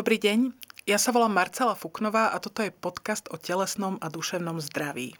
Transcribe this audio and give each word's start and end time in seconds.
Dobrý 0.00 0.16
deň, 0.16 0.56
ja 0.88 0.96
sa 0.96 1.12
volám 1.12 1.36
Marcela 1.36 1.76
Fuknová 1.76 2.32
a 2.32 2.40
toto 2.40 2.64
je 2.64 2.72
podcast 2.72 3.28
o 3.28 3.36
telesnom 3.36 4.00
a 4.00 4.08
duševnom 4.08 4.56
zdraví. 4.56 5.12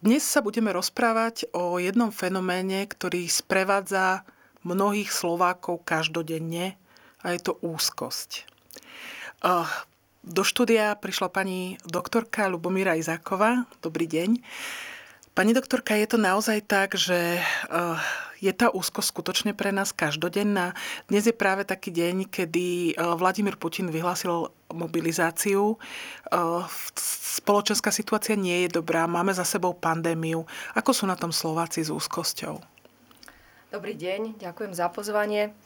Dnes 0.00 0.24
sa 0.24 0.40
budeme 0.40 0.72
rozprávať 0.72 1.52
o 1.52 1.76
jednom 1.76 2.08
fenoméne, 2.08 2.88
ktorý 2.88 3.28
sprevádza 3.28 4.24
mnohých 4.64 5.12
Slovákov 5.12 5.84
každodenne 5.84 6.80
a 7.20 7.36
je 7.36 7.44
to 7.44 7.60
úzkosť. 7.60 8.48
Do 10.24 10.42
štúdia 10.48 10.96
prišla 10.96 11.28
pani 11.28 11.76
doktorka 11.84 12.48
Lubomíra 12.48 12.96
Izáková. 12.96 13.68
Dobrý 13.84 14.08
deň. 14.08 14.40
Pani 15.36 15.52
doktorka, 15.52 15.92
je 15.92 16.08
to 16.08 16.16
naozaj 16.16 16.64
tak, 16.64 16.96
že 16.96 17.36
uh, 17.68 18.00
je 18.44 18.52
tá 18.52 18.68
úzkosť 18.68 19.08
skutočne 19.08 19.52
pre 19.56 19.72
nás 19.72 19.96
každodenná? 19.96 20.76
Dnes 21.08 21.24
je 21.24 21.32
práve 21.32 21.64
taký 21.64 21.88
deň, 21.88 22.28
kedy 22.28 22.92
uh, 22.92 23.16
Vladimír 23.16 23.56
Putin 23.56 23.88
vyhlásil 23.88 24.52
mobilizáciu. 24.68 25.80
Uh, 26.28 26.68
spoločenská 27.40 27.88
situácia 27.88 28.36
nie 28.36 28.68
je 28.68 28.76
dobrá, 28.76 29.08
máme 29.08 29.32
za 29.32 29.48
sebou 29.48 29.72
pandémiu. 29.72 30.44
Ako 30.76 30.92
sú 30.92 31.04
na 31.08 31.16
tom 31.16 31.32
Slováci 31.32 31.80
s 31.80 31.88
úzkosťou? 31.88 32.60
Dobrý 33.72 33.96
deň, 33.96 34.36
ďakujem 34.38 34.72
za 34.76 34.92
pozvanie. 34.92 35.56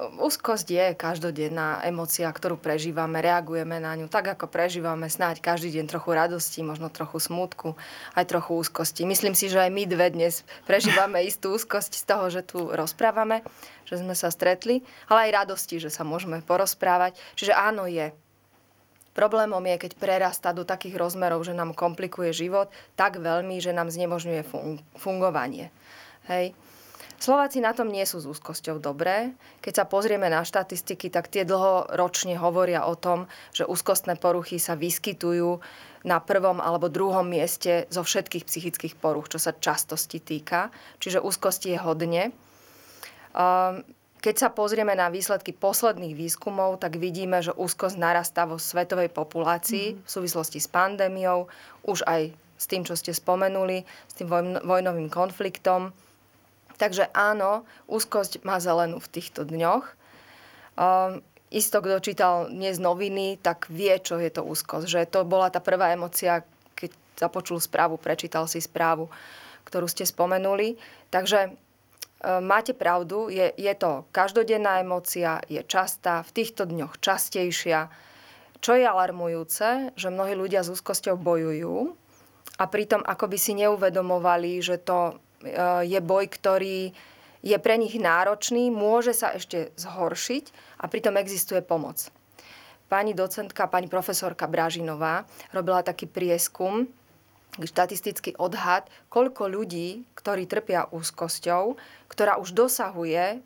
Úzkosť 0.00 0.66
je 0.72 0.86
každodenná 0.96 1.84
emocia, 1.84 2.24
ktorú 2.24 2.56
prežívame, 2.56 3.20
reagujeme 3.20 3.76
na 3.76 3.92
ňu 3.92 4.08
tak, 4.08 4.24
ako 4.32 4.48
prežívame 4.48 5.04
snáď 5.12 5.44
každý 5.44 5.68
deň 5.68 5.84
trochu 5.84 6.16
radosti, 6.16 6.64
možno 6.64 6.88
trochu 6.88 7.20
smútku, 7.20 7.76
aj 8.16 8.24
trochu 8.24 8.56
úzkosti. 8.56 9.04
Myslím 9.04 9.36
si, 9.36 9.52
že 9.52 9.60
aj 9.60 9.68
my 9.68 9.84
dve 9.84 10.08
dnes 10.08 10.48
prežívame 10.64 11.20
istú 11.28 11.52
úzkosť 11.52 11.92
z 12.00 12.04
toho, 12.08 12.24
že 12.32 12.40
tu 12.40 12.72
rozprávame, 12.72 13.44
že 13.84 14.00
sme 14.00 14.16
sa 14.16 14.32
stretli, 14.32 14.80
ale 15.12 15.28
aj 15.28 15.44
radosti, 15.44 15.76
že 15.76 15.92
sa 15.92 16.08
môžeme 16.08 16.40
porozprávať. 16.40 17.20
Čiže 17.36 17.52
áno, 17.52 17.84
je. 17.84 18.16
Problémom 19.12 19.60
je, 19.60 19.76
keď 19.76 19.92
prerastá 20.00 20.56
do 20.56 20.64
takých 20.64 20.96
rozmerov, 20.96 21.44
že 21.44 21.52
nám 21.52 21.76
komplikuje 21.76 22.32
život 22.32 22.72
tak 22.96 23.20
veľmi, 23.20 23.60
že 23.60 23.76
nám 23.76 23.92
znemožňuje 23.92 24.40
fungovanie. 24.96 25.68
Hej. 26.32 26.56
Slováci 27.22 27.62
na 27.62 27.70
tom 27.70 27.86
nie 27.90 28.02
sú 28.02 28.18
s 28.18 28.26
úzkosťou 28.26 28.82
dobré. 28.82 29.34
Keď 29.62 29.82
sa 29.82 29.84
pozrieme 29.86 30.26
na 30.26 30.42
štatistiky, 30.42 31.10
tak 31.10 31.30
tie 31.30 31.46
dlhoročne 31.46 32.34
hovoria 32.34 32.86
o 32.86 32.98
tom, 32.98 33.30
že 33.54 33.66
úzkostné 33.66 34.18
poruchy 34.18 34.58
sa 34.58 34.74
vyskytujú 34.74 35.62
na 36.02 36.18
prvom 36.18 36.58
alebo 36.58 36.90
druhom 36.90 37.22
mieste 37.22 37.86
zo 37.90 38.02
všetkých 38.02 38.46
psychických 38.46 38.94
poruch, 38.98 39.30
čo 39.30 39.38
sa 39.38 39.54
častosti 39.54 40.18
týka. 40.18 40.74
Čiže 40.98 41.22
úzkosti 41.22 41.74
je 41.74 41.78
hodne. 41.78 42.22
Ehm, 43.32 43.86
keď 44.22 44.34
sa 44.38 44.48
pozrieme 44.54 44.94
na 44.94 45.10
výsledky 45.10 45.50
posledných 45.50 46.14
výskumov, 46.14 46.78
tak 46.78 46.94
vidíme, 46.94 47.42
že 47.42 47.50
úzkosť 47.58 47.98
narastá 47.98 48.46
vo 48.46 48.54
svetovej 48.54 49.10
populácii 49.10 49.98
mm. 49.98 50.06
v 50.06 50.08
súvislosti 50.08 50.62
s 50.62 50.70
pandémiou, 50.70 51.50
už 51.82 52.06
aj 52.06 52.30
s 52.54 52.64
tým, 52.70 52.86
čo 52.86 52.94
ste 52.94 53.10
spomenuli, 53.10 53.82
s 53.82 54.14
tým 54.14 54.30
vojnovým 54.62 55.10
konfliktom. 55.10 55.90
Takže 56.82 57.14
áno, 57.14 57.62
úzkosť 57.86 58.42
má 58.42 58.58
zelenú 58.58 58.98
v 58.98 59.06
týchto 59.06 59.46
dňoch. 59.46 59.86
Um, 60.74 61.22
isto, 61.54 61.78
kto 61.78 62.02
čítal 62.02 62.50
dnes 62.50 62.82
noviny, 62.82 63.38
tak 63.38 63.70
vie, 63.70 63.94
čo 64.02 64.18
je 64.18 64.26
to 64.34 64.42
úzkosť. 64.42 64.90
Že 64.90 65.00
to 65.06 65.20
bola 65.22 65.46
tá 65.46 65.62
prvá 65.62 65.94
emocia, 65.94 66.42
keď 66.74 66.90
započul 67.14 67.62
správu, 67.62 68.02
prečítal 68.02 68.50
si 68.50 68.58
správu, 68.58 69.06
ktorú 69.62 69.86
ste 69.86 70.02
spomenuli. 70.02 70.74
Takže 71.14 71.54
um, 71.54 72.42
máte 72.42 72.74
pravdu, 72.74 73.30
je, 73.30 73.54
je 73.54 73.74
to 73.78 74.02
každodenná 74.10 74.82
emocia, 74.82 75.38
je 75.46 75.62
častá, 75.62 76.26
v 76.26 76.34
týchto 76.34 76.66
dňoch 76.66 76.98
častejšia. 76.98 77.94
Čo 78.58 78.74
je 78.74 78.90
alarmujúce, 78.90 79.94
že 79.94 80.10
mnohí 80.10 80.34
ľudia 80.34 80.66
s 80.66 80.74
úzkosťou 80.74 81.14
bojujú 81.14 81.94
a 82.58 82.64
pritom 82.66 83.06
ako 83.06 83.30
si 83.38 83.54
neuvedomovali, 83.54 84.58
že 84.58 84.82
to 84.82 85.22
je 85.82 86.00
boj, 86.02 86.24
ktorý 86.30 86.94
je 87.42 87.58
pre 87.58 87.74
nich 87.74 87.98
náročný, 87.98 88.70
môže 88.70 89.12
sa 89.12 89.34
ešte 89.34 89.74
zhoršiť 89.74 90.44
a 90.78 90.86
pritom 90.86 91.18
existuje 91.18 91.58
pomoc. 91.58 92.06
Pani 92.86 93.16
docentka, 93.16 93.66
pani 93.66 93.90
profesorka 93.90 94.46
Bražinová 94.46 95.26
robila 95.50 95.82
taký 95.82 96.06
prieskum, 96.06 96.86
štatistický 97.60 98.38
odhad, 98.40 98.88
koľko 99.12 99.48
ľudí, 99.50 100.08
ktorí 100.16 100.48
trpia 100.48 100.88
úzkosťou, 100.88 101.76
ktorá 102.08 102.40
už 102.40 102.56
dosahuje 102.56 103.44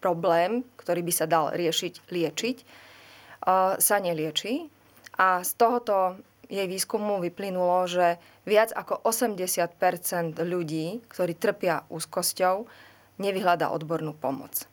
problém, 0.00 0.64
ktorý 0.80 1.00
by 1.04 1.12
sa 1.12 1.26
dal 1.28 1.52
riešiť, 1.52 2.08
liečiť, 2.08 2.56
eh, 2.62 3.74
sa 3.76 3.96
nelieči. 4.00 4.72
A 5.20 5.44
z 5.44 5.50
tohoto 5.60 6.16
jej 6.52 6.68
výskumu 6.68 7.24
vyplynulo, 7.24 7.88
že 7.88 8.20
viac 8.44 8.76
ako 8.76 9.00
80% 9.08 10.36
ľudí, 10.44 11.00
ktorí 11.08 11.32
trpia 11.32 11.88
úzkosťou, 11.88 12.68
nevyhľadá 13.16 13.72
odbornú 13.72 14.12
pomoc. 14.12 14.68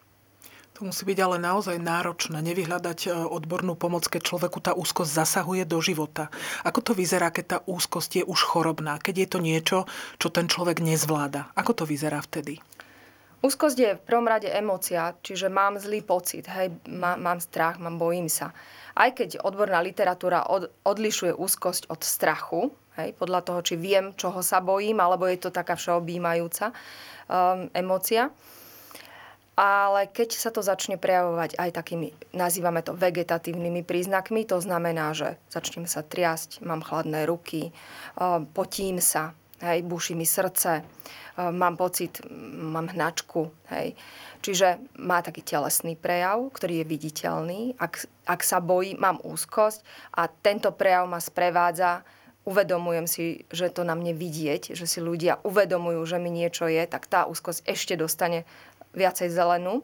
To 0.80 0.88
musí 0.88 1.04
byť 1.04 1.20
ale 1.20 1.44
naozaj 1.44 1.76
náročné, 1.76 2.40
nevyhľadať 2.40 3.00
e, 3.04 3.10
odbornú 3.12 3.76
pomoc, 3.76 4.08
keď 4.08 4.22
človeku 4.24 4.64
tá 4.64 4.72
úzkosť 4.72 5.12
zasahuje 5.12 5.68
do 5.68 5.84
života. 5.84 6.32
Ako 6.64 6.80
to 6.80 6.92
vyzerá, 6.96 7.36
keď 7.36 7.46
tá 7.48 7.58
úzkosť 7.68 8.12
je 8.20 8.24
už 8.24 8.40
chorobná, 8.48 8.96
keď 8.96 9.16
je 9.16 9.28
to 9.28 9.40
niečo, 9.44 9.78
čo 10.16 10.32
ten 10.32 10.48
človek 10.48 10.80
nezvláda? 10.80 11.52
Ako 11.60 11.76
to 11.76 11.84
vyzerá 11.84 12.24
vtedy? 12.24 12.64
Úzkosť 13.40 13.78
je 13.80 13.92
v 13.96 14.04
prvom 14.04 14.28
rade 14.28 14.52
emócia, 14.52 15.16
čiže 15.24 15.48
mám 15.48 15.80
zlý 15.80 16.04
pocit, 16.04 16.44
hej, 16.52 16.76
má, 16.92 17.16
mám 17.16 17.40
strach, 17.40 17.80
mám, 17.80 17.96
bojím 17.96 18.28
sa. 18.28 18.52
Aj 19.00 19.16
keď 19.16 19.40
odborná 19.40 19.80
literatúra 19.80 20.44
od, 20.44 20.68
odlišuje 20.84 21.32
úzkosť 21.40 21.88
od 21.88 22.04
strachu, 22.04 22.68
hej, 23.00 23.16
podľa 23.16 23.48
toho, 23.48 23.64
či 23.64 23.80
viem, 23.80 24.12
čoho 24.20 24.44
sa 24.44 24.60
bojím, 24.60 25.00
alebo 25.00 25.24
je 25.24 25.40
to 25.40 25.56
taká 25.56 25.80
všeobjímajúca 25.80 26.76
um, 26.76 27.72
emócia. 27.72 28.28
Ale 29.56 30.08
keď 30.12 30.36
sa 30.36 30.52
to 30.52 30.60
začne 30.60 31.00
prejavovať 31.00 31.60
aj 31.60 31.70
takými, 31.76 32.12
nazývame 32.36 32.84
to 32.84 32.96
vegetatívnymi 32.96 33.88
príznakmi, 33.88 34.48
to 34.48 34.60
znamená, 34.60 35.16
že 35.16 35.40
začnem 35.48 35.88
sa 35.88 36.04
triasť, 36.04 36.64
mám 36.64 36.84
chladné 36.84 37.24
ruky, 37.24 37.72
um, 38.20 38.44
potím 38.52 39.00
sa, 39.00 39.32
hej, 39.64 39.84
buší 39.88 40.16
mi 40.16 40.28
srdce, 40.28 40.84
mám 41.40 41.80
pocit, 41.80 42.20
mám 42.60 42.92
hnačku, 42.92 43.48
hej, 43.72 43.96
Čiže 44.40 44.80
má 45.04 45.20
taký 45.20 45.44
telesný 45.44 46.00
prejav, 46.00 46.48
ktorý 46.56 46.84
je 46.84 46.86
viditeľný. 46.88 47.62
Ak, 47.76 48.08
ak 48.24 48.40
sa 48.40 48.64
bojí, 48.64 48.96
mám 48.96 49.20
úzkosť 49.20 49.84
a 50.16 50.32
tento 50.32 50.72
prejav 50.72 51.12
ma 51.12 51.20
sprevádza 51.20 52.08
uvedomujem 52.48 53.06
si, 53.06 53.44
že 53.52 53.70
to 53.70 53.84
na 53.84 53.94
mne 53.94 54.16
vidieť, 54.16 54.74
že 54.74 54.88
si 54.88 55.04
ľudia 55.04 55.44
uvedomujú, 55.44 56.02
že 56.08 56.18
mi 56.18 56.32
niečo 56.32 56.72
je, 56.72 56.82
tak 56.88 57.06
tá 57.06 57.28
úzkosť 57.28 57.68
ešte 57.68 58.00
dostane 58.00 58.48
viacej 58.96 59.28
zelenú. 59.30 59.84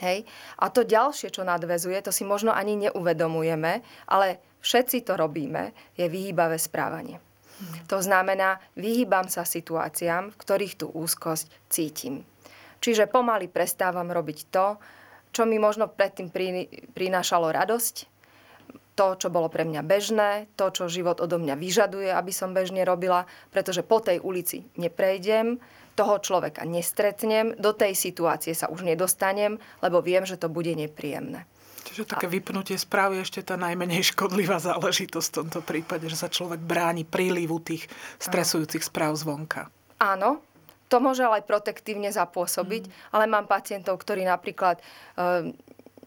Hej. 0.00 0.24
A 0.58 0.72
to 0.72 0.86
ďalšie, 0.86 1.28
čo 1.28 1.44
nadvezuje, 1.44 2.00
to 2.00 2.10
si 2.14 2.24
možno 2.24 2.56
ani 2.56 2.88
neuvedomujeme, 2.88 3.84
ale 4.08 4.40
všetci 4.64 5.04
to 5.04 5.14
robíme, 5.14 5.76
je 5.94 6.06
vyhýbavé 6.08 6.56
správanie. 6.56 7.27
To 7.90 7.98
znamená, 7.98 8.62
vyhýbam 8.78 9.26
sa 9.26 9.42
situáciám, 9.42 10.30
v 10.30 10.40
ktorých 10.40 10.74
tú 10.78 10.86
úzkosť 10.94 11.50
cítim. 11.66 12.22
Čiže 12.78 13.10
pomaly 13.10 13.50
prestávam 13.50 14.06
robiť 14.14 14.38
to, 14.54 14.78
čo 15.34 15.42
mi 15.44 15.58
možno 15.58 15.90
predtým 15.90 16.30
prinášalo 16.94 17.50
radosť, 17.50 18.18
to, 18.98 19.14
čo 19.14 19.30
bolo 19.30 19.46
pre 19.46 19.62
mňa 19.62 19.82
bežné, 19.86 20.30
to, 20.58 20.74
čo 20.74 20.90
život 20.90 21.22
odo 21.22 21.38
mňa 21.38 21.54
vyžaduje, 21.54 22.10
aby 22.10 22.32
som 22.34 22.50
bežne 22.50 22.82
robila, 22.82 23.30
pretože 23.54 23.86
po 23.86 24.02
tej 24.02 24.18
ulici 24.18 24.66
neprejdem, 24.74 25.62
toho 25.94 26.18
človeka 26.22 26.62
nestretnem, 26.62 27.58
do 27.58 27.74
tej 27.74 27.94
situácie 27.94 28.54
sa 28.54 28.70
už 28.70 28.86
nedostanem, 28.86 29.58
lebo 29.82 29.98
viem, 29.98 30.22
že 30.22 30.38
to 30.38 30.46
bude 30.46 30.70
nepríjemné. 30.70 31.46
Čiže 31.88 32.04
také 32.04 32.28
vypnutie 32.28 32.76
správy 32.76 33.18
je 33.18 33.24
ešte 33.24 33.40
tá 33.48 33.56
najmenej 33.56 34.12
škodlivá 34.12 34.60
záležitosť 34.60 35.28
v 35.32 35.36
tomto 35.40 35.60
prípade, 35.64 36.04
že 36.12 36.20
sa 36.20 36.28
človek 36.28 36.60
bráni 36.60 37.08
prílivu 37.08 37.64
tých 37.64 37.88
stresujúcich 38.20 38.84
správ 38.84 39.16
zvonka. 39.16 39.72
Áno, 39.96 40.44
to 40.92 41.00
môže 41.00 41.24
ale 41.24 41.40
aj 41.40 41.48
protektívne 41.48 42.12
zapôsobiť, 42.12 42.82
mm. 42.84 42.92
ale 43.16 43.24
mám 43.24 43.48
pacientov, 43.48 43.96
ktorí 44.04 44.28
napríklad 44.28 44.78
e, 44.78 44.84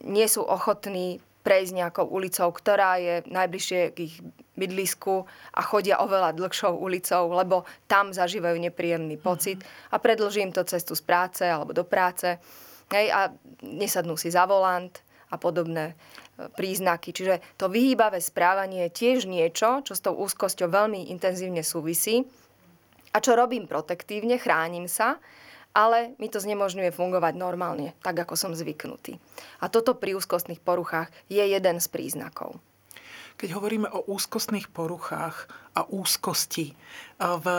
nie 0.06 0.26
sú 0.30 0.46
ochotní 0.46 1.18
prejsť 1.42 1.72
nejakou 1.74 2.06
ulicou, 2.06 2.54
ktorá 2.54 3.02
je 3.02 3.26
najbližšie 3.26 3.80
k 3.90 3.98
ich 4.06 4.14
bydlisku 4.54 5.26
a 5.58 5.60
chodia 5.66 5.98
oveľa 5.98 6.38
dlhšou 6.38 6.78
ulicou, 6.78 7.34
lebo 7.34 7.66
tam 7.90 8.14
zažívajú 8.14 8.62
nepríjemný 8.62 9.18
mhm. 9.18 9.24
pocit 9.26 9.58
a 9.90 9.98
predlžím 9.98 10.54
to 10.54 10.62
cestu 10.62 10.94
z 10.94 11.02
práce 11.02 11.42
alebo 11.42 11.74
do 11.74 11.82
práce 11.82 12.38
hej, 12.94 13.10
a 13.10 13.34
nesadnú 13.66 14.14
si 14.14 14.30
za 14.30 14.46
volant 14.46 14.94
a 15.32 15.40
podobné 15.40 15.92
e, 15.92 15.94
príznaky. 16.52 17.16
Čiže 17.16 17.40
to 17.56 17.72
vyhýbavé 17.72 18.20
správanie 18.20 18.92
je 18.92 18.96
tiež 19.00 19.24
niečo, 19.24 19.80
čo 19.80 19.96
s 19.96 20.04
tou 20.04 20.12
úzkosťou 20.12 20.68
veľmi 20.68 21.08
intenzívne 21.08 21.64
súvisí 21.64 22.28
a 23.12 23.18
čo 23.20 23.32
robím 23.32 23.64
protektívne, 23.64 24.36
chránim 24.36 24.84
sa, 24.84 25.16
ale 25.72 26.12
mi 26.20 26.28
to 26.28 26.36
znemožňuje 26.36 26.92
fungovať 26.92 27.32
normálne, 27.36 27.96
tak 28.04 28.28
ako 28.28 28.36
som 28.36 28.52
zvyknutý. 28.52 29.16
A 29.64 29.72
toto 29.72 29.96
pri 29.96 30.12
úzkostných 30.16 30.60
poruchách 30.60 31.08
je 31.32 31.40
jeden 31.40 31.80
z 31.80 31.86
príznakov. 31.88 32.60
Keď 33.40 33.48
hovoríme 33.58 33.88
o 33.90 34.06
úzkostných 34.06 34.70
poruchách 34.70 35.50
a 35.72 35.88
úzkosti, 35.88 36.76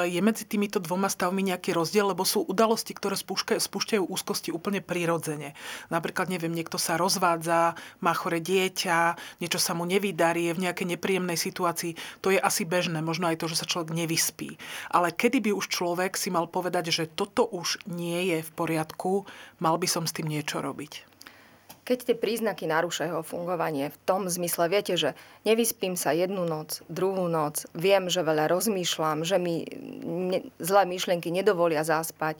je 0.05 0.21
medzi 0.21 0.45
týmito 0.45 0.77
dvoma 0.77 1.09
stavmi 1.09 1.49
nejaký 1.49 1.73
rozdiel, 1.73 2.13
lebo 2.13 2.21
sú 2.21 2.45
udalosti, 2.45 2.93
ktoré 2.93 3.17
spúšťajú, 3.17 3.57
spúšťajú 3.57 4.03
úzkosti 4.05 4.53
úplne 4.53 4.85
prirodzene. 4.85 5.57
Napríklad, 5.89 6.29
neviem, 6.29 6.53
niekto 6.53 6.77
sa 6.77 6.93
rozvádza, 6.95 7.73
má 8.05 8.13
chore 8.13 8.37
dieťa, 8.37 9.17
niečo 9.41 9.57
sa 9.57 9.73
mu 9.73 9.89
nevydarí, 9.89 10.51
je 10.51 10.55
v 10.55 10.63
nejakej 10.69 10.87
nepríjemnej 10.93 11.39
situácii. 11.41 11.97
To 12.21 12.29
je 12.29 12.37
asi 12.37 12.69
bežné, 12.69 13.01
možno 13.01 13.27
aj 13.27 13.41
to, 13.41 13.49
že 13.49 13.59
sa 13.59 13.65
človek 13.65 13.97
nevyspí. 13.97 14.61
Ale 14.93 15.09
kedy 15.09 15.41
by 15.49 15.51
už 15.57 15.73
človek 15.73 16.13
si 16.13 16.29
mal 16.29 16.45
povedať, 16.45 16.93
že 16.93 17.09
toto 17.09 17.49
už 17.49 17.81
nie 17.89 18.29
je 18.29 18.45
v 18.45 18.51
poriadku, 18.53 19.25
mal 19.57 19.81
by 19.81 19.87
som 19.89 20.05
s 20.05 20.13
tým 20.13 20.29
niečo 20.29 20.61
robiť? 20.61 21.12
Keď 21.83 21.97
tie 22.07 22.15
príznaky 22.15 22.63
narúšajú 22.63 23.11
jeho 23.11 23.23
fungovanie 23.27 23.91
v 23.91 23.97
tom 24.07 24.31
zmysle, 24.31 24.71
viete, 24.71 24.95
že 24.95 25.19
nevyspím 25.43 25.99
sa 25.99 26.15
jednu 26.15 26.47
noc, 26.47 26.79
druhú 26.87 27.27
noc, 27.27 27.67
viem, 27.75 28.07
že 28.07 28.23
veľa 28.23 28.47
rozmýšľam, 28.47 29.27
že 29.27 29.35
mi 29.35 29.67
ne, 30.31 30.47
zlé 30.63 30.87
myšlienky 30.87 31.27
nedovolia 31.27 31.83
zaspať, 31.83 32.39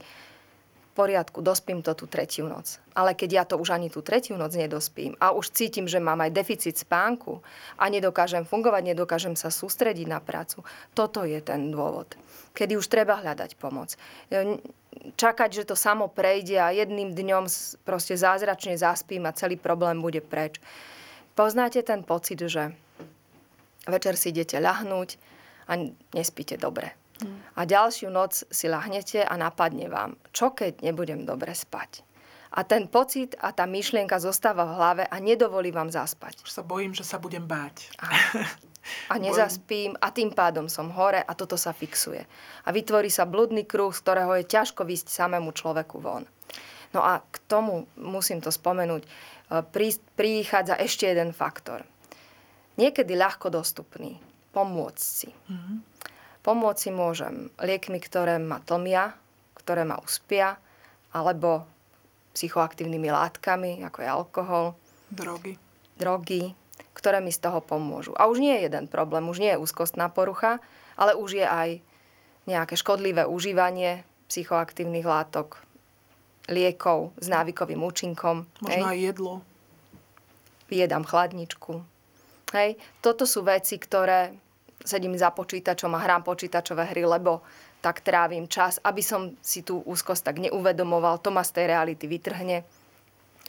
poriadku, 0.93 1.41
dospím 1.41 1.81
to 1.81 1.97
tú 1.97 2.05
tretiu 2.05 2.45
noc. 2.45 2.77
Ale 2.93 3.17
keď 3.17 3.29
ja 3.33 3.43
to 3.43 3.57
už 3.57 3.73
ani 3.73 3.89
tú 3.89 4.05
tretiu 4.05 4.37
noc 4.37 4.53
nedospím 4.53 5.17
a 5.17 5.33
už 5.33 5.49
cítim, 5.49 5.89
že 5.89 5.97
mám 5.97 6.21
aj 6.21 6.31
deficit 6.31 6.77
spánku 6.77 7.41
a 7.75 7.89
nedokážem 7.89 8.45
fungovať, 8.45 8.93
nedokážem 8.93 9.33
sa 9.33 9.49
sústrediť 9.49 10.07
na 10.07 10.21
prácu, 10.21 10.61
toto 10.93 11.25
je 11.25 11.41
ten 11.41 11.73
dôvod. 11.73 12.13
Kedy 12.53 12.77
už 12.77 12.85
treba 12.85 13.17
hľadať 13.19 13.57
pomoc. 13.57 13.97
Čakať, 15.15 15.49
že 15.51 15.63
to 15.69 15.75
samo 15.77 16.09
prejde 16.09 16.57
a 16.57 16.73
jedným 16.73 17.13
dňom 17.13 17.45
proste 17.85 18.17
zázračne 18.17 18.77
zaspím 18.77 19.27
a 19.29 19.35
celý 19.35 19.57
problém 19.57 20.01
bude 20.01 20.21
preč. 20.21 20.57
Poznáte 21.33 21.81
ten 21.81 22.05
pocit, 22.05 22.39
že 22.39 22.73
večer 23.89 24.17
si 24.17 24.29
idete 24.29 24.61
ľahnúť 24.61 25.17
a 25.69 25.79
nespíte 26.13 26.59
dobre 26.59 26.93
a 27.55 27.61
ďalšiu 27.63 28.09
noc 28.09 28.43
si 28.49 28.65
lahnete 28.67 29.23
a 29.23 29.33
napadne 29.37 29.87
vám, 29.87 30.17
čo 30.35 30.51
keď 30.51 30.81
nebudem 30.83 31.23
dobre 31.23 31.53
spať. 31.53 32.03
A 32.53 32.61
ten 32.61 32.85
pocit 32.85 33.33
a 33.41 33.49
tá 33.49 33.65
myšlienka 33.65 34.21
zostáva 34.21 34.69
v 34.69 34.75
hlave 34.77 35.03
a 35.09 35.15
nedovolí 35.17 35.73
vám 35.73 35.89
zaspať. 35.89 36.45
Už 36.45 36.53
sa 36.53 36.61
bojím, 36.61 36.93
že 36.93 37.01
sa 37.01 37.17
budem 37.17 37.41
báť. 37.41 37.89
A, 39.07 39.15
nezaspím 39.15 39.95
a 40.03 40.11
tým 40.11 40.35
pádom 40.35 40.67
som 40.67 40.91
hore 40.91 41.23
a 41.23 41.31
toto 41.35 41.55
sa 41.55 41.71
fixuje. 41.71 42.23
A 42.67 42.69
vytvorí 42.75 43.07
sa 43.07 43.23
bludný 43.23 43.63
kruh, 43.63 43.95
z 43.95 44.03
ktorého 44.03 44.35
je 44.39 44.49
ťažko 44.51 44.83
vysť 44.83 45.07
samému 45.07 45.55
človeku 45.55 46.03
von. 46.03 46.27
No 46.93 47.01
a 47.01 47.23
k 47.23 47.35
tomu 47.47 47.89
musím 47.97 48.43
to 48.43 48.53
spomenúť, 48.53 49.03
e, 49.03 49.09
prichádza 50.19 50.77
ešte 50.77 51.09
jeden 51.09 51.33
faktor. 51.33 51.81
Niekedy 52.77 53.17
ľahko 53.17 53.49
dostupný. 53.49 54.19
Pomôcť 54.53 55.01
si. 55.01 55.29
Mm-hmm. 55.33 55.77
Pomôcť 56.45 56.79
si 56.79 56.91
môžem 56.93 57.49
liekmi, 57.57 57.97
ktoré 57.97 58.37
ma 58.37 58.61
tlmia, 58.61 59.17
ktoré 59.57 59.87
ma 59.87 59.97
uspia, 59.97 60.59
alebo 61.15 61.65
psychoaktívnymi 62.33 63.09
látkami, 63.09 63.71
ako 63.85 63.97
je 64.01 64.09
alkohol. 64.09 64.65
Drogy. 65.13 65.53
Drogy, 65.97 66.53
ktoré 66.93 67.19
mi 67.19 67.33
z 67.33 67.41
toho 67.41 67.59
pomôžu. 67.59 68.13
A 68.15 68.29
už 68.29 68.39
nie 68.39 68.53
je 68.57 68.69
jeden 68.69 68.85
problém, 68.85 69.25
už 69.25 69.41
nie 69.41 69.51
je 69.53 69.61
úzkostná 69.61 70.09
porucha, 70.09 70.61
ale 70.93 71.17
už 71.17 71.41
je 71.41 71.45
aj 71.45 71.69
nejaké 72.45 72.77
škodlivé 72.77 73.25
užívanie 73.25 74.05
psychoaktívnych 74.29 75.05
látok, 75.05 75.61
liekov 76.51 77.15
s 77.19 77.27
návykovým 77.31 77.79
účinkom. 77.79 78.45
Možno 78.59 78.85
hej. 78.87 78.91
aj 78.91 78.99
jedlo. 78.99 79.33
Jedám 80.67 81.05
chladničku. 81.05 81.85
Hej. 82.51 82.75
Toto 82.99 83.23
sú 83.23 83.45
veci, 83.45 83.77
ktoré 83.77 84.33
sedím 84.83 85.15
za 85.15 85.31
počítačom 85.31 85.93
a 85.95 86.03
hrám 86.03 86.27
počítačové 86.27 86.91
hry, 86.91 87.07
lebo 87.07 87.45
tak 87.79 88.03
trávim 88.03 88.47
čas, 88.47 88.79
aby 88.83 89.03
som 89.03 89.35
si 89.43 89.63
tú 89.63 89.83
úzkosť 89.83 90.31
tak 90.31 90.37
neuvedomoval, 90.39 91.19
to 91.19 91.31
ma 91.31 91.43
z 91.43 91.51
tej 91.55 91.65
reality 91.71 92.07
vytrhne. 92.07 92.63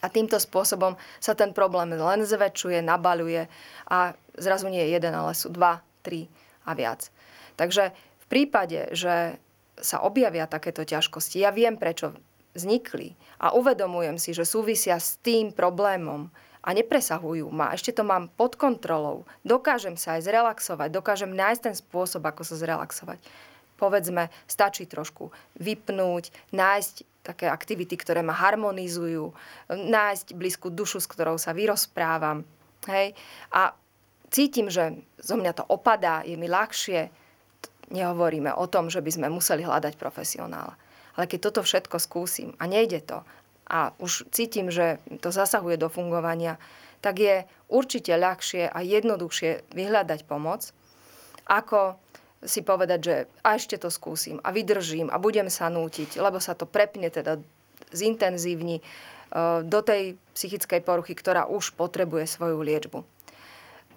A 0.05 0.13
týmto 0.13 0.37
spôsobom 0.37 1.01
sa 1.17 1.33
ten 1.33 1.57
problém 1.57 1.97
len 1.97 2.21
zväčšuje, 2.29 2.85
nabaluje 2.85 3.49
a 3.89 4.13
zrazu 4.37 4.69
nie 4.69 4.85
je 4.85 5.01
jeden, 5.01 5.17
ale 5.17 5.33
sú 5.33 5.49
dva, 5.49 5.81
tri 6.05 6.29
a 6.69 6.77
viac. 6.77 7.09
Takže 7.57 7.97
v 7.97 8.27
prípade, 8.29 8.93
že 8.93 9.41
sa 9.81 10.05
objavia 10.05 10.45
takéto 10.45 10.85
ťažkosti, 10.85 11.41
ja 11.41 11.49
viem, 11.49 11.81
prečo 11.81 12.13
vznikli 12.53 13.17
a 13.41 13.57
uvedomujem 13.57 14.21
si, 14.21 14.37
že 14.37 14.45
súvisia 14.45 15.01
s 15.01 15.17
tým 15.25 15.51
problémom, 15.51 16.29
a 16.65 16.73
nepresahujú 16.73 17.53
ma. 17.53 17.77
Ešte 17.77 17.93
to 17.93 18.03
mám 18.09 18.33
pod 18.33 18.57
kontrolou. 18.57 19.29
Dokážem 19.45 20.01
sa 20.01 20.17
aj 20.17 20.25
zrelaxovať, 20.25 20.89
dokážem 20.89 21.29
nájsť 21.29 21.61
ten 21.61 21.77
spôsob, 21.77 22.25
ako 22.25 22.41
sa 22.41 22.57
zrelaxovať. 22.57 23.21
Povedzme, 23.77 24.33
stačí 24.49 24.89
trošku 24.89 25.29
vypnúť, 25.61 26.33
nájsť 26.57 27.05
také 27.25 27.49
aktivity, 27.49 27.97
ktoré 27.97 28.21
ma 28.21 28.37
harmonizujú, 28.37 29.33
nájsť 29.73 30.37
blízku 30.37 30.69
dušu, 30.69 31.01
s 31.01 31.09
ktorou 31.09 31.41
sa 31.41 31.57
vyrozprávam. 31.57 32.45
Hej? 32.85 33.17
A 33.49 33.73
cítim, 34.29 34.69
že 34.69 35.01
zo 35.17 35.41
mňa 35.41 35.53
to 35.57 35.65
opadá, 35.65 36.21
je 36.21 36.37
mi 36.37 36.47
ľahšie. 36.47 37.09
Nehovoríme 37.89 38.53
o 38.53 38.69
tom, 38.69 38.93
že 38.93 39.01
by 39.01 39.11
sme 39.11 39.33
museli 39.33 39.65
hľadať 39.65 39.97
profesionála. 39.97 40.77
Ale 41.17 41.25
keď 41.25 41.39
toto 41.49 41.61
všetko 41.65 41.97
skúsim 41.97 42.53
a 42.61 42.69
nejde 42.69 43.01
to 43.01 43.25
a 43.65 43.97
už 43.97 44.29
cítim, 44.29 44.69
že 44.69 45.01
to 45.25 45.33
zasahuje 45.33 45.81
do 45.81 45.89
fungovania, 45.89 46.61
tak 47.01 47.21
je 47.21 47.49
určite 47.73 48.13
ľahšie 48.13 48.69
a 48.69 48.79
jednoduchšie 48.85 49.73
vyhľadať 49.73 50.21
pomoc, 50.29 50.73
ako 51.49 51.97
si 52.45 52.61
povedať, 52.61 53.01
že 53.01 53.15
a 53.43 53.57
ešte 53.57 53.81
to 53.81 53.89
skúsim 53.89 54.39
a 54.45 54.53
vydržím 54.53 55.09
a 55.11 55.21
budem 55.21 55.49
sa 55.49 55.73
nútiť, 55.73 56.21
lebo 56.21 56.39
sa 56.39 56.53
to 56.57 56.69
prepne 56.69 57.09
teda 57.09 57.41
zintenzívni 57.91 58.81
e, 58.81 58.83
do 59.65 59.81
tej 59.81 60.21
psychickej 60.37 60.81
poruchy, 60.85 61.17
ktorá 61.17 61.49
už 61.49 61.75
potrebuje 61.75 62.29
svoju 62.29 62.61
liečbu. 62.61 63.01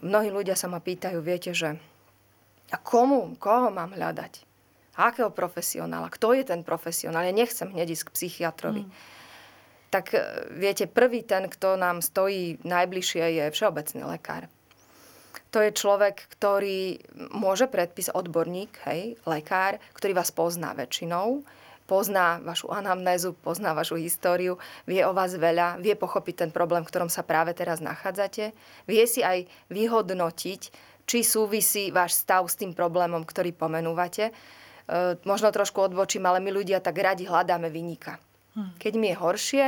Mnohí 0.01 0.29
ľudia 0.29 0.53
sa 0.55 0.71
ma 0.71 0.79
pýtajú, 0.79 1.19
viete, 1.19 1.51
že 1.51 1.77
a 2.67 2.77
komu, 2.77 3.39
koho 3.39 3.71
mám 3.71 3.95
hľadať? 3.95 4.43
Akého 4.97 5.29
profesionála? 5.29 6.09
Kto 6.09 6.33
je 6.33 6.43
ten 6.43 6.65
profesionál? 6.65 7.23
Ja 7.23 7.33
nechcem 7.33 7.69
hneď 7.69 7.93
ísť 7.93 8.09
k 8.09 8.13
psychiatrovi. 8.17 8.83
Mm 8.87 8.91
tak 9.89 10.13
e, 10.13 10.19
viete, 10.51 10.85
prvý 10.87 11.23
ten, 11.23 11.47
kto 11.47 11.79
nám 11.79 12.03
stojí 12.03 12.59
najbližšie, 12.63 13.23
je 13.23 13.43
všeobecný 13.51 14.03
lekár. 14.03 14.51
To 15.55 15.63
je 15.63 15.71
človek, 15.71 16.27
ktorý 16.37 16.99
môže 17.31 17.71
predpísať 17.71 18.11
odborník, 18.11 18.83
hej, 18.83 19.15
lekár, 19.23 19.79
ktorý 19.95 20.19
vás 20.19 20.29
pozná 20.35 20.75
väčšinou, 20.75 21.47
pozná 21.87 22.43
vašu 22.43 22.67
anamnézu, 22.67 23.31
pozná 23.39 23.71
vašu 23.71 23.95
históriu, 23.95 24.59
vie 24.83 25.07
o 25.07 25.15
vás 25.15 25.31
veľa, 25.39 25.79
vie 25.79 25.95
pochopiť 25.95 26.35
ten 26.45 26.51
problém, 26.51 26.83
v 26.83 26.91
ktorom 26.91 27.07
sa 27.07 27.23
práve 27.23 27.55
teraz 27.55 27.79
nachádzate, 27.79 28.51
vie 28.85 29.03
si 29.07 29.23
aj 29.23 29.47
vyhodnotiť, 29.71 30.61
či 31.07 31.23
súvisí 31.23 31.95
váš 31.95 32.19
stav 32.19 32.43
s 32.51 32.59
tým 32.59 32.75
problémom, 32.75 33.23
ktorý 33.23 33.55
pomenúvate. 33.55 34.27
E, 34.27 34.33
možno 35.23 35.47
trošku 35.55 35.79
odbočím, 35.79 36.27
ale 36.27 36.43
my 36.43 36.51
ľudia 36.51 36.83
tak 36.83 36.99
radi 36.99 37.23
hľadáme 37.23 37.71
vynika. 37.71 38.19
Keď 38.81 38.93
mi 38.97 39.13
je 39.13 39.21
horšie, 39.21 39.65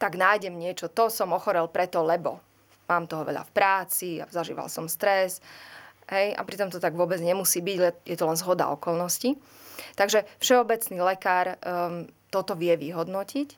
tak 0.00 0.16
nájdem 0.16 0.56
niečo. 0.56 0.88
To 0.96 1.12
som 1.12 1.36
ochorel 1.36 1.68
preto, 1.68 2.00
lebo 2.00 2.40
mám 2.90 3.06
toho 3.06 3.22
veľa 3.22 3.46
v 3.46 3.54
práci 3.54 4.18
a 4.18 4.26
zažíval 4.26 4.66
som 4.66 4.90
stres. 4.90 5.38
Hej, 6.10 6.34
a 6.34 6.42
pritom 6.42 6.74
to 6.74 6.82
tak 6.82 6.98
vôbec 6.98 7.22
nemusí 7.22 7.62
byť, 7.62 8.02
je 8.02 8.16
to 8.18 8.26
len 8.26 8.34
zhoda 8.34 8.66
okolností. 8.74 9.38
Takže 9.94 10.26
všeobecný 10.42 10.98
lekár 10.98 11.54
um, 11.62 12.10
toto 12.34 12.58
vie 12.58 12.74
vyhodnotiť. 12.74 13.48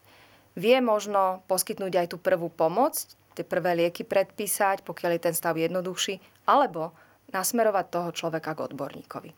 Vie 0.52 0.76
možno 0.84 1.40
poskytnúť 1.48 1.92
aj 1.96 2.06
tú 2.12 2.20
prvú 2.20 2.52
pomoc, 2.52 3.08
tie 3.32 3.40
prvé 3.40 3.72
lieky 3.72 4.04
predpísať, 4.04 4.84
pokiaľ 4.84 5.16
je 5.16 5.24
ten 5.24 5.34
stav 5.34 5.56
jednoduchší, 5.56 6.20
alebo 6.44 6.92
nasmerovať 7.32 7.86
toho 7.88 8.10
človeka 8.12 8.52
k 8.52 8.68
odborníkovi. 8.68 9.32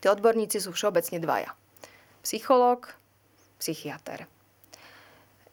Tí 0.00 0.06
odborníci 0.08 0.64
sú 0.64 0.72
všeobecne 0.72 1.20
dvaja. 1.20 1.52
Psychológ, 2.24 2.96
psychiatr. 3.60 4.24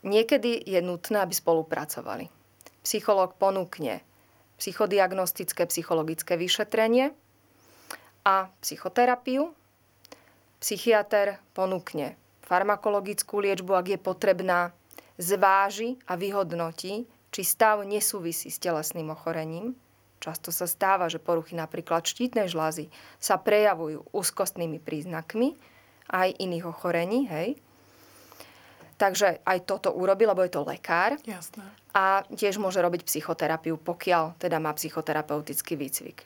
Niekedy 0.07 0.63
je 0.63 0.79
nutné, 0.79 1.19
aby 1.19 1.35
spolupracovali. 1.35 2.40
Psychológ 2.81 3.37
ponúkne 3.37 4.01
psychodiagnostické 4.61 5.65
psychologické 5.65 6.37
vyšetrenie 6.37 7.13
a 8.21 8.53
psychoterapiu. 8.61 9.53
Psychiatr 10.61 11.41
ponúkne 11.57 12.13
farmakologickú 12.45 13.41
liečbu, 13.41 13.73
ak 13.73 13.85
je 13.97 13.99
potrebná, 14.01 14.69
zváži 15.17 15.97
a 16.05 16.13
vyhodnotí, 16.13 17.09
či 17.33 17.41
stav 17.41 17.81
nesúvisí 17.85 18.53
s 18.53 18.61
telesným 18.61 19.09
ochorením. 19.09 19.73
Často 20.21 20.53
sa 20.53 20.69
stáva, 20.69 21.09
že 21.09 21.17
poruchy 21.17 21.57
napríklad 21.57 22.05
štítnej 22.05 22.45
žlázy 22.45 22.93
sa 23.17 23.41
prejavujú 23.41 24.05
úzkostnými 24.13 24.77
príznakmi 24.77 25.57
aj 26.13 26.37
iných 26.37 26.65
ochorení, 26.69 27.25
hej, 27.25 27.57
Takže 29.01 29.41
aj 29.41 29.65
toto 29.65 29.89
urobí, 29.89 30.29
lebo 30.29 30.45
je 30.45 30.53
to 30.53 30.61
lekár. 30.61 31.17
Jasné. 31.25 31.65
A 31.97 32.21
tiež 32.29 32.61
môže 32.61 32.77
robiť 32.77 33.01
psychoterapiu, 33.09 33.81
pokiaľ 33.81 34.37
teda 34.37 34.61
má 34.61 34.69
psychoterapeutický 34.77 35.73
výcvik. 35.73 36.21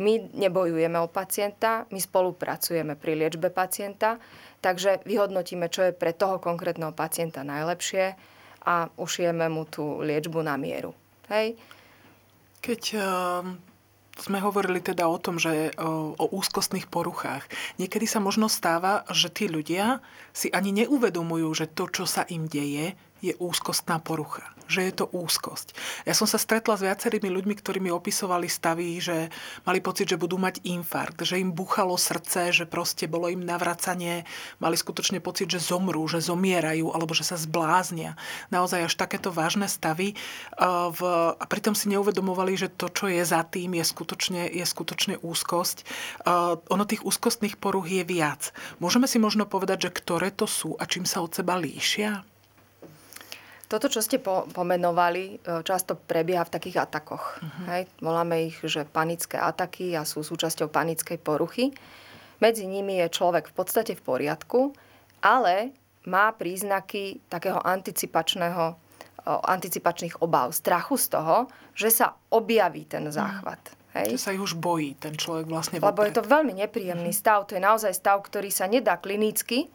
My 0.00 0.16
nebojujeme 0.32 0.96
o 1.04 1.12
pacienta, 1.12 1.84
my 1.92 2.00
spolupracujeme 2.00 2.96
pri 2.96 3.12
liečbe 3.12 3.52
pacienta, 3.52 4.16
takže 4.64 5.04
vyhodnotíme, 5.04 5.68
čo 5.68 5.90
je 5.90 5.92
pre 5.92 6.16
toho 6.16 6.40
konkrétneho 6.40 6.96
pacienta 6.96 7.44
najlepšie 7.44 8.16
a 8.64 8.88
ušijeme 8.96 9.44
mu 9.52 9.68
tú 9.68 10.00
liečbu 10.00 10.40
na 10.40 10.56
mieru. 10.56 10.96
Hej? 11.28 11.60
Keď 12.64 12.82
ehm, 12.96 13.67
sme 14.18 14.42
hovorili 14.42 14.82
teda 14.82 15.06
o 15.06 15.16
tom, 15.16 15.38
že 15.38 15.72
o, 15.78 16.14
o 16.18 16.24
úzkostných 16.34 16.90
poruchách. 16.90 17.46
Niekedy 17.78 18.04
sa 18.04 18.18
možno 18.18 18.50
stáva, 18.50 19.06
že 19.14 19.30
tí 19.30 19.46
ľudia 19.46 20.02
si 20.34 20.50
ani 20.50 20.74
neuvedomujú, 20.74 21.48
že 21.54 21.70
to, 21.70 21.86
čo 21.88 22.04
sa 22.04 22.26
im 22.26 22.50
deje, 22.50 22.98
je 23.18 23.34
úzkostná 23.42 23.98
porucha, 23.98 24.46
že 24.70 24.86
je 24.86 24.92
to 24.94 25.10
úzkosť. 25.10 25.74
Ja 26.06 26.14
som 26.14 26.30
sa 26.30 26.38
stretla 26.38 26.78
s 26.78 26.86
viacerými 26.86 27.26
ľuďmi, 27.26 27.54
ktorí 27.58 27.82
mi 27.82 27.90
opisovali 27.90 28.46
stavy, 28.46 29.02
že 29.02 29.26
mali 29.66 29.82
pocit, 29.82 30.14
že 30.14 30.20
budú 30.20 30.38
mať 30.38 30.62
infarkt, 30.62 31.26
že 31.26 31.42
im 31.42 31.50
buchalo 31.50 31.98
srdce, 31.98 32.54
že 32.54 32.64
proste 32.70 33.10
bolo 33.10 33.26
im 33.26 33.42
navracanie, 33.42 34.22
mali 34.62 34.78
skutočne 34.78 35.18
pocit, 35.18 35.50
že 35.50 35.58
zomrú, 35.58 36.06
že 36.06 36.22
zomierajú 36.22 36.94
alebo 36.94 37.10
že 37.10 37.26
sa 37.26 37.34
zbláznia. 37.34 38.14
Naozaj 38.54 38.86
až 38.86 38.94
takéto 38.94 39.34
vážne 39.34 39.66
stavy. 39.66 40.14
A 40.60 41.44
pritom 41.50 41.74
si 41.74 41.90
neuvedomovali, 41.90 42.54
že 42.54 42.70
to, 42.70 42.86
čo 42.86 43.10
je 43.10 43.24
za 43.26 43.42
tým, 43.42 43.74
je 43.74 43.84
skutočne, 43.84 44.46
je 44.46 44.62
skutočne 44.62 45.18
úzkosť. 45.18 45.82
Ono 46.70 46.84
tých 46.86 47.02
úzkostných 47.02 47.58
poruch 47.58 47.90
je 47.90 48.06
viac. 48.06 48.54
Môžeme 48.78 49.10
si 49.10 49.18
možno 49.18 49.42
povedať, 49.48 49.90
že 49.90 49.96
ktoré 49.96 50.30
to 50.30 50.46
sú 50.46 50.78
a 50.78 50.86
čím 50.86 51.02
sa 51.02 51.18
od 51.18 51.34
seba 51.34 51.58
líšia? 51.58 52.22
Toto, 53.68 53.92
čo 53.92 54.00
ste 54.00 54.16
po, 54.16 54.48
pomenovali, 54.48 55.44
e, 55.44 55.60
často 55.60 55.92
prebieha 55.92 56.40
v 56.48 56.54
takých 56.56 56.88
atakoch. 56.88 57.36
Uh-huh. 57.36 57.66
Hej? 57.68 57.84
Voláme 58.00 58.48
ich, 58.48 58.56
že 58.64 58.88
panické 58.88 59.36
ataky 59.36 59.92
a 59.92 60.08
sú 60.08 60.24
súčasťou 60.24 60.72
panickej 60.72 61.20
poruchy. 61.20 61.76
Medzi 62.40 62.64
nimi 62.64 62.96
je 63.04 63.12
človek 63.12 63.52
v 63.52 63.54
podstate 63.54 63.92
v 63.92 64.00
poriadku, 64.00 64.72
ale 65.20 65.76
má 66.08 66.32
príznaky 66.32 67.20
takého 67.28 67.60
anticipačného, 67.60 68.80
anticipačných 69.28 70.24
obav, 70.24 70.56
strachu 70.56 70.96
z 70.96 71.06
toho, 71.12 71.36
že 71.76 71.92
sa 71.92 72.16
objaví 72.32 72.88
ten 72.88 73.04
mhm. 73.04 73.12
záchvat. 73.12 73.62
Hej? 74.00 74.16
Že 74.16 74.20
sa 74.24 74.32
ich 74.32 74.40
už 74.40 74.56
bojí 74.56 74.96
ten 74.96 75.12
človek 75.12 75.44
vlastne. 75.44 75.76
Lebo 75.76 75.92
vopred. 75.92 76.08
je 76.08 76.16
to 76.16 76.24
veľmi 76.24 76.56
nepríjemný 76.56 77.12
uh-huh. 77.12 77.20
stav. 77.20 77.44
To 77.52 77.52
je 77.52 77.60
naozaj 77.60 77.92
stav, 77.92 78.16
ktorý 78.24 78.48
sa 78.48 78.64
nedá 78.64 78.96
klinicky 78.96 79.68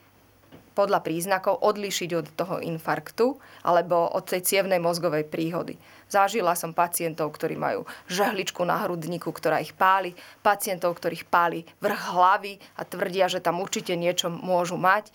podľa 0.73 1.05
príznakov 1.05 1.61
odlíšiť 1.61 2.09
od 2.17 2.27
toho 2.33 2.55
infarktu 2.59 3.37
alebo 3.61 4.09
od 4.09 4.25
tej 4.25 4.41
cievnej 4.41 4.81
mozgovej 4.81 5.29
príhody. 5.29 5.77
Zažila 6.09 6.53
som 6.53 6.77
pacientov, 6.77 7.33
ktorí 7.33 7.57
majú 7.57 7.89
žehličku 8.05 8.61
na 8.61 8.85
hrudníku, 8.85 9.33
ktorá 9.33 9.61
ich 9.61 9.73
páli, 9.73 10.13
pacientov, 10.45 10.97
ktorých 10.97 11.25
páli 11.25 11.65
vrch 11.81 12.03
hlavy 12.13 12.53
a 12.77 12.85
tvrdia, 12.85 13.25
že 13.25 13.41
tam 13.41 13.61
určite 13.61 13.97
niečo 13.97 14.29
môžu 14.29 14.77
mať, 14.77 15.09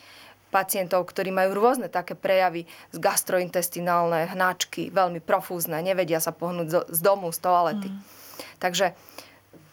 pacientov, 0.48 1.04
ktorí 1.04 1.28
majú 1.28 1.60
rôzne 1.60 1.92
také 1.92 2.16
prejavy 2.16 2.64
z 2.92 2.98
gastrointestinálne 2.98 4.32
hnačky, 4.32 4.88
veľmi 4.88 5.20
profúzne, 5.20 5.84
nevedia 5.84 6.24
sa 6.24 6.32
pohnúť 6.32 6.88
z 6.88 7.00
domu, 7.04 7.28
z 7.28 7.38
toalety. 7.44 7.88
Mm. 7.92 8.00
Takže 8.56 8.96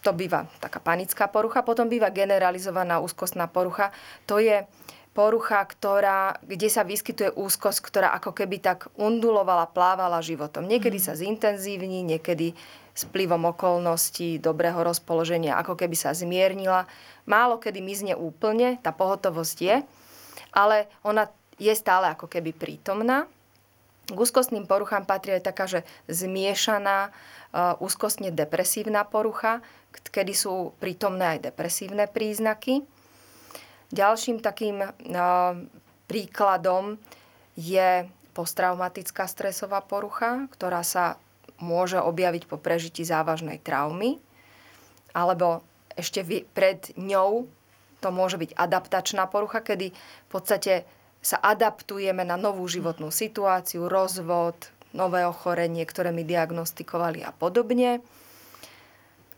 to 0.04 0.14
býva 0.14 0.46
taká 0.62 0.78
panická 0.78 1.26
porucha, 1.26 1.66
potom 1.66 1.90
býva 1.90 2.14
generalizovaná 2.14 3.02
úzkostná 3.02 3.50
porucha. 3.50 3.90
To 4.30 4.38
je 4.38 4.62
porucha, 5.16 5.64
ktorá, 5.64 6.36
kde 6.44 6.68
sa 6.68 6.84
vyskytuje 6.84 7.32
úzkosť, 7.32 7.80
ktorá 7.80 8.08
ako 8.20 8.36
keby 8.36 8.60
tak 8.60 8.92
undulovala, 9.00 9.72
plávala 9.72 10.20
životom. 10.20 10.68
Niekedy 10.68 11.00
sa 11.00 11.16
zintenzívni, 11.16 12.04
niekedy 12.04 12.52
s 12.92 13.08
vplyvom 13.08 13.56
okolností, 13.56 14.36
dobrého 14.36 14.76
rozpoloženia, 14.84 15.56
ako 15.56 15.72
keby 15.72 15.96
sa 15.96 16.12
zmiernila. 16.12 16.84
Málo 17.24 17.56
kedy 17.56 17.80
mizne 17.80 18.12
úplne, 18.12 18.76
tá 18.84 18.92
pohotovosť 18.92 19.56
je, 19.64 19.76
ale 20.52 20.92
ona 21.00 21.32
je 21.56 21.72
stále 21.72 22.12
ako 22.12 22.28
keby 22.28 22.52
prítomná. 22.52 23.24
K 24.06 24.16
úzkostným 24.16 24.68
poruchám 24.68 25.08
patrí 25.08 25.34
aj 25.34 25.48
taká, 25.48 25.64
že 25.64 25.80
zmiešaná, 26.06 27.10
úzkostne 27.80 28.28
depresívna 28.30 29.02
porucha, 29.08 29.64
kedy 30.12 30.36
sú 30.36 30.76
prítomné 30.76 31.36
aj 31.36 31.50
depresívne 31.50 32.04
príznaky. 32.04 32.84
Ďalším 33.96 34.44
takým 34.44 34.84
príkladom 36.04 37.00
je 37.56 38.04
posttraumatická 38.36 39.24
stresová 39.24 39.80
porucha, 39.80 40.44
ktorá 40.52 40.84
sa 40.84 41.16
môže 41.56 41.96
objaviť 41.96 42.44
po 42.44 42.60
prežití 42.60 43.00
závažnej 43.00 43.56
traumy, 43.64 44.20
alebo 45.16 45.64
ešte 45.96 46.20
pred 46.52 46.92
ňou 47.00 47.48
to 48.04 48.08
môže 48.12 48.36
byť 48.36 48.52
adaptačná 48.52 49.24
porucha, 49.32 49.64
kedy 49.64 49.96
v 49.96 50.28
podstate 50.28 50.84
sa 51.24 51.40
adaptujeme 51.40 52.20
na 52.28 52.36
novú 52.36 52.68
životnú 52.68 53.08
situáciu, 53.08 53.88
rozvod, 53.88 54.68
nové 54.92 55.24
ochorenie, 55.24 55.88
ktoré 55.88 56.12
mi 56.12 56.28
diagnostikovali 56.28 57.24
a 57.24 57.32
podobne. 57.32 58.04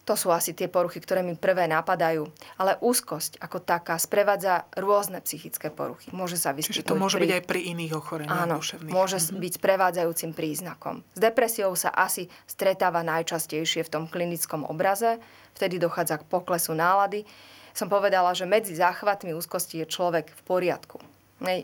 To 0.09 0.17
sú 0.17 0.33
asi 0.33 0.57
tie 0.57 0.73
poruchy, 0.73 1.05
ktoré 1.05 1.21
mi 1.21 1.37
prvé 1.37 1.69
napadajú. 1.69 2.33
Ale 2.57 2.81
úzkosť 2.81 3.45
ako 3.45 3.61
taká 3.61 4.01
sprevádza 4.01 4.65
rôzne 4.73 5.21
psychické 5.21 5.69
poruchy. 5.69 6.09
Môže 6.17 6.41
sa 6.41 6.57
vyskytnúť 6.57 6.81
Čiže 6.81 6.89
to 6.89 6.97
môže 6.97 7.21
pri... 7.21 7.29
byť 7.29 7.33
aj 7.37 7.45
pri 7.45 7.61
iných 7.77 7.93
ochoreniach 7.93 8.49
Áno, 8.49 8.57
duševných. 8.57 8.89
môže 8.89 9.21
mm-hmm. 9.21 9.43
byť 9.45 9.53
sprevádzajúcim 9.61 10.31
príznakom. 10.33 11.05
S 11.13 11.21
depresiou 11.21 11.77
sa 11.77 11.93
asi 11.93 12.25
stretáva 12.49 13.05
najčastejšie 13.05 13.85
v 13.85 13.93
tom 13.93 14.05
klinickom 14.09 14.65
obraze. 14.65 15.21
Vtedy 15.53 15.77
dochádza 15.77 16.25
k 16.25 16.29
poklesu 16.33 16.73
nálady. 16.73 17.29
Som 17.77 17.93
povedala, 17.93 18.33
že 18.33 18.49
medzi 18.49 18.73
záchvatmi 18.73 19.37
úzkosti 19.37 19.85
je 19.85 19.93
človek 19.93 20.33
v 20.33 20.41
poriadku. 20.49 21.05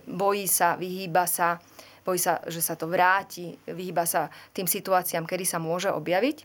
Bojí 0.05 0.47
sa, 0.47 0.77
vyhýba 0.77 1.25
sa, 1.25 1.65
bojí 2.05 2.21
sa, 2.21 2.45
že 2.45 2.61
sa 2.61 2.77
to 2.77 2.93
vráti, 2.93 3.57
vyhýba 3.65 4.05
sa 4.05 4.29
tým 4.53 4.69
situáciám, 4.69 5.25
kedy 5.25 5.49
sa 5.49 5.57
môže 5.57 5.89
objaviť. 5.89 6.45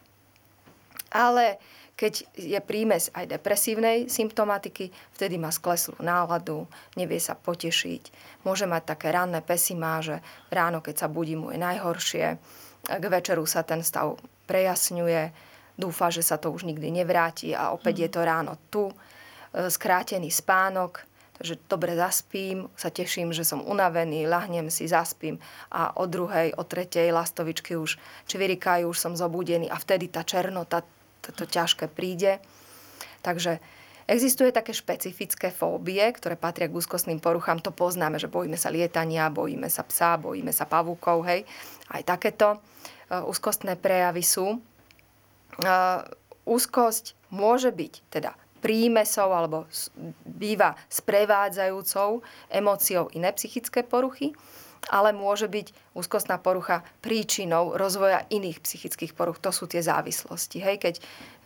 Ale 1.13 1.59
keď 1.99 2.31
je 2.39 2.59
prímes 2.63 3.11
aj 3.11 3.27
depresívnej 3.27 4.07
symptomatiky, 4.07 4.87
vtedy 5.19 5.35
má 5.35 5.51
skleslú 5.51 5.99
náladu, 5.99 6.63
nevie 6.95 7.19
sa 7.19 7.35
potešiť, 7.35 8.03
môže 8.47 8.63
mať 8.63 8.95
také 8.95 9.11
ranné 9.11 9.43
pesimáže, 9.43 10.23
ráno, 10.47 10.79
keď 10.79 10.95
sa 10.95 11.07
budí, 11.11 11.35
mu 11.35 11.51
je 11.51 11.59
najhoršie, 11.59 12.39
k 12.87 13.03
večeru 13.03 13.43
sa 13.43 13.67
ten 13.67 13.83
stav 13.83 14.15
prejasňuje, 14.47 15.51
dúfa, 15.75 16.07
že 16.07 16.23
sa 16.23 16.39
to 16.39 16.55
už 16.55 16.63
nikdy 16.63 16.87
nevráti 17.03 17.51
a 17.51 17.75
opäť 17.75 18.07
je 18.07 18.09
to 18.15 18.21
ráno 18.23 18.55
tu, 18.71 18.87
e, 18.87 19.67
skrátený 19.67 20.31
spánok, 20.31 21.03
takže 21.35 21.59
dobre 21.67 21.99
zaspím, 21.99 22.71
sa 22.79 22.87
teším, 22.87 23.35
že 23.35 23.43
som 23.43 23.59
unavený, 23.59 24.23
lahnem 24.23 24.71
si, 24.71 24.87
zaspím 24.87 25.35
a 25.67 25.91
o 25.99 26.07
druhej, 26.07 26.55
o 26.55 26.63
tretej 26.63 27.11
lastovičky 27.11 27.75
už 27.75 27.99
čvirikajú, 28.23 28.87
už 28.87 28.95
som 28.95 29.19
zobudený 29.19 29.67
a 29.67 29.75
vtedy 29.75 30.07
tá 30.07 30.23
černota, 30.23 30.79
to 31.21 31.45
ťažké 31.45 31.91
príde. 31.91 32.39
Takže 33.21 33.59
Existuje 34.09 34.49
také 34.49 34.73
špecifické 34.73 35.53
fóbie, 35.53 36.01
ktoré 36.01 36.33
patria 36.33 36.65
k 36.65 36.73
úzkostným 36.73 37.21
poruchám. 37.21 37.61
To 37.61 37.69
poznáme, 37.69 38.17
že 38.17 38.25
bojíme 38.25 38.57
sa 38.57 38.73
lietania, 38.73 39.29
bojíme 39.29 39.69
sa 39.69 39.85
psa, 39.85 40.17
bojíme 40.17 40.49
sa 40.49 40.65
pavúkov. 40.65 41.29
Hej. 41.29 41.45
Aj 41.93 42.01
takéto 42.01 42.57
uh, 42.57 43.29
úzkostné 43.29 43.77
prejavy 43.77 44.25
sú. 44.25 44.57
Uh, 45.61 46.01
úzkosť 46.49 47.13
môže 47.29 47.69
byť 47.69 47.93
teda 48.09 48.33
prímesou 48.65 49.29
alebo 49.29 49.69
býva 50.25 50.73
sprevádzajúcou 50.89 52.25
emóciou 52.49 53.13
iné 53.13 53.29
psychické 53.37 53.85
poruchy 53.85 54.33
ale 54.87 55.11
môže 55.11 55.51
byť 55.51 55.75
úzkostná 55.91 56.39
porucha 56.39 56.87
príčinou 57.03 57.75
rozvoja 57.75 58.23
iných 58.31 58.63
psychických 58.63 59.11
poruch. 59.11 59.37
To 59.43 59.51
sú 59.51 59.67
tie 59.67 59.83
závislosti. 59.83 60.63
Hej, 60.63 60.77
keď 60.79 60.95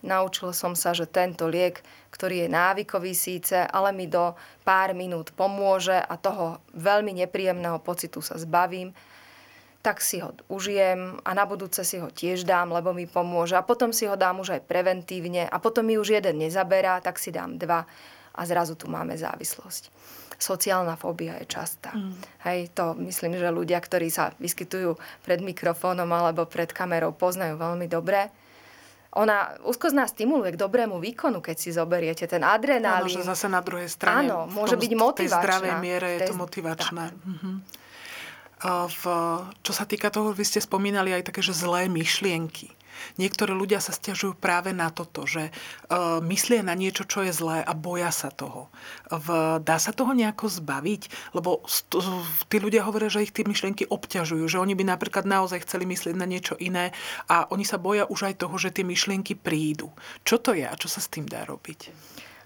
naučil 0.06 0.54
som 0.54 0.78
sa, 0.78 0.94
že 0.94 1.10
tento 1.10 1.50
liek, 1.50 1.82
ktorý 2.14 2.46
je 2.46 2.54
návykový 2.54 3.18
síce, 3.18 3.58
ale 3.58 3.90
mi 3.90 4.06
do 4.06 4.38
pár 4.62 4.94
minút 4.94 5.34
pomôže 5.34 5.98
a 5.98 6.14
toho 6.20 6.62
veľmi 6.78 7.18
nepríjemného 7.26 7.82
pocitu 7.82 8.22
sa 8.22 8.38
zbavím, 8.38 8.94
tak 9.84 10.00
si 10.00 10.24
ho 10.24 10.32
užijem 10.48 11.20
a 11.28 11.36
na 11.36 11.44
budúce 11.44 11.84
si 11.84 12.00
ho 12.00 12.08
tiež 12.08 12.48
dám, 12.48 12.72
lebo 12.72 12.96
mi 12.96 13.04
pomôže. 13.04 13.60
A 13.60 13.68
potom 13.68 13.92
si 13.92 14.08
ho 14.08 14.16
dám 14.16 14.40
už 14.40 14.56
aj 14.56 14.62
preventívne 14.64 15.44
a 15.44 15.60
potom 15.60 15.84
mi 15.84 16.00
už 16.00 16.24
jeden 16.24 16.40
nezaberá, 16.40 17.04
tak 17.04 17.20
si 17.20 17.36
dám 17.36 17.60
dva 17.60 17.84
a 18.34 18.42
zrazu 18.46 18.74
tu 18.74 18.90
máme 18.90 19.14
závislosť 19.18 19.94
sociálna 20.44 21.00
fóbia 21.00 21.40
je 21.40 21.48
častá. 21.48 21.96
Mm. 21.96 22.20
Hej, 22.44 22.60
to 22.76 22.92
myslím, 23.08 23.40
že 23.40 23.48
ľudia, 23.48 23.80
ktorí 23.80 24.12
sa 24.12 24.36
vyskytujú 24.36 25.00
pred 25.24 25.40
mikrofónom 25.40 26.12
alebo 26.12 26.44
pred 26.44 26.68
kamerou, 26.68 27.16
poznajú 27.16 27.56
veľmi 27.56 27.88
dobre. 27.88 28.28
Ona 29.14 29.62
úzkosť 29.64 29.96
nás 29.96 30.10
stimuluje 30.10 30.58
k 30.58 30.60
dobrému 30.60 30.98
výkonu, 30.98 31.40
keď 31.40 31.56
si 31.56 31.70
zoberiete 31.70 32.26
ten 32.26 32.42
adrenálin. 32.42 33.08
Áno, 33.08 33.22
že 33.22 33.24
zase 33.24 33.46
na 33.46 33.62
druhej 33.62 33.88
strane. 33.88 34.26
Áno, 34.28 34.50
môže 34.50 34.74
tom, 34.76 34.82
byť 34.84 34.92
motivačná. 34.98 35.14
V 35.14 35.22
tej 35.22 35.30
zdravej 35.30 35.74
miere 35.80 36.08
je 36.18 36.20
to 36.28 36.36
motivačné. 36.36 37.06
Mhm. 37.14 37.52
v, 38.90 39.04
čo 39.62 39.74
sa 39.76 39.86
týka 39.86 40.10
toho, 40.10 40.34
vy 40.34 40.44
ste 40.48 40.58
spomínali 40.58 41.14
aj 41.14 41.30
také, 41.30 41.46
že 41.46 41.54
zlé 41.54 41.86
myšlienky. 41.94 42.74
Niektorí 43.18 43.54
ľudia 43.54 43.80
sa 43.80 43.94
stiažujú 43.94 44.38
práve 44.38 44.72
na 44.72 44.90
toto, 44.90 45.24
že 45.24 45.50
uh, 45.50 46.20
myslia 46.26 46.66
na 46.66 46.74
niečo, 46.74 47.06
čo 47.06 47.22
je 47.26 47.34
zlé 47.34 47.62
a 47.62 47.74
boja 47.76 48.10
sa 48.10 48.30
toho. 48.34 48.70
V, 49.10 49.28
dá 49.62 49.78
sa 49.78 49.94
toho 49.94 50.12
nejako 50.12 50.50
zbaviť? 50.50 51.34
Lebo 51.38 51.62
st- 51.66 52.02
tí 52.50 52.58
ľudia 52.58 52.86
hovoria, 52.86 53.12
že 53.12 53.26
ich 53.26 53.36
tie 53.36 53.46
myšlienky 53.46 53.90
obťažujú, 53.90 54.46
že 54.46 54.62
oni 54.62 54.74
by 54.74 54.84
napríklad 54.88 55.24
naozaj 55.24 55.66
chceli 55.66 55.86
myslieť 55.90 56.16
na 56.18 56.28
niečo 56.28 56.58
iné 56.58 56.94
a 57.30 57.50
oni 57.50 57.66
sa 57.66 57.82
boja 57.82 58.10
už 58.10 58.34
aj 58.34 58.44
toho, 58.44 58.56
že 58.58 58.74
tie 58.74 58.86
myšlienky 58.86 59.38
prídu. 59.38 59.94
Čo 60.26 60.42
to 60.42 60.52
je 60.58 60.66
a 60.66 60.74
čo 60.76 60.88
sa 60.90 61.02
s 61.02 61.12
tým 61.12 61.26
dá 61.26 61.46
robiť? 61.46 61.94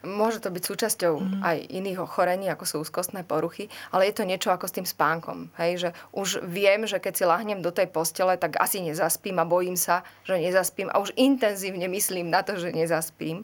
Môže 0.07 0.39
to 0.39 0.47
byť 0.47 0.63
súčasťou 0.63 1.13
mm. 1.19 1.39
aj 1.43 1.57
iných 1.67 1.99
ochorení, 1.99 2.47
ako 2.47 2.63
sú 2.63 2.75
úzkostné 2.87 3.27
poruchy, 3.27 3.67
ale 3.91 4.07
je 4.07 4.15
to 4.15 4.23
niečo 4.23 4.49
ako 4.55 4.71
s 4.71 4.75
tým 4.79 4.87
spánkom. 4.87 5.51
Hej? 5.59 5.71
Že 5.83 5.89
už 6.15 6.29
viem, 6.47 6.87
že 6.87 7.03
keď 7.03 7.13
si 7.13 7.23
lahnem 7.27 7.59
do 7.59 7.75
tej 7.75 7.91
postele, 7.91 8.39
tak 8.39 8.55
asi 8.57 8.79
nezaspím 8.79 9.43
a 9.43 9.45
bojím 9.45 9.75
sa, 9.75 10.07
že 10.23 10.39
nezaspím 10.39 10.87
a 10.87 11.03
už 11.03 11.11
intenzívne 11.19 11.91
myslím 11.91 12.31
na 12.31 12.41
to, 12.41 12.55
že 12.55 12.71
nezaspím 12.71 13.43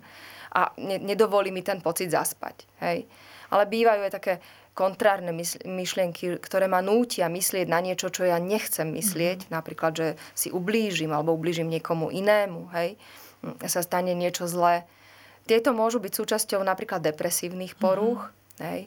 a 0.55 0.71
ne- 0.79 1.03
nedovolí 1.03 1.51
mi 1.51 1.59
ten 1.59 1.83
pocit 1.83 2.07
zaspať. 2.07 2.63
Hej? 2.79 3.03
Ale 3.51 3.67
bývajú 3.67 4.01
aj 4.07 4.13
také 4.15 4.33
kontrárne 4.73 5.29
myšlienky, 5.69 6.41
ktoré 6.41 6.65
ma 6.65 6.81
nútia 6.81 7.29
myslieť 7.29 7.69
na 7.69 7.77
niečo, 7.77 8.09
čo 8.09 8.25
ja 8.25 8.41
nechcem 8.41 8.89
myslieť. 8.89 9.45
Mm-hmm. 9.45 9.53
Napríklad, 9.53 9.93
že 9.93 10.07
si 10.33 10.49
ublížim 10.49 11.13
alebo 11.13 11.37
ublížim 11.37 11.69
niekomu 11.69 12.09
inému. 12.09 12.73
Hej? 12.73 12.97
Sa 13.69 13.85
stane 13.85 14.17
niečo 14.17 14.49
zlé 14.49 14.89
tieto 15.43 15.75
môžu 15.75 15.99
byť 15.99 16.13
súčasťou 16.13 16.61
napríklad 16.63 17.03
depresívnych 17.03 17.75
porúch. 17.75 18.23
Mm-hmm. 18.23 18.41
Hej. 18.61 18.81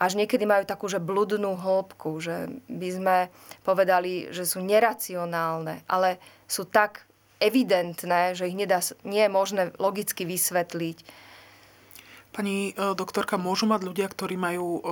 Až 0.00 0.16
niekedy 0.16 0.48
majú 0.48 0.64
takú, 0.64 0.88
že 0.88 0.96
bludnú 0.96 1.52
hĺbku, 1.52 2.24
že 2.24 2.48
by 2.72 2.88
sme 2.88 3.16
povedali, 3.60 4.32
že 4.32 4.48
sú 4.48 4.64
neracionálne, 4.64 5.84
ale 5.84 6.16
sú 6.48 6.64
tak 6.64 7.04
evidentné, 7.36 8.32
že 8.32 8.48
ich 8.48 8.56
nedá, 8.56 8.80
nie 9.04 9.28
je 9.28 9.30
možné 9.32 9.62
logicky 9.76 10.24
vysvetliť. 10.24 11.04
Pani 12.32 12.72
e, 12.72 12.94
doktorka, 12.96 13.36
môžu 13.36 13.68
mať 13.68 13.80
ľudia, 13.84 14.06
ktorí 14.08 14.40
majú 14.40 14.68
e, 14.68 14.82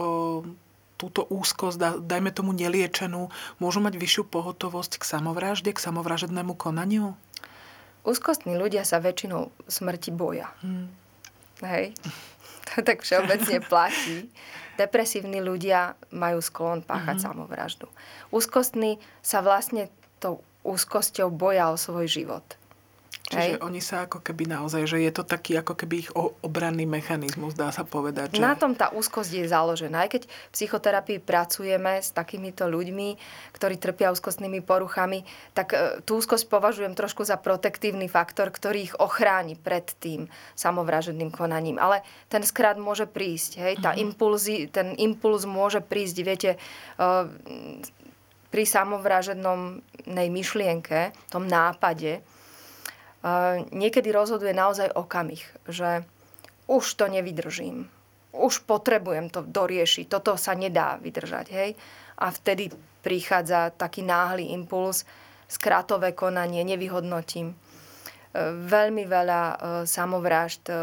túto 1.01 1.25
úzkosť, 1.25 2.05
dajme 2.05 2.29
tomu 2.35 2.53
neliečenú, 2.53 3.33
môžu 3.63 3.79
mať 3.81 3.95
vyššiu 3.97 4.29
pohotovosť 4.29 5.01
k 5.01 5.05
samovražde, 5.07 5.71
k 5.73 5.81
samovražednému 5.81 6.53
konaniu? 6.59 7.15
Úzkostní 8.03 8.59
ľudia 8.59 8.83
sa 8.83 8.99
väčšinou 8.99 9.55
smrti 9.71 10.11
boja. 10.11 10.51
Hmm. 10.61 10.91
Hej. 11.63 11.95
To 12.77 12.85
tak 12.85 13.01
všeobecne 13.01 13.65
platí. 13.73 14.29
Depresívni 14.77 15.41
ľudia 15.41 15.97
majú 16.13 16.39
sklon 16.45 16.85
páchať 16.85 17.17
mm-hmm. 17.17 17.33
samovraždu. 17.33 17.89
Úzkostní 18.29 19.01
sa 19.25 19.41
vlastne 19.41 19.89
tou 20.21 20.45
úzkosťou 20.69 21.33
boja 21.33 21.73
o 21.73 21.81
svoj 21.81 22.05
život. 22.05 22.45
Čiže 23.29 23.61
Hej. 23.61 23.61
oni 23.61 23.81
sa 23.85 24.09
ako 24.09 24.25
keby 24.25 24.49
naozaj, 24.49 24.89
že 24.89 25.05
je 25.05 25.13
to 25.13 25.21
taký 25.21 25.61
ako 25.61 25.77
keby 25.77 26.09
ich 26.09 26.11
obranný 26.17 26.89
mechanizmus, 26.89 27.53
dá 27.53 27.69
sa 27.69 27.85
povedať. 27.85 28.33
Že... 28.33 28.41
Na 28.41 28.57
tom 28.57 28.73
tá 28.73 28.89
úzkosť 28.89 29.45
je 29.45 29.45
založená. 29.45 30.09
Aj 30.09 30.11
keď 30.11 30.25
v 30.25 30.53
psychoterapii 30.57 31.21
pracujeme 31.21 32.01
s 32.01 32.09
takýmito 32.17 32.65
ľuďmi, 32.65 33.21
ktorí 33.53 33.77
trpia 33.77 34.17
úzkostnými 34.17 34.65
poruchami, 34.65 35.29
tak 35.53 35.77
e, 35.77 36.01
tú 36.09 36.25
úzkosť 36.25 36.49
považujem 36.49 36.97
trošku 36.97 37.29
za 37.29 37.37
protektívny 37.37 38.09
faktor, 38.09 38.49
ktorý 38.49 38.89
ich 38.89 38.95
ochráni 38.97 39.61
pred 39.61 39.85
tým 40.01 40.33
samovražedným 40.57 41.29
konaním. 41.29 41.77
Ale 41.77 42.01
ten 42.33 42.41
skrát 42.41 42.81
môže 42.81 43.05
prísť. 43.05 43.61
Hej? 43.61 43.85
Tá 43.85 43.93
uh-huh. 43.93 44.09
impulzy, 44.09 44.73
ten 44.73 44.97
impuls 44.97 45.45
môže 45.45 45.85
prísť, 45.85 46.17
viete, 46.25 46.51
uh, 46.97 47.29
pri 48.49 48.65
samovražednom 48.65 49.85
myšlienke, 50.09 51.13
tom 51.29 51.45
nápade, 51.45 52.25
niekedy 53.75 54.15
rozhoduje 54.15 54.55
naozaj 54.55 54.95
okamih, 54.95 55.43
že 55.67 56.07
už 56.71 56.85
to 56.95 57.11
nevydržím, 57.11 57.91
už 58.37 58.63
potrebujem 58.69 59.33
to 59.33 59.43
doriešiť, 59.43 60.07
toto 60.07 60.39
sa 60.39 60.55
nedá 60.55 61.01
vydržať. 61.01 61.47
Hej? 61.51 61.71
A 62.21 62.31
vtedy 62.31 62.71
prichádza 63.03 63.75
taký 63.75 64.07
náhly 64.07 64.55
impuls, 64.55 65.03
skratové 65.49 66.13
konanie, 66.13 66.63
nevyhodnotím. 66.63 67.55
E, 67.55 67.57
veľmi 68.69 69.09
veľa 69.09 69.43
e, 69.43 69.55
samovrážd 69.89 70.63
e, 70.69 70.75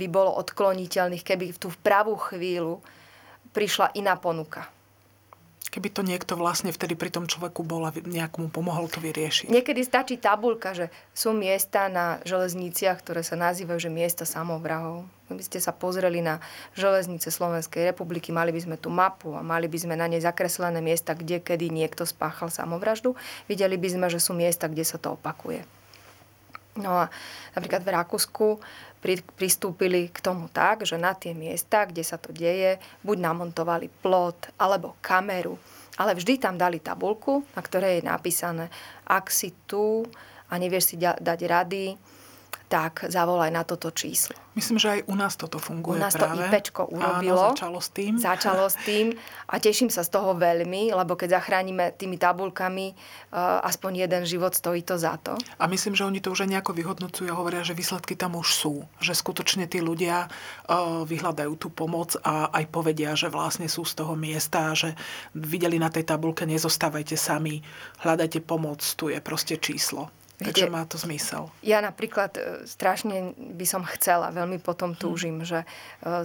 by 0.00 0.06
bolo 0.08 0.32
odkloniteľných, 0.40 1.22
keby 1.22 1.52
v 1.52 1.60
tú 1.60 1.68
pravú 1.84 2.16
chvíľu 2.16 2.80
prišla 3.52 3.92
iná 3.94 4.16
ponuka 4.16 4.64
keby 5.72 5.88
to 5.88 6.04
niekto 6.04 6.36
vlastne 6.36 6.68
vtedy 6.68 6.92
pri 6.92 7.08
tom 7.08 7.24
človeku 7.24 7.64
bol 7.64 7.88
a 7.88 7.90
nejak 7.96 8.36
mu 8.36 8.52
pomohol 8.52 8.92
to 8.92 9.00
vyriešiť. 9.00 9.48
Niekedy 9.48 9.80
stačí 9.80 10.20
tabulka, 10.20 10.76
že 10.76 10.92
sú 11.16 11.32
miesta 11.32 11.88
na 11.88 12.20
železniciach, 12.28 13.00
ktoré 13.00 13.24
sa 13.24 13.40
nazývajú, 13.40 13.80
že 13.80 13.88
miesta 13.88 14.28
samovrahov. 14.28 15.08
Keby 15.32 15.42
ste 15.48 15.64
sa 15.64 15.72
pozreli 15.72 16.20
na 16.20 16.44
železnice 16.76 17.32
Slovenskej 17.32 17.88
republiky, 17.88 18.28
mali 18.36 18.52
by 18.52 18.60
sme 18.60 18.76
tú 18.76 18.92
mapu 18.92 19.32
a 19.32 19.40
mali 19.40 19.64
by 19.64 19.78
sme 19.80 19.96
na 19.96 20.04
nej 20.04 20.20
zakreslené 20.20 20.84
miesta, 20.84 21.16
kde 21.16 21.40
kedy 21.40 21.72
niekto 21.72 22.04
spáchal 22.04 22.52
samovraždu. 22.52 23.16
Videli 23.48 23.80
by 23.80 23.88
sme, 23.88 24.06
že 24.12 24.20
sú 24.20 24.36
miesta, 24.36 24.68
kde 24.68 24.84
sa 24.84 25.00
to 25.00 25.16
opakuje. 25.16 25.64
No 26.72 27.04
a 27.04 27.12
napríklad 27.52 27.84
v 27.84 27.92
Rakúsku 27.92 28.46
pristúpili 29.36 30.08
k 30.08 30.18
tomu 30.24 30.48
tak, 30.48 30.88
že 30.88 30.96
na 30.96 31.12
tie 31.12 31.36
miesta, 31.36 31.84
kde 31.84 32.00
sa 32.06 32.16
to 32.16 32.32
deje, 32.32 32.80
buď 33.04 33.16
namontovali 33.18 33.90
plot 34.00 34.56
alebo 34.56 34.96
kameru, 35.04 35.58
ale 36.00 36.16
vždy 36.16 36.40
tam 36.40 36.56
dali 36.56 36.80
tabulku, 36.80 37.44
na 37.52 37.60
ktorej 37.60 38.00
je 38.00 38.08
napísané, 38.08 38.64
ak 39.04 39.28
si 39.28 39.52
tu 39.68 40.06
a 40.48 40.56
nevieš 40.56 40.94
si 40.94 40.96
dať 41.02 41.40
rady, 41.44 41.98
tak 42.72 43.04
zavolaj 43.12 43.52
na 43.52 43.68
toto 43.68 43.92
číslo. 43.92 44.32
Myslím, 44.56 44.80
že 44.80 44.88
aj 44.96 45.00
u 45.04 45.16
nás 45.16 45.36
toto 45.36 45.60
funguje 45.60 45.96
U 45.96 46.00
nás 46.00 46.16
práve. 46.16 46.40
to 46.40 46.48
IPčko 46.48 46.88
urobilo. 46.88 47.52
Áno, 47.52 47.52
začalo 47.52 47.80
s 47.80 47.88
tým. 47.92 48.12
Začalo 48.16 48.64
s 48.68 48.76
tým 48.80 49.12
a 49.48 49.54
teším 49.60 49.92
sa 49.92 50.00
z 50.00 50.08
toho 50.08 50.32
veľmi, 50.32 50.92
lebo 50.92 51.12
keď 51.12 51.40
zachránime 51.40 51.92
tými 51.96 52.16
tabulkami 52.16 52.96
uh, 52.96 53.60
aspoň 53.68 54.08
jeden 54.08 54.24
život, 54.24 54.56
stojí 54.56 54.80
to 54.88 54.96
za 54.96 55.20
to. 55.20 55.36
A 55.60 55.68
myslím, 55.68 55.92
že 55.92 56.08
oni 56.08 56.24
to 56.24 56.32
už 56.32 56.48
aj 56.48 56.52
nejako 56.52 56.72
vyhodnocujú 56.72 57.28
a 57.28 57.36
hovoria, 57.36 57.60
že 57.60 57.76
výsledky 57.76 58.16
tam 58.16 58.40
už 58.40 58.48
sú. 58.56 58.74
Že 59.04 59.12
skutočne 59.20 59.68
tí 59.68 59.84
ľudia 59.84 60.28
uh, 60.28 61.04
vyhľadajú 61.04 61.52
tú 61.60 61.68
pomoc 61.68 62.16
a 62.24 62.48
aj 62.56 62.72
povedia, 62.72 63.12
že 63.12 63.28
vlastne 63.28 63.68
sú 63.68 63.84
z 63.84 64.00
toho 64.00 64.16
miesta 64.16 64.72
a 64.72 64.76
že 64.76 64.96
videli 65.36 65.76
na 65.76 65.92
tej 65.92 66.08
tabulke, 66.08 66.48
nezostávajte 66.48 67.20
sami, 67.20 67.60
hľadajte 68.00 68.40
pomoc, 68.44 68.80
tu 68.96 69.12
je 69.12 69.20
proste 69.20 69.60
číslo. 69.60 70.08
Takže 70.48 70.66
má 70.72 70.82
to 70.88 70.98
zmysel. 70.98 71.52
Ja 71.62 71.78
napríklad 71.78 72.34
e, 72.34 72.40
strašne 72.66 73.36
by 73.36 73.66
som 73.68 73.86
chcela, 73.86 74.34
veľmi 74.34 74.58
potom 74.58 74.94
hm. 74.94 74.98
túžim, 74.98 75.36
hmm. 75.42 75.46
že 75.46 75.58
e, 75.62 75.66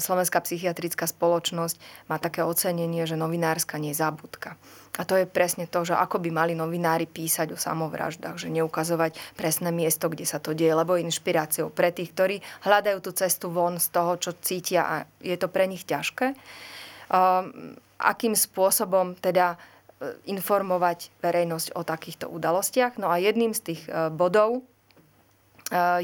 Slovenská 0.02 0.42
psychiatrická 0.42 1.06
spoločnosť 1.06 2.08
má 2.10 2.18
také 2.18 2.42
ocenenie, 2.42 3.06
že 3.06 3.20
novinárska 3.20 3.78
nezabudka. 3.78 4.58
A 4.98 5.06
to 5.06 5.14
je 5.14 5.30
presne 5.30 5.70
to, 5.70 5.86
že 5.86 5.94
ako 5.94 6.18
by 6.18 6.34
mali 6.34 6.54
novinári 6.58 7.06
písať 7.06 7.54
o 7.54 7.58
samovraždách, 7.58 8.42
že 8.42 8.50
neukazovať 8.50 9.14
presné 9.38 9.70
miesto, 9.70 10.10
kde 10.10 10.26
sa 10.26 10.42
to 10.42 10.58
deje, 10.58 10.74
lebo 10.74 10.98
je 10.98 11.06
inšpiráciou 11.06 11.70
pre 11.70 11.94
tých, 11.94 12.18
ktorí 12.18 12.36
hľadajú 12.66 12.98
tú 13.06 13.14
cestu 13.14 13.54
von 13.54 13.78
z 13.78 13.94
toho, 13.94 14.18
čo 14.18 14.34
cítia 14.42 14.82
a 14.90 14.96
je 15.22 15.38
to 15.38 15.54
pre 15.54 15.70
nich 15.70 15.86
ťažké. 15.86 16.34
Um, 17.14 17.78
akým 18.02 18.34
spôsobom 18.34 19.14
teda 19.22 19.58
informovať 20.30 21.10
verejnosť 21.26 21.74
o 21.74 21.82
takýchto 21.82 22.30
udalostiach. 22.30 23.02
No 23.02 23.10
a 23.10 23.18
jedným 23.18 23.58
z 23.58 23.74
tých 23.74 23.82
e, 23.90 24.14
bodov 24.14 24.62
e, 24.62 24.64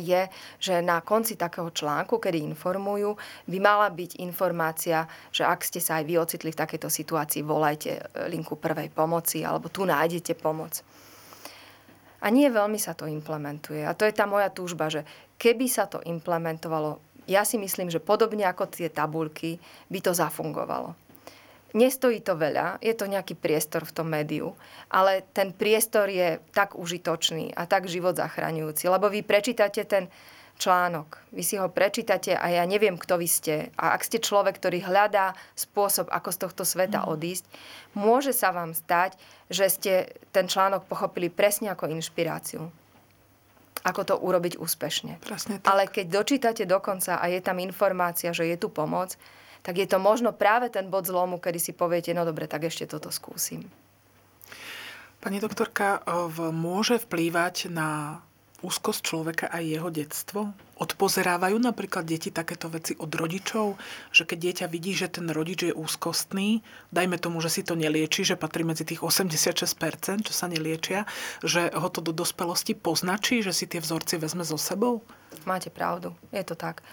je, 0.02 0.22
že 0.58 0.82
na 0.82 0.98
konci 1.06 1.38
takého 1.38 1.70
článku, 1.70 2.18
kedy 2.18 2.42
informujú, 2.42 3.14
by 3.46 3.58
mala 3.62 3.94
byť 3.94 4.18
informácia, 4.26 5.06
že 5.30 5.46
ak 5.46 5.62
ste 5.62 5.78
sa 5.78 6.02
aj 6.02 6.10
vy 6.10 6.16
ocitli 6.18 6.50
v 6.50 6.62
takejto 6.66 6.90
situácii, 6.90 7.46
volajte 7.46 7.92
e, 7.94 8.02
linku 8.34 8.58
prvej 8.58 8.90
pomoci 8.90 9.46
alebo 9.46 9.70
tu 9.70 9.86
nájdete 9.86 10.34
pomoc. 10.42 10.82
A 12.24 12.32
nie 12.34 12.50
veľmi 12.50 12.82
sa 12.82 12.98
to 12.98 13.06
implementuje. 13.06 13.86
A 13.86 13.94
to 13.94 14.10
je 14.10 14.16
tá 14.16 14.26
moja 14.26 14.50
túžba, 14.50 14.90
že 14.90 15.06
keby 15.38 15.70
sa 15.70 15.86
to 15.86 16.02
implementovalo, 16.02 16.98
ja 17.30 17.46
si 17.46 17.62
myslím, 17.62 17.94
že 17.94 18.02
podobne 18.02 18.48
ako 18.50 18.74
tie 18.74 18.90
tabulky, 18.90 19.62
by 19.92 20.00
to 20.02 20.18
zafungovalo. 20.18 21.03
Nestojí 21.74 22.22
to 22.22 22.38
veľa, 22.38 22.78
je 22.86 22.94
to 22.94 23.10
nejaký 23.10 23.34
priestor 23.34 23.82
v 23.82 23.96
tom 23.98 24.14
médiu, 24.14 24.54
ale 24.94 25.26
ten 25.34 25.50
priestor 25.50 26.06
je 26.06 26.38
tak 26.54 26.78
užitočný 26.78 27.50
a 27.58 27.66
tak 27.66 27.90
život 27.90 28.14
zachraňujúci, 28.14 28.86
lebo 28.86 29.10
vy 29.10 29.26
prečítate 29.26 29.82
ten 29.90 30.06
článok, 30.62 31.18
vy 31.34 31.42
si 31.42 31.58
ho 31.58 31.66
prečítate 31.66 32.38
a 32.38 32.46
ja 32.54 32.64
neviem, 32.70 32.94
kto 32.94 33.18
vy 33.18 33.26
ste. 33.26 33.56
A 33.74 33.98
ak 33.98 34.06
ste 34.06 34.22
človek, 34.22 34.62
ktorý 34.62 34.86
hľadá 34.86 35.34
spôsob, 35.58 36.14
ako 36.14 36.30
z 36.30 36.38
tohto 36.46 36.64
sveta 36.64 37.02
mm. 37.04 37.08
odísť, 37.10 37.46
môže 37.98 38.38
sa 38.38 38.54
vám 38.54 38.78
stať, 38.78 39.18
že 39.50 39.66
ste 39.74 39.94
ten 40.30 40.46
článok 40.46 40.86
pochopili 40.86 41.34
presne 41.34 41.74
ako 41.74 41.90
inšpiráciu 41.90 42.70
ako 43.84 44.02
to 44.08 44.16
urobiť 44.16 44.64
úspešne. 44.64 45.20
Presne 45.20 45.60
tak. 45.60 45.68
Ale 45.68 45.92
keď 45.92 46.06
dočítate 46.08 46.64
dokonca 46.64 47.20
a 47.20 47.28
je 47.28 47.44
tam 47.44 47.60
informácia, 47.60 48.32
že 48.32 48.48
je 48.48 48.56
tu 48.56 48.72
pomoc, 48.72 49.20
tak 49.64 49.80
je 49.80 49.88
to 49.88 49.98
možno 49.98 50.36
práve 50.36 50.68
ten 50.68 50.92
bod 50.92 51.08
zlomu, 51.08 51.40
kedy 51.40 51.58
si 51.58 51.72
poviete, 51.72 52.12
no 52.12 52.28
dobre, 52.28 52.52
tak 52.52 52.68
ešte 52.68 52.86
toto 52.86 53.10
skúsim. 53.10 53.66
Pani 55.24 55.40
doktorka, 55.40 56.04
môže 56.52 57.00
vplývať 57.00 57.72
na 57.72 58.20
úzkosť 58.60 59.00
človeka 59.04 59.46
aj 59.52 59.64
jeho 59.64 59.88
detstvo? 59.88 60.52
Odpozerávajú 60.80 61.60
napríklad 61.64 62.04
deti 62.04 62.28
takéto 62.28 62.68
veci 62.68 62.92
od 62.96 63.08
rodičov? 63.08 63.80
Že 64.12 64.24
keď 64.24 64.38
dieťa 64.40 64.66
vidí, 64.68 64.92
že 64.92 65.08
ten 65.08 65.32
rodič 65.32 65.68
je 65.68 65.76
úzkostný, 65.76 66.60
dajme 66.92 67.20
tomu, 67.20 67.40
že 67.40 67.52
si 67.52 67.64
to 67.64 67.76
nelieči, 67.76 68.28
že 68.28 68.40
patrí 68.40 68.68
medzi 68.68 68.84
tých 68.84 69.00
86%, 69.00 70.28
čo 70.28 70.34
sa 70.36 70.48
neliečia, 70.52 71.08
že 71.40 71.72
ho 71.72 71.88
to 71.88 72.04
do 72.04 72.12
dospelosti 72.12 72.76
poznačí, 72.76 73.40
že 73.44 73.56
si 73.56 73.68
tie 73.68 73.80
vzorci 73.80 74.20
vezme 74.20 74.44
so 74.44 74.60
sebou? 74.60 75.04
Máte 75.48 75.72
pravdu, 75.72 76.16
je 76.36 76.44
to 76.44 76.56
tak. 76.56 76.84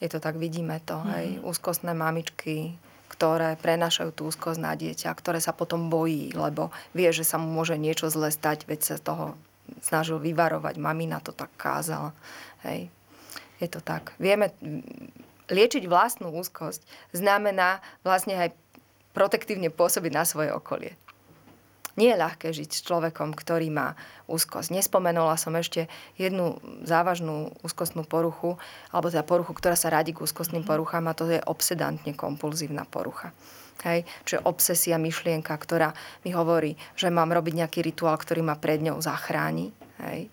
Je 0.00 0.08
to 0.08 0.18
tak, 0.18 0.40
vidíme 0.40 0.80
to. 0.82 0.96
Mm. 0.96 1.08
Hej. 1.12 1.26
Úzkostné 1.44 1.92
mamičky, 1.92 2.74
ktoré 3.12 3.60
prenašajú 3.60 4.10
tú 4.16 4.32
úzkosť 4.32 4.60
na 4.60 4.72
dieťa, 4.72 5.12
ktoré 5.12 5.38
sa 5.44 5.52
potom 5.52 5.92
bojí, 5.92 6.32
lebo 6.32 6.72
vie, 6.96 7.12
že 7.12 7.22
sa 7.22 7.36
mu 7.36 7.52
môže 7.52 7.76
niečo 7.76 8.08
zle 8.08 8.32
stať, 8.32 8.64
veď 8.64 8.80
sa 8.80 8.96
toho 8.96 9.36
snažil 9.84 10.18
vyvarovať, 10.18 10.80
mamina 10.80 11.20
to 11.20 11.36
tak 11.36 11.52
kázala. 11.60 12.16
Hej. 12.64 12.88
Je 13.60 13.68
to 13.68 13.84
tak. 13.84 14.16
Vieme, 14.16 14.56
liečiť 15.52 15.84
vlastnú 15.84 16.32
úzkosť 16.32 16.80
znamená 17.12 17.84
vlastne 18.00 18.40
aj 18.40 18.56
protektívne 19.12 19.68
pôsobiť 19.68 20.12
na 20.16 20.24
svoje 20.24 20.48
okolie. 20.54 20.96
Nie 21.98 22.14
je 22.14 22.22
ľahké 22.22 22.48
žiť 22.54 22.70
s 22.70 22.84
človekom, 22.86 23.34
ktorý 23.34 23.70
má 23.70 23.98
úzkosť. 24.30 24.74
Nespomenula 24.74 25.34
som 25.34 25.54
ešte 25.58 25.90
jednu 26.14 26.58
závažnú 26.86 27.54
úzkostnú 27.66 28.06
poruchu, 28.06 28.58
alebo 28.94 29.10
teda 29.10 29.26
poruchu, 29.26 29.54
ktorá 29.54 29.74
sa 29.74 29.90
radí 29.90 30.14
k 30.14 30.22
úzkostným 30.22 30.62
poruchám 30.62 31.10
a 31.10 31.16
to 31.16 31.26
je 31.26 31.42
obsedantne 31.42 32.14
kompulzívna 32.14 32.86
porucha. 32.86 33.34
Hej, 33.80 34.04
čiže 34.28 34.44
obsesia, 34.44 35.00
myšlienka, 35.00 35.56
ktorá 35.56 35.96
mi 36.20 36.36
hovorí, 36.36 36.76
že 36.92 37.08
mám 37.08 37.32
robiť 37.32 37.64
nejaký 37.64 37.80
rituál, 37.80 38.20
ktorý 38.20 38.44
ma 38.44 38.60
pred 38.60 38.84
ňou 38.84 39.00
zachráni. 39.00 39.72
Hej 40.04 40.28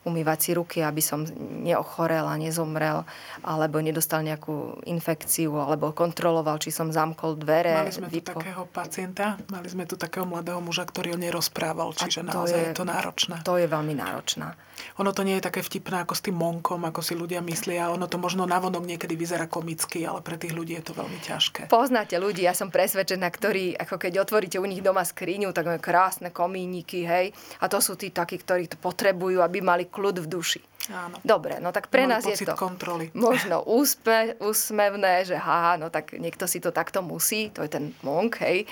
umývať 0.00 0.38
si 0.40 0.50
ruky, 0.56 0.78
aby 0.80 1.04
som 1.04 1.28
neochorel 1.60 2.24
a 2.24 2.34
nezomrel, 2.40 3.04
alebo 3.44 3.84
nedostal 3.84 4.24
nejakú 4.24 4.80
infekciu, 4.88 5.52
alebo 5.60 5.92
kontroloval, 5.92 6.56
či 6.56 6.72
som 6.72 6.88
zamkol 6.88 7.36
dvere. 7.36 7.76
Mali 7.76 7.92
sme 7.92 8.08
vypol. 8.08 8.40
tu 8.40 8.40
takého 8.40 8.64
pacienta, 8.64 9.36
mali 9.52 9.68
sme 9.68 9.84
tu 9.84 10.00
takého 10.00 10.24
mladého 10.24 10.64
muža, 10.64 10.88
ktorý 10.88 11.12
ho 11.12 11.18
nerozprával, 11.20 11.92
čiže 11.92 12.24
to 12.24 12.32
naozaj 12.32 12.56
je, 12.56 12.68
je 12.72 12.78
to 12.80 12.84
náročné. 12.88 13.36
To 13.44 13.60
je 13.60 13.68
veľmi 13.68 13.92
náročné. 13.92 14.48
Ono 14.96 15.12
to 15.12 15.20
nie 15.20 15.36
je 15.36 15.44
také 15.44 15.60
vtipné 15.60 16.08
ako 16.08 16.16
s 16.16 16.24
tým 16.24 16.40
monkom, 16.40 16.80
ako 16.88 17.04
si 17.04 17.12
ľudia 17.12 17.44
myslia. 17.44 17.92
Ono 17.92 18.08
to 18.08 18.16
možno 18.16 18.48
navonok 18.48 18.88
niekedy 18.88 19.12
vyzerá 19.12 19.44
komicky, 19.44 20.08
ale 20.08 20.24
pre 20.24 20.40
tých 20.40 20.56
ľudí 20.56 20.72
je 20.80 20.84
to 20.88 20.96
veľmi 20.96 21.20
ťažké. 21.20 21.68
Poznáte 21.68 22.16
ľudí, 22.16 22.48
ja 22.48 22.56
som 22.56 22.72
presvedčená, 22.72 23.28
ktorí, 23.28 23.76
ako 23.76 24.00
keď 24.00 24.24
otvoríte 24.24 24.56
u 24.56 24.64
nich 24.64 24.80
doma 24.80 25.04
skriňu, 25.04 25.52
tak 25.52 25.68
majú 25.68 25.80
krásne 25.84 26.32
komíniky, 26.32 27.04
hej. 27.04 27.36
A 27.60 27.68
to 27.68 27.76
sú 27.84 28.00
tí 28.00 28.08
takí, 28.08 28.40
ktorí 28.40 28.72
to 28.72 28.80
potrebujú, 28.80 29.44
aby 29.44 29.60
mali 29.60 29.89
kľud 29.90 30.22
v 30.22 30.26
duši. 30.30 30.60
Áno. 30.90 31.20
Dobre, 31.20 31.60
no 31.60 31.74
tak 31.74 31.92
pre 31.92 32.08
nás 32.08 32.24
je 32.24 32.38
to 32.40 32.56
kontroly. 32.56 33.12
možno 33.28 33.62
úspe, 33.66 34.38
úsmevné, 34.40 35.28
že 35.28 35.36
haha, 35.36 35.76
no 35.76 35.92
tak 35.92 36.16
niekto 36.16 36.48
si 36.48 36.62
to 36.62 36.72
takto 36.72 37.04
musí, 37.04 37.50
to 37.52 37.66
je 37.66 37.70
ten 37.70 37.84
monk, 38.00 38.40
hej. 38.40 38.64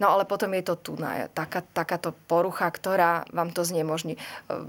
No 0.00 0.08
ale 0.12 0.24
potom 0.24 0.52
je 0.56 0.62
to 0.64 0.74
tu 0.76 0.92
taká, 1.34 1.60
takáto 1.72 2.16
porucha, 2.30 2.68
ktorá 2.68 3.28
vám 3.32 3.52
to 3.52 3.64
znemožní. 3.66 4.16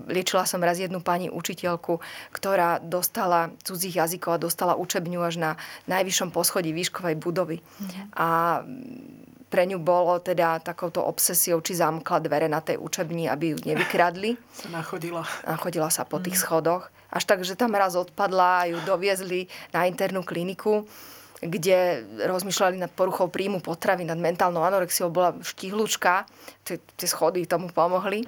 Liečila 0.08 0.44
som 0.48 0.64
raz 0.64 0.80
jednu 0.80 1.00
pani 1.00 1.32
učiteľku, 1.32 2.00
ktorá 2.36 2.84
dostala 2.84 3.54
cudzích 3.64 4.00
jazykov 4.00 4.38
a 4.38 4.44
dostala 4.44 4.74
učebňu 4.76 5.20
až 5.24 5.36
na 5.40 5.52
najvyššom 5.88 6.30
poschodí 6.34 6.76
výškovej 6.76 7.16
budovy. 7.20 7.58
Mhm. 7.60 8.02
A 8.18 8.28
pre 9.54 9.70
ňu 9.70 9.78
bolo 9.78 10.18
teda 10.18 10.58
takouto 10.66 11.06
obsesiou, 11.06 11.62
či 11.62 11.78
zamkla 11.78 12.26
dvere 12.26 12.50
na 12.50 12.58
tej 12.58 12.82
učebni, 12.82 13.30
aby 13.30 13.54
ju 13.54 13.58
nevykradli. 13.62 14.34
Sa 14.50 14.74
nachodila. 14.74 15.22
Nachodila 15.46 15.94
sa 15.94 16.10
po 16.10 16.18
tých 16.18 16.42
mm. 16.42 16.42
schodoch. 16.42 16.90
Až 17.14 17.30
tak, 17.30 17.46
že 17.46 17.54
tam 17.54 17.78
raz 17.78 17.94
odpadla 17.94 18.66
a 18.66 18.68
ju 18.74 18.82
doviezli 18.82 19.46
na 19.70 19.86
internú 19.86 20.26
kliniku 20.26 20.90
kde 21.48 22.08
rozmýšľali 22.28 22.80
nad 22.80 22.92
poruchou 22.92 23.28
príjmu 23.28 23.60
potravy, 23.60 24.08
nad 24.08 24.18
mentálnou 24.20 24.64
anorexiou, 24.64 25.12
bola 25.12 25.36
štihlučka, 25.40 26.28
tie 26.68 27.08
schody 27.08 27.48
tomu 27.48 27.72
pomohli 27.72 28.24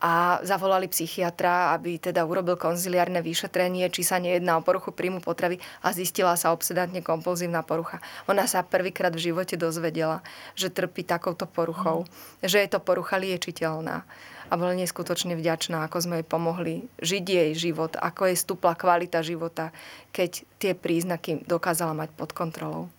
a 0.00 0.40
zavolali 0.40 0.88
psychiatra, 0.88 1.76
aby 1.76 2.00
teda 2.00 2.24
urobil 2.24 2.56
konziliárne 2.56 3.20
vyšetrenie, 3.20 3.92
či 3.92 4.00
sa 4.00 4.16
nejedná 4.16 4.56
o 4.56 4.64
poruchu 4.64 4.96
príjmu 4.96 5.20
potravy 5.20 5.60
a 5.84 5.92
zistila 5.92 6.34
sa 6.40 6.56
obsedantne 6.56 7.04
kompulzívna 7.04 7.60
porucha. 7.60 8.00
Ona 8.24 8.48
sa 8.48 8.64
prvýkrát 8.64 9.12
v 9.12 9.30
živote 9.30 9.60
dozvedela, 9.60 10.24
že 10.56 10.72
trpí 10.72 11.04
takouto 11.04 11.44
poruchou, 11.44 12.08
mm. 12.08 12.48
že 12.48 12.64
je 12.64 12.68
to 12.72 12.80
porucha 12.80 13.20
liečiteľná 13.20 14.08
a 14.50 14.58
bola 14.58 14.74
neskutočne 14.74 15.38
vďačná, 15.38 15.86
ako 15.86 15.96
sme 16.02 16.14
jej 16.20 16.26
pomohli 16.26 16.74
žiť 16.98 17.24
jej 17.24 17.50
život, 17.54 17.94
ako 17.94 18.32
jej 18.32 18.36
stúpla 18.36 18.74
kvalita 18.74 19.22
života, 19.22 19.70
keď 20.10 20.42
tie 20.58 20.72
príznaky 20.74 21.46
dokázala 21.46 21.94
mať 21.94 22.10
pod 22.18 22.34
kontrolou. 22.34 22.90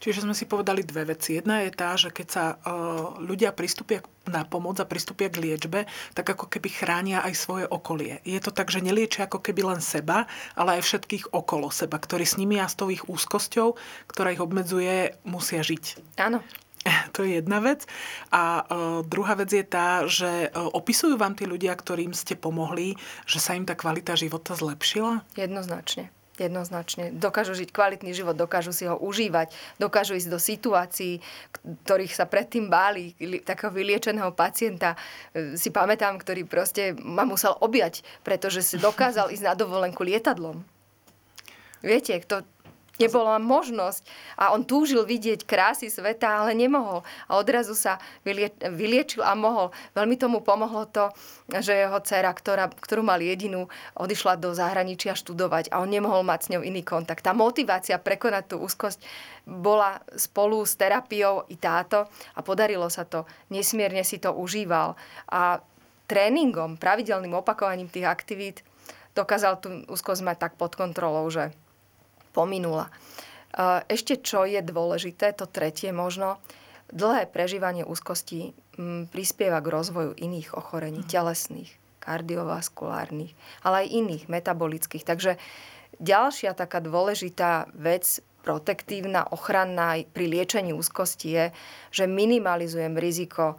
Čiže 0.00 0.24
sme 0.24 0.36
si 0.36 0.44
povedali 0.48 0.84
dve 0.84 1.14
veci. 1.14 1.36
Jedna 1.38 1.64
je 1.64 1.70
tá, 1.72 1.96
že 1.96 2.12
keď 2.12 2.26
sa 2.28 2.44
uh, 2.54 3.16
ľudia 3.20 3.52
pristúpia 3.56 4.04
na 4.24 4.44
pomoc 4.48 4.80
a 4.80 4.88
pristúpia 4.88 5.28
k 5.28 5.40
liečbe, 5.40 5.84
tak 6.16 6.26
ako 6.28 6.48
keby 6.48 6.68
chránia 6.72 7.18
aj 7.20 7.34
svoje 7.36 7.64
okolie. 7.68 8.24
Je 8.24 8.40
to 8.40 8.52
tak, 8.52 8.72
že 8.72 8.84
neliečia 8.84 9.28
ako 9.28 9.40
keby 9.44 9.76
len 9.76 9.80
seba, 9.84 10.24
ale 10.56 10.80
aj 10.80 10.86
všetkých 10.88 11.24
okolo 11.32 11.68
seba, 11.68 12.00
ktorí 12.00 12.24
s 12.24 12.40
nimi 12.40 12.56
a 12.56 12.68
s 12.68 12.76
tou 12.76 12.88
ich 12.88 13.04
úzkosťou, 13.04 13.76
ktorá 14.08 14.32
ich 14.32 14.40
obmedzuje, 14.40 15.16
musia 15.28 15.60
žiť. 15.60 16.16
Áno. 16.20 16.40
To 17.16 17.24
je 17.24 17.40
jedna 17.40 17.64
vec. 17.64 17.88
A 18.28 18.60
uh, 18.60 19.00
druhá 19.06 19.38
vec 19.38 19.48
je 19.48 19.64
tá, 19.64 20.04
že 20.04 20.50
uh, 20.52 20.68
opisujú 20.74 21.16
vám 21.16 21.32
tí 21.32 21.48
ľudia, 21.48 21.72
ktorým 21.72 22.12
ste 22.12 22.36
pomohli, 22.36 22.98
že 23.24 23.40
sa 23.40 23.56
im 23.56 23.64
tá 23.64 23.72
kvalita 23.72 24.18
života 24.18 24.52
zlepšila? 24.52 25.24
Jednoznačne. 25.38 26.12
Jednoznačne. 26.34 27.14
Dokážu 27.14 27.54
žiť 27.54 27.70
kvalitný 27.70 28.10
život, 28.10 28.34
dokážu 28.34 28.74
si 28.74 28.90
ho 28.90 28.98
užívať, 28.98 29.54
dokážu 29.78 30.18
ísť 30.18 30.28
do 30.34 30.42
situácií, 30.42 31.22
ktorých 31.86 32.10
sa 32.10 32.26
predtým 32.26 32.66
báli. 32.66 33.14
Takého 33.46 33.70
vyliečeného 33.70 34.34
pacienta 34.34 34.98
e, 35.30 35.54
si 35.54 35.70
pamätám, 35.70 36.18
ktorý 36.18 36.42
proste 36.42 36.98
ma 36.98 37.22
musel 37.22 37.54
objať, 37.62 38.02
pretože 38.26 38.66
si 38.66 38.82
dokázal 38.82 39.30
ísť 39.30 39.46
na 39.46 39.54
dovolenku 39.54 40.02
lietadlom. 40.02 40.66
Viete, 41.86 42.18
to, 42.26 42.42
Nebola 42.94 43.42
možnosť. 43.42 44.06
A 44.38 44.54
on 44.54 44.62
túžil 44.62 45.02
vidieť 45.02 45.42
krásy 45.42 45.90
sveta, 45.90 46.46
ale 46.46 46.54
nemohol. 46.54 47.02
A 47.26 47.42
odrazu 47.42 47.74
sa 47.74 47.98
vylie, 48.22 48.54
vyliečil 48.62 49.26
a 49.26 49.34
mohol. 49.34 49.74
Veľmi 49.98 50.14
tomu 50.14 50.38
pomohlo 50.46 50.86
to, 50.86 51.10
že 51.50 51.74
jeho 51.74 51.98
dcera, 51.98 52.30
ktorá, 52.30 52.70
ktorú 52.70 53.02
mal 53.02 53.18
jedinú, 53.18 53.66
odišla 53.98 54.38
do 54.38 54.54
zahraničia 54.54 55.18
študovať 55.18 55.74
a 55.74 55.82
on 55.82 55.90
nemohol 55.90 56.22
mať 56.22 56.40
s 56.46 56.50
ňou 56.54 56.62
iný 56.62 56.86
kontakt. 56.86 57.26
Tá 57.26 57.34
motivácia 57.34 57.98
prekonať 57.98 58.54
tú 58.54 58.56
úzkosť 58.62 59.02
bola 59.42 59.98
spolu 60.14 60.62
s 60.62 60.78
terapiou 60.78 61.50
i 61.50 61.58
táto 61.58 62.06
a 62.06 62.40
podarilo 62.46 62.86
sa 62.86 63.02
to. 63.02 63.26
Nesmierne 63.50 64.06
si 64.06 64.22
to 64.22 64.30
užíval. 64.30 64.94
A 65.34 65.58
tréningom, 66.06 66.78
pravidelným 66.78 67.34
opakovaním 67.34 67.90
tých 67.90 68.06
aktivít 68.06 68.62
dokázal 69.18 69.58
tú 69.58 69.82
úzkosť 69.90 70.22
mať 70.22 70.36
tak 70.38 70.52
pod 70.54 70.78
kontrolou, 70.78 71.26
že 71.30 71.54
pominula. 72.34 72.90
Ešte 73.86 74.18
čo 74.18 74.42
je 74.42 74.58
dôležité, 74.58 75.30
to 75.38 75.46
tretie 75.46 75.94
možno, 75.94 76.42
dlhé 76.90 77.30
prežívanie 77.30 77.86
úzkosti 77.86 78.50
mm, 78.74 79.14
prispieva 79.14 79.62
k 79.62 79.70
rozvoju 79.70 80.12
iných 80.18 80.58
ochorení, 80.58 81.06
mm. 81.06 81.08
telesných, 81.08 81.70
kardiovaskulárnych, 82.02 83.32
ale 83.62 83.86
aj 83.86 83.94
iných, 83.94 84.24
metabolických. 84.26 85.06
Takže 85.06 85.38
ďalšia 86.02 86.58
taká 86.58 86.82
dôležitá 86.82 87.70
vec, 87.78 88.20
protektívna, 88.44 89.24
ochranná 89.32 89.96
pri 90.12 90.28
liečení 90.28 90.76
úzkosti 90.76 91.28
je, 91.32 91.44
že 91.88 92.04
minimalizujem 92.04 92.92
riziko 92.98 93.56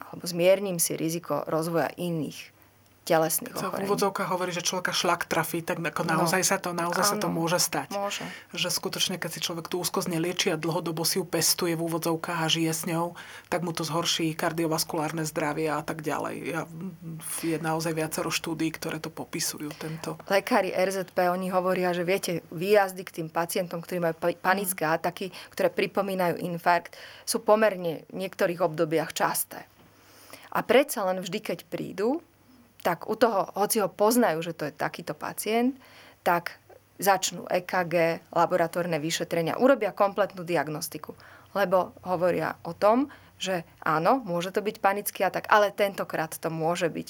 alebo 0.00 0.24
zmierním 0.24 0.80
si 0.80 0.96
riziko 0.96 1.44
rozvoja 1.44 1.92
iných 2.00 2.61
telesných 3.02 3.54
sa 3.58 3.74
v 3.74 3.84
úvodzovkách 3.86 4.28
hovorí, 4.30 4.54
že 4.54 4.62
človeka 4.62 4.94
šlak 4.94 5.26
trafí, 5.26 5.62
tak 5.62 5.82
ako 5.82 6.02
no. 6.06 6.22
naozaj, 6.22 6.42
sa 6.46 6.56
to, 6.62 6.70
naozaj 6.70 7.04
sa 7.04 7.16
to 7.18 7.26
môže 7.26 7.58
stať. 7.58 7.94
Môže. 7.94 8.22
Že 8.54 8.68
skutočne, 8.70 9.16
keď 9.18 9.30
si 9.34 9.40
človek 9.42 9.66
tú 9.66 9.82
úzkosť 9.82 10.08
nelieči 10.10 10.54
a 10.54 10.56
dlhodobo 10.56 11.02
si 11.02 11.18
ju 11.18 11.26
pestuje 11.26 11.74
v 11.74 11.82
úvodzovkách 11.82 12.40
a 12.42 12.46
žije 12.46 12.72
s 12.72 12.82
ňou, 12.86 13.18
tak 13.50 13.66
mu 13.66 13.74
to 13.74 13.82
zhorší 13.82 14.34
kardiovaskulárne 14.38 15.26
zdravie 15.26 15.70
a 15.70 15.82
tak 15.82 16.06
ďalej. 16.06 16.36
Ja, 16.46 16.62
je 17.42 17.56
naozaj 17.58 17.92
viacero 17.94 18.30
štúdí, 18.30 18.70
ktoré 18.74 19.02
to 19.02 19.10
popisujú. 19.10 19.74
Tento. 19.78 20.18
Lekári 20.30 20.70
RZP, 20.70 21.30
oni 21.30 21.50
hovoria, 21.50 21.90
že 21.90 22.06
viete, 22.06 22.46
výjazdy 22.54 23.02
k 23.02 23.14
tým 23.22 23.28
pacientom, 23.28 23.82
ktorí 23.82 23.98
majú 23.98 24.14
panické 24.38 24.86
mm. 24.86 24.92
ataky, 25.00 25.26
ktoré 25.50 25.68
pripomínajú 25.74 26.38
infarkt, 26.38 26.94
sú 27.26 27.42
pomerne 27.42 28.06
v 28.10 28.16
niektorých 28.26 28.62
obdobiach 28.62 29.10
časté. 29.10 29.66
A 30.52 30.60
predsa 30.60 31.02
len 31.08 31.24
vždy, 31.24 31.38
keď 31.40 31.58
prídu, 31.64 32.20
tak 32.82 33.06
u 33.06 33.14
toho, 33.14 33.48
hoci 33.54 33.78
ho 33.78 33.88
poznajú, 33.88 34.42
že 34.42 34.52
to 34.52 34.68
je 34.68 34.74
takýto 34.74 35.14
pacient, 35.14 35.78
tak 36.26 36.58
začnú 36.98 37.46
EKG, 37.46 38.26
laboratórne 38.34 38.98
vyšetrenia, 38.98 39.58
urobia 39.58 39.94
kompletnú 39.94 40.42
diagnostiku. 40.42 41.14
Lebo 41.54 41.94
hovoria 42.06 42.58
o 42.66 42.74
tom, 42.74 43.10
že 43.38 43.66
áno, 43.82 44.22
môže 44.22 44.54
to 44.54 44.62
byť 44.62 44.76
panický 44.78 45.26
atak, 45.26 45.50
ale 45.50 45.74
tentokrát 45.74 46.30
to 46.30 46.46
môže 46.46 46.86
byť 46.86 47.08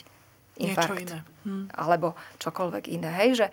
infarkt. 0.64 0.96
Niečo 0.96 1.04
iné. 1.04 1.18
Hm. 1.44 1.64
Alebo 1.76 2.16
čokoľvek 2.40 2.84
iné. 2.88 3.10
Hej, 3.12 3.30
že 3.36 3.46
e, 3.48 3.52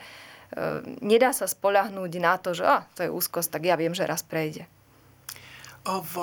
nedá 1.04 1.36
sa 1.36 1.48
spolahnúť 1.48 2.12
na 2.20 2.40
to, 2.40 2.56
že 2.56 2.64
a, 2.64 2.88
to 2.96 3.04
je 3.04 3.12
úzkosť, 3.12 3.60
tak 3.60 3.64
ja 3.68 3.76
viem, 3.76 3.92
že 3.92 4.08
raz 4.08 4.24
prejde. 4.24 4.68
V, 5.90 6.16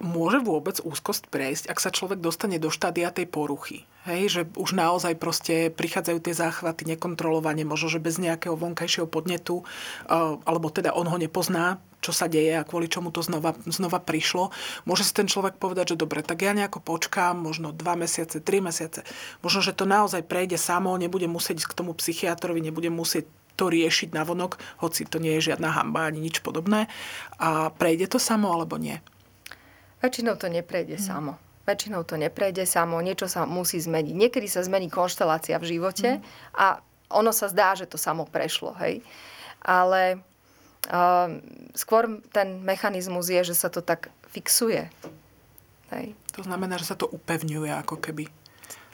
môže 0.00 0.38
vôbec 0.40 0.78
úzkosť 0.80 1.28
prejsť, 1.28 1.64
ak 1.68 1.82
sa 1.82 1.90
človek 1.90 2.22
dostane 2.22 2.56
do 2.62 2.72
štádia 2.72 3.10
tej 3.10 3.26
poruchy? 3.28 3.89
Hej, 4.08 4.22
že 4.32 4.42
už 4.56 4.72
naozaj 4.72 5.12
proste 5.20 5.68
prichádzajú 5.68 6.18
tie 6.24 6.32
záchvaty 6.32 6.88
nekontrolovane, 6.88 7.68
možno, 7.68 7.92
že 7.92 8.00
bez 8.00 8.16
nejakého 8.16 8.56
vonkajšieho 8.56 9.04
podnetu, 9.04 9.60
alebo 10.48 10.72
teda 10.72 10.96
on 10.96 11.04
ho 11.04 11.20
nepozná, 11.20 11.84
čo 12.00 12.16
sa 12.16 12.24
deje 12.24 12.56
a 12.56 12.64
kvôli 12.64 12.88
čomu 12.88 13.12
to 13.12 13.20
znova, 13.20 13.52
znova 13.68 14.00
prišlo. 14.00 14.56
Môže 14.88 15.04
si 15.04 15.12
ten 15.12 15.28
človek 15.28 15.60
povedať, 15.60 15.92
že 15.92 16.00
dobre, 16.00 16.24
tak 16.24 16.40
ja 16.40 16.56
nejako 16.56 16.80
počkám, 16.80 17.44
možno 17.44 17.76
dva 17.76 17.92
mesiace, 17.92 18.40
tri 18.40 18.64
mesiace. 18.64 19.04
Možno, 19.44 19.60
že 19.60 19.76
to 19.76 19.84
naozaj 19.84 20.24
prejde 20.24 20.56
samo, 20.56 20.96
nebude 20.96 21.28
musieť 21.28 21.68
k 21.68 21.76
tomu 21.76 21.92
psychiatrovi, 21.92 22.64
nebude 22.64 22.88
musieť 22.88 23.28
to 23.60 23.68
riešiť 23.68 24.16
na 24.16 24.24
vonok, 24.24 24.56
hoci 24.80 25.04
to 25.04 25.20
nie 25.20 25.36
je 25.36 25.52
žiadna 25.52 25.76
hamba 25.76 26.08
ani 26.08 26.24
nič 26.24 26.40
podobné. 26.40 26.88
A 27.36 27.68
prejde 27.68 28.08
to 28.08 28.16
samo 28.16 28.48
alebo 28.48 28.80
nie? 28.80 28.96
Väčšinou 30.00 30.40
to 30.40 30.48
neprejde 30.48 30.96
hmm. 30.96 31.04
samo. 31.04 31.32
Väčšinou 31.70 32.02
to 32.02 32.18
neprejde 32.18 32.66
samo, 32.66 32.98
niečo 32.98 33.30
sa 33.30 33.46
musí 33.46 33.78
zmeniť. 33.78 34.10
Niekedy 34.10 34.50
sa 34.50 34.66
zmení 34.66 34.90
konštelácia 34.90 35.54
v 35.62 35.78
živote 35.78 36.18
hmm. 36.18 36.58
a 36.58 36.82
ono 37.14 37.30
sa 37.30 37.46
zdá, 37.46 37.78
že 37.78 37.86
to 37.86 37.94
samo 37.94 38.26
prešlo. 38.26 38.74
Hej? 38.82 39.06
Ale 39.62 40.18
uh, 40.90 41.30
skôr 41.78 42.18
ten 42.34 42.58
mechanizmus 42.66 43.30
je, 43.30 43.46
že 43.46 43.54
sa 43.54 43.70
to 43.70 43.86
tak 43.86 44.10
fixuje. 44.34 44.90
Hej? 45.94 46.18
To 46.38 46.42
znamená, 46.42 46.74
že 46.78 46.90
sa 46.90 46.98
to 46.98 47.06
upevňuje 47.06 47.70
ako 47.86 48.02
keby. 48.02 48.26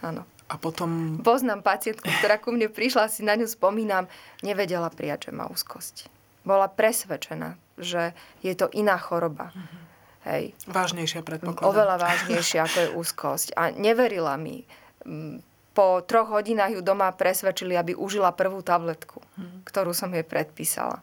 Áno. 0.05 0.29
A 0.47 0.55
potom... 0.61 1.21
Poznám 1.27 1.65
pacientku, 1.65 2.07
ktorá 2.23 2.39
ku 2.39 2.55
mne 2.55 2.71
prišla, 2.71 3.11
si 3.11 3.27
na 3.27 3.35
ňu 3.35 3.51
spomínam, 3.51 4.07
nevedela 4.47 4.93
prijať, 4.93 5.31
že 5.31 5.33
má 5.35 5.51
úzkosť. 5.51 6.07
Bola 6.47 6.71
presvedčená, 6.71 7.59
že 7.81 8.15
je 8.47 8.55
to 8.55 8.71
iná 8.71 8.95
choroba. 8.95 9.51
Mm-hmm. 9.51 9.96
Hej. 10.27 10.59
Vážnejšia 10.67 11.23
predpokladám. 11.23 11.71
Oveľa 11.71 11.97
vážnejšia, 12.03 12.67
ako 12.67 12.79
je 12.83 12.89
úzkosť. 12.99 13.49
A 13.55 13.71
neverila 13.71 14.35
mi. 14.35 14.67
Mm, 15.07 15.39
po 15.71 16.03
troch 16.03 16.33
hodinách 16.33 16.75
ju 16.75 16.81
doma 16.83 17.13
presvedčili, 17.15 17.79
aby 17.79 17.95
užila 17.95 18.35
prvú 18.35 18.65
tabletku, 18.65 19.23
mm-hmm. 19.23 19.61
ktorú 19.69 19.95
som 19.95 20.11
jej 20.11 20.27
predpísala. 20.27 20.99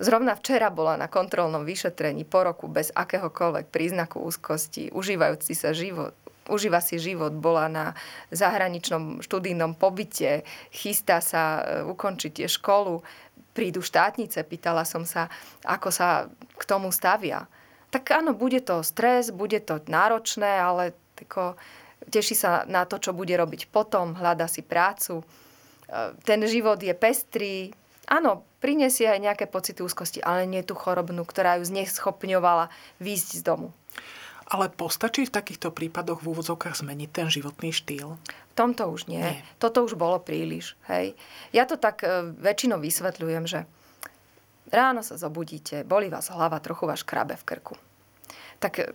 Zrovna 0.00 0.32
včera 0.32 0.72
bola 0.72 0.96
na 0.96 1.12
kontrolnom 1.12 1.66
vyšetrení 1.66 2.24
po 2.24 2.40
roku 2.44 2.72
bez 2.72 2.88
akéhokoľvek 2.92 3.68
príznaku 3.68 4.20
úzkosti, 4.24 4.88
užívajúci 4.96 5.52
sa 5.52 5.76
život, 5.76 6.16
užíva 6.48 6.80
si 6.80 6.96
život, 6.96 7.36
bola 7.36 7.68
na 7.68 7.84
zahraničnom 8.32 9.20
študijnom 9.20 9.76
pobyte, 9.76 10.42
chystá 10.72 11.20
sa 11.20 11.60
e, 11.60 11.62
ukončiť 11.84 12.48
školu, 12.48 13.04
prídu 13.56 13.80
štátnice, 13.84 14.42
pýtala 14.46 14.86
som 14.86 15.04
sa, 15.04 15.28
ako 15.64 15.88
sa 15.90 16.30
k 16.56 16.62
tomu 16.64 16.92
stavia. 16.94 17.46
Tak 17.90 18.06
áno, 18.22 18.36
bude 18.36 18.62
to 18.62 18.86
stres, 18.86 19.34
bude 19.34 19.58
to 19.66 19.82
náročné, 19.90 20.62
ale 20.62 20.94
tako, 21.18 21.58
teší 22.06 22.38
sa 22.38 22.62
na 22.70 22.86
to, 22.86 23.02
čo 23.02 23.10
bude 23.12 23.34
robiť 23.34 23.68
potom, 23.68 24.14
hľada 24.14 24.46
si 24.46 24.62
prácu. 24.62 25.20
E, 25.20 25.24
ten 26.22 26.40
život 26.46 26.78
je 26.78 26.94
pestrý, 26.94 27.74
áno, 28.06 28.46
prinesie 28.62 29.10
aj 29.10 29.20
nejaké 29.20 29.44
pocity 29.50 29.82
úzkosti, 29.82 30.20
ale 30.22 30.46
nie 30.46 30.62
tú 30.62 30.78
chorobnú, 30.78 31.26
ktorá 31.26 31.58
ju 31.58 31.66
zneschopňovala 31.66 32.70
výjsť 33.02 33.28
z 33.38 33.42
domu. 33.42 33.68
Ale 34.50 34.66
postačí 34.66 35.30
v 35.30 35.34
takýchto 35.34 35.70
prípadoch 35.70 36.26
v 36.26 36.34
úvodzovkách 36.34 36.82
zmeniť 36.82 37.10
ten 37.14 37.30
životný 37.30 37.70
štýl? 37.70 38.18
Tomto 38.60 38.92
už 38.92 39.08
nie. 39.08 39.24
nie. 39.24 39.40
Toto 39.56 39.80
už 39.80 39.96
bolo 39.96 40.20
príliš. 40.20 40.76
Hej. 40.92 41.16
Ja 41.56 41.64
to 41.64 41.80
tak 41.80 42.04
e, 42.04 42.28
väčšinou 42.36 42.76
vysvetľujem, 42.76 43.48
že 43.48 43.64
ráno 44.68 45.00
sa 45.00 45.16
zobudíte, 45.16 45.88
boli 45.88 46.12
vás 46.12 46.28
hlava, 46.28 46.60
trochu 46.60 46.84
vás 46.84 47.00
krabe 47.00 47.40
v 47.40 47.46
krku. 47.48 47.74
Tak 48.60 48.72
e, 48.76 48.92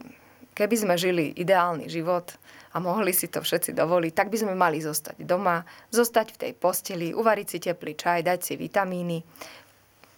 keby 0.54 0.76
sme 0.78 0.94
žili 1.02 1.34
ideálny 1.34 1.90
život 1.90 2.38
a 2.72 2.78
mohli 2.78 3.10
si 3.10 3.26
to 3.26 3.42
všetci 3.42 3.74
dovoliť, 3.74 4.14
tak 4.14 4.30
by 4.30 4.38
sme 4.38 4.54
mali 4.54 4.86
zostať 4.86 5.18
doma, 5.26 5.66
zostať 5.90 6.38
v 6.38 6.40
tej 6.46 6.52
posteli, 6.54 7.18
uvariť 7.18 7.48
si 7.50 7.58
teplý 7.58 7.98
čaj, 7.98 8.22
dať 8.22 8.40
si 8.46 8.54
vitamíny, 8.62 9.26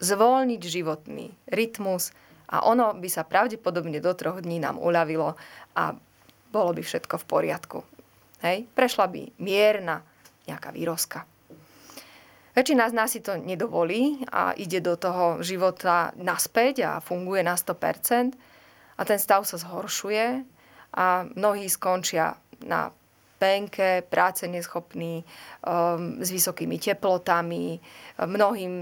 zvolniť 0.03 0.61
životný 0.61 1.31
rytmus, 1.55 2.11
a 2.47 2.63
ono 2.63 2.95
by 2.95 3.09
sa 3.11 3.27
pravdepodobne 3.27 3.99
do 3.99 4.11
troch 4.15 4.39
dní 4.39 4.63
nám 4.63 4.79
uľavilo 4.79 5.35
a 5.75 5.83
bolo 6.47 6.71
by 6.71 6.79
všetko 6.79 7.19
v 7.19 7.25
poriadku. 7.27 7.77
Hej? 8.43 8.69
Prešla 8.73 9.09
by 9.09 9.41
mierna 9.41 10.03
nejaká 10.47 10.69
výrozka. 10.71 11.25
Väčšina 12.57 12.89
z 12.89 12.93
nás 12.97 13.13
si 13.13 13.21
to 13.21 13.37
nedovolí 13.37 14.25
a 14.33 14.57
ide 14.57 14.81
do 14.81 14.97
toho 14.97 15.45
života 15.45 16.09
naspäť 16.17 16.75
a 16.89 16.91
funguje 16.97 17.45
na 17.45 17.53
100% 17.53 18.33
a 18.97 19.01
ten 19.05 19.19
stav 19.21 19.45
sa 19.45 19.61
zhoršuje 19.61 20.41
a 20.97 21.29
mnohí 21.37 21.69
skončia 21.69 22.33
na 22.65 22.89
penke, 23.37 24.01
práce 24.01 24.49
neschopní, 24.49 25.21
um, 25.61 26.19
s 26.19 26.29
vysokými 26.33 26.81
teplotami, 26.81 27.77
mnohým 28.17 28.73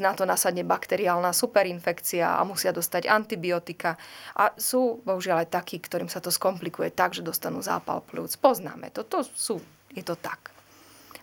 na 0.00 0.12
to 0.12 0.28
nasadne 0.28 0.62
bakteriálna 0.62 1.32
superinfekcia 1.32 2.36
a 2.36 2.44
musia 2.44 2.76
dostať 2.76 3.08
antibiotika. 3.08 3.96
A 4.36 4.52
sú 4.54 5.00
bohužiaľ 5.02 5.48
aj 5.48 5.52
takí, 5.56 5.80
ktorým 5.80 6.12
sa 6.12 6.20
to 6.20 6.28
skomplikuje 6.28 6.92
tak, 6.92 7.16
že 7.16 7.24
dostanú 7.24 7.64
zápal 7.64 8.04
plúc. 8.04 8.36
Poznáme 8.36 8.92
to, 8.92 9.02
to 9.08 9.24
sú, 9.32 9.56
je 9.96 10.04
to 10.04 10.14
tak. 10.14 10.52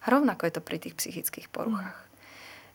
A 0.03 0.11
rovnako 0.11 0.49
je 0.49 0.53
to 0.57 0.65
pri 0.65 0.77
tých 0.81 0.97
psychických 0.99 1.47
poruchách. 1.47 1.95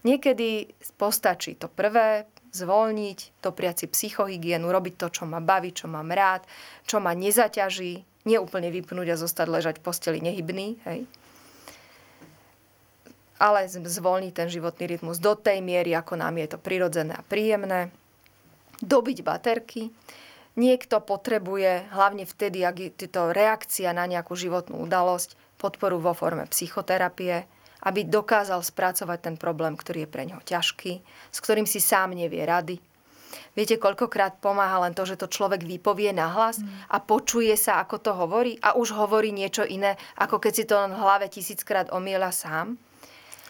Niekedy 0.07 0.73
postačí 0.95 1.59
to 1.59 1.67
prvé, 1.67 2.25
zvolniť, 2.49 3.45
dopriať 3.45 3.85
si 3.85 3.87
psychohygienu, 3.93 4.65
robiť 4.73 4.95
to, 4.97 5.09
čo 5.21 5.25
ma 5.29 5.43
baví, 5.43 5.77
čo 5.77 5.85
mám 5.91 6.09
rád, 6.09 6.49
čo 6.89 6.97
ma 6.97 7.13
nezaťaží, 7.13 8.08
neúplne 8.29 8.69
vypnúť 8.69 9.17
a 9.17 9.21
zostať 9.21 9.47
ležať 9.49 9.75
v 9.81 9.85
posteli 9.89 10.19
nehybný, 10.21 10.77
hej. 10.85 11.09
Ale 13.41 13.71
zvolniť 13.71 14.33
ten 14.35 14.49
životný 14.51 14.99
rytmus 14.99 15.23
do 15.23 15.33
tej 15.39 15.63
miery, 15.63 15.95
ako 15.95 16.19
nám 16.19 16.37
je 16.43 16.53
to 16.53 16.59
prirodzené 16.59 17.15
a 17.17 17.23
príjemné. 17.23 17.89
Dobiť 18.83 19.23
baterky. 19.23 19.95
Niekto 20.59 20.99
potrebuje, 20.99 21.87
hlavne 21.95 22.27
vtedy, 22.27 22.67
ak 22.67 22.77
je 22.99 23.09
to 23.09 23.31
reakcia 23.31 23.95
na 23.95 24.11
nejakú 24.11 24.35
životnú 24.35 24.83
udalosť, 24.83 25.39
podporu 25.59 26.03
vo 26.03 26.15
forme 26.15 26.47
psychoterapie, 26.51 27.47
aby 27.87 28.07
dokázal 28.07 28.63
spracovať 28.63 29.19
ten 29.23 29.37
problém, 29.39 29.79
ktorý 29.79 30.07
je 30.07 30.11
pre 30.11 30.27
neho 30.27 30.43
ťažký, 30.43 30.99
s 31.31 31.39
ktorým 31.39 31.67
si 31.67 31.79
sám 31.79 32.15
nevie 32.15 32.43
rady, 32.43 32.83
Viete, 33.53 33.77
koľkokrát 33.77 34.39
pomáha 34.39 34.83
len 34.87 34.95
to, 34.95 35.05
že 35.05 35.19
to 35.19 35.27
človek 35.29 35.67
vypovie 35.67 36.15
nahlas 36.15 36.63
mm. 36.63 36.93
a 36.93 36.97
počuje 37.03 37.55
sa, 37.59 37.83
ako 37.83 37.97
to 38.01 38.13
hovorí 38.15 38.57
a 38.63 38.79
už 38.79 38.95
hovorí 38.95 39.35
niečo 39.35 39.67
iné, 39.67 39.99
ako 40.17 40.39
keď 40.39 40.53
si 40.55 40.65
to 40.65 40.75
len 40.79 40.95
v 40.95 41.01
hlave 41.01 41.27
tisíckrát 41.29 41.91
omiela 41.93 42.31
sám. 42.31 42.79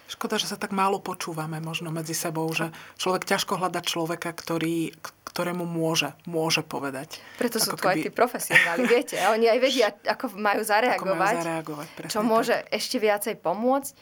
Škoda, 0.09 0.41
že 0.41 0.49
sa 0.49 0.57
tak 0.57 0.73
málo 0.73 1.05
počúvame 1.05 1.61
možno 1.61 1.93
medzi 1.93 2.17
sebou, 2.17 2.49
že 2.57 2.73
človek 2.97 3.29
ťažko 3.29 3.61
hľada 3.61 3.85
človeka, 3.85 4.33
ktorý, 4.33 4.97
ktorému 5.29 5.69
môže, 5.69 6.17
môže 6.25 6.64
povedať. 6.64 7.21
Preto 7.37 7.61
sú 7.61 7.77
tu 7.77 7.85
keby... 7.85 7.93
aj 7.93 7.97
tí 8.09 8.11
profesionáli, 8.11 8.88
viete. 8.88 9.21
Oni 9.37 9.53
aj 9.53 9.59
vedia, 9.61 9.93
ako 9.93 10.33
majú 10.41 10.64
zareagovať. 10.64 11.05
Ako 11.05 11.12
majú 11.12 11.37
zareagovať 11.45 11.87
čo 12.09 12.21
môže 12.25 12.57
tak. 12.57 12.73
ešte 12.73 12.97
viacej 12.97 13.35
pomôcť. 13.37 13.93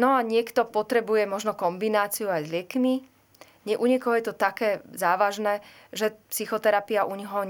No 0.00 0.16
a 0.16 0.24
niekto 0.24 0.64
potrebuje 0.64 1.28
možno 1.28 1.52
kombináciu 1.52 2.32
aj 2.32 2.48
s 2.48 2.52
liekmi, 2.52 3.04
nie, 3.66 3.74
u 3.74 3.86
niekoho 3.90 4.14
je 4.14 4.30
to 4.30 4.34
také 4.38 4.80
závažné, 4.94 5.58
že 5.90 6.14
psychoterapia 6.30 7.02
u 7.02 7.18
neho 7.18 7.42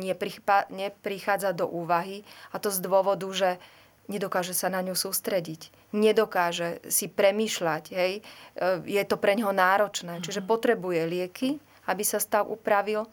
neprichádza 0.72 1.52
do 1.52 1.68
úvahy 1.68 2.24
a 2.50 2.56
to 2.56 2.72
z 2.72 2.80
dôvodu, 2.80 3.28
že 3.36 3.60
nedokáže 4.08 4.56
sa 4.56 4.72
na 4.72 4.80
ňu 4.80 4.96
sústrediť, 4.96 5.92
nedokáže 5.92 6.80
si 6.88 7.10
premýšľať, 7.10 7.84
hej? 7.92 8.12
E, 8.18 8.22
je 8.86 9.02
to 9.04 9.20
pre 9.20 9.36
neho 9.36 9.52
náročné, 9.52 10.24
čiže 10.24 10.40
mhm. 10.42 10.48
potrebuje 10.48 11.00
lieky, 11.04 11.48
aby 11.86 12.02
sa 12.02 12.16
stav 12.16 12.48
upravil. 12.48 13.04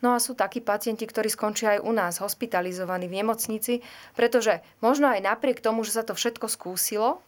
No 0.00 0.16
a 0.16 0.22
sú 0.22 0.32
takí 0.32 0.64
pacienti, 0.64 1.04
ktorí 1.04 1.28
skončia 1.28 1.76
aj 1.76 1.80
u 1.84 1.92
nás, 1.92 2.24
hospitalizovaní 2.24 3.04
v 3.04 3.20
nemocnici, 3.20 3.84
pretože 4.16 4.64
možno 4.80 5.12
aj 5.12 5.20
napriek 5.20 5.60
tomu, 5.60 5.84
že 5.84 5.92
sa 5.92 6.00
to 6.00 6.16
všetko 6.16 6.48
skúsilo, 6.48 7.20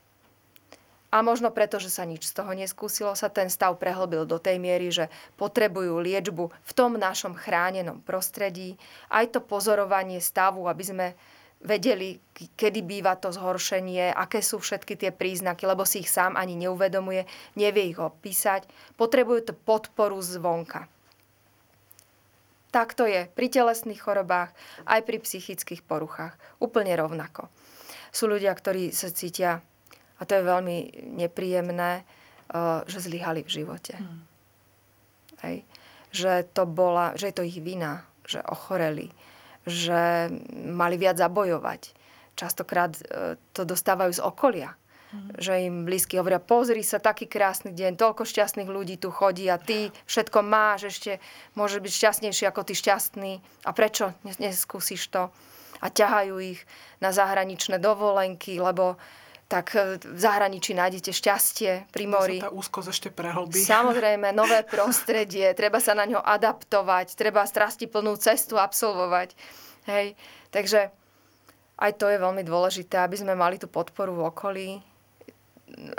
a 1.12 1.20
možno 1.20 1.52
preto, 1.52 1.76
že 1.76 1.92
sa 1.92 2.08
nič 2.08 2.24
z 2.24 2.40
toho 2.40 2.56
neskúsilo, 2.56 3.12
sa 3.12 3.28
ten 3.28 3.52
stav 3.52 3.76
prehlbil 3.76 4.24
do 4.24 4.40
tej 4.40 4.56
miery, 4.56 4.88
že 4.88 5.12
potrebujú 5.36 6.00
liečbu 6.00 6.48
v 6.48 6.72
tom 6.72 6.96
našom 6.96 7.36
chránenom 7.36 8.00
prostredí. 8.00 8.80
Aj 9.12 9.28
to 9.28 9.44
pozorovanie 9.44 10.24
stavu, 10.24 10.64
aby 10.72 10.80
sme 10.80 11.06
vedeli, 11.60 12.16
kedy 12.56 12.80
býva 12.80 13.14
to 13.20 13.28
zhoršenie, 13.28 14.08
aké 14.08 14.40
sú 14.40 14.58
všetky 14.58 14.96
tie 14.96 15.12
príznaky, 15.12 15.68
lebo 15.68 15.84
si 15.84 16.00
ich 16.00 16.10
sám 16.10 16.34
ani 16.34 16.56
neuvedomuje, 16.56 17.28
nevie 17.60 17.92
ich 17.92 18.00
opísať. 18.00 18.64
Potrebujú 18.96 19.52
to 19.52 19.54
podporu 19.54 20.16
zvonka. 20.18 20.88
Tak 22.72 22.96
to 22.96 23.04
je 23.04 23.28
pri 23.36 23.52
telesných 23.52 24.00
chorobách, 24.00 24.56
aj 24.88 25.00
pri 25.04 25.20
psychických 25.20 25.84
poruchách. 25.84 26.40
Úplne 26.56 26.96
rovnako. 26.96 27.52
Sú 28.08 28.32
ľudia, 28.32 28.56
ktorí 28.56 28.96
sa 28.96 29.12
cítia, 29.12 29.60
a 30.18 30.22
to 30.24 30.32
je 30.36 30.42
veľmi 30.44 30.76
nepríjemné, 31.20 32.02
eh, 32.02 32.78
že 32.88 32.98
zlyhali 33.04 33.44
v 33.44 33.54
živote. 33.62 33.94
Hmm. 33.96 34.24
Hej. 35.42 35.64
Že, 36.12 36.32
to 36.52 36.68
bola, 36.68 37.16
že 37.16 37.32
je 37.32 37.36
to 37.40 37.46
ich 37.48 37.58
vina, 37.58 38.04
že 38.28 38.44
ochoreli, 38.44 39.08
že 39.64 40.28
mali 40.52 41.00
viac 41.00 41.16
zabojovať. 41.16 41.96
Častokrát 42.36 42.92
eh, 42.98 43.36
to 43.56 43.62
dostávajú 43.64 44.12
z 44.16 44.24
okolia 44.24 44.76
Mm. 45.12 45.28
Že 45.36 45.52
im 45.68 45.76
blízky 45.84 46.16
hovoria, 46.16 46.40
pozri 46.40 46.80
sa, 46.80 46.96
taký 46.96 47.28
krásny 47.28 47.76
deň, 47.76 48.00
toľko 48.00 48.24
šťastných 48.24 48.68
ľudí 48.68 48.96
tu 48.96 49.12
chodí 49.12 49.44
a 49.44 49.60
ty 49.60 49.92
všetko 50.08 50.40
máš, 50.40 50.88
ešte 50.88 51.20
môže 51.52 51.84
byť 51.84 51.92
šťastnejší 51.92 52.44
ako 52.48 52.64
ty 52.64 52.72
šťastný. 52.72 53.32
A 53.68 53.70
prečo 53.76 54.16
neskúsiš 54.24 55.12
to? 55.12 55.28
A 55.84 55.92
ťahajú 55.92 56.34
ich 56.40 56.64
na 57.04 57.12
zahraničné 57.12 57.76
dovolenky, 57.76 58.56
lebo 58.56 58.96
tak 59.52 59.76
e, 59.76 60.00
v 60.00 60.16
zahraničí 60.16 60.72
nájdete 60.72 61.12
šťastie 61.12 61.92
pri 61.92 62.04
mori. 62.08 62.40
Sa 62.40 62.48
tá 62.48 62.56
úzkosť 62.56 62.88
ešte 62.88 63.08
prehlbí. 63.12 63.60
Samozrejme, 63.60 64.32
nové 64.40 64.64
prostredie, 64.64 65.52
treba 65.52 65.76
sa 65.76 65.92
na 65.92 66.08
ňo 66.08 66.24
adaptovať, 66.24 67.12
treba 67.12 67.44
strasti 67.44 67.84
plnú 67.84 68.16
cestu 68.16 68.56
absolvovať. 68.56 69.36
Hej. 69.92 70.16
Takže 70.48 70.88
aj 71.84 71.92
to 72.00 72.08
je 72.08 72.16
veľmi 72.16 72.40
dôležité, 72.48 72.96
aby 73.04 73.20
sme 73.20 73.36
mali 73.36 73.60
tú 73.60 73.68
podporu 73.68 74.16
v 74.16 74.26
okolí, 74.32 74.68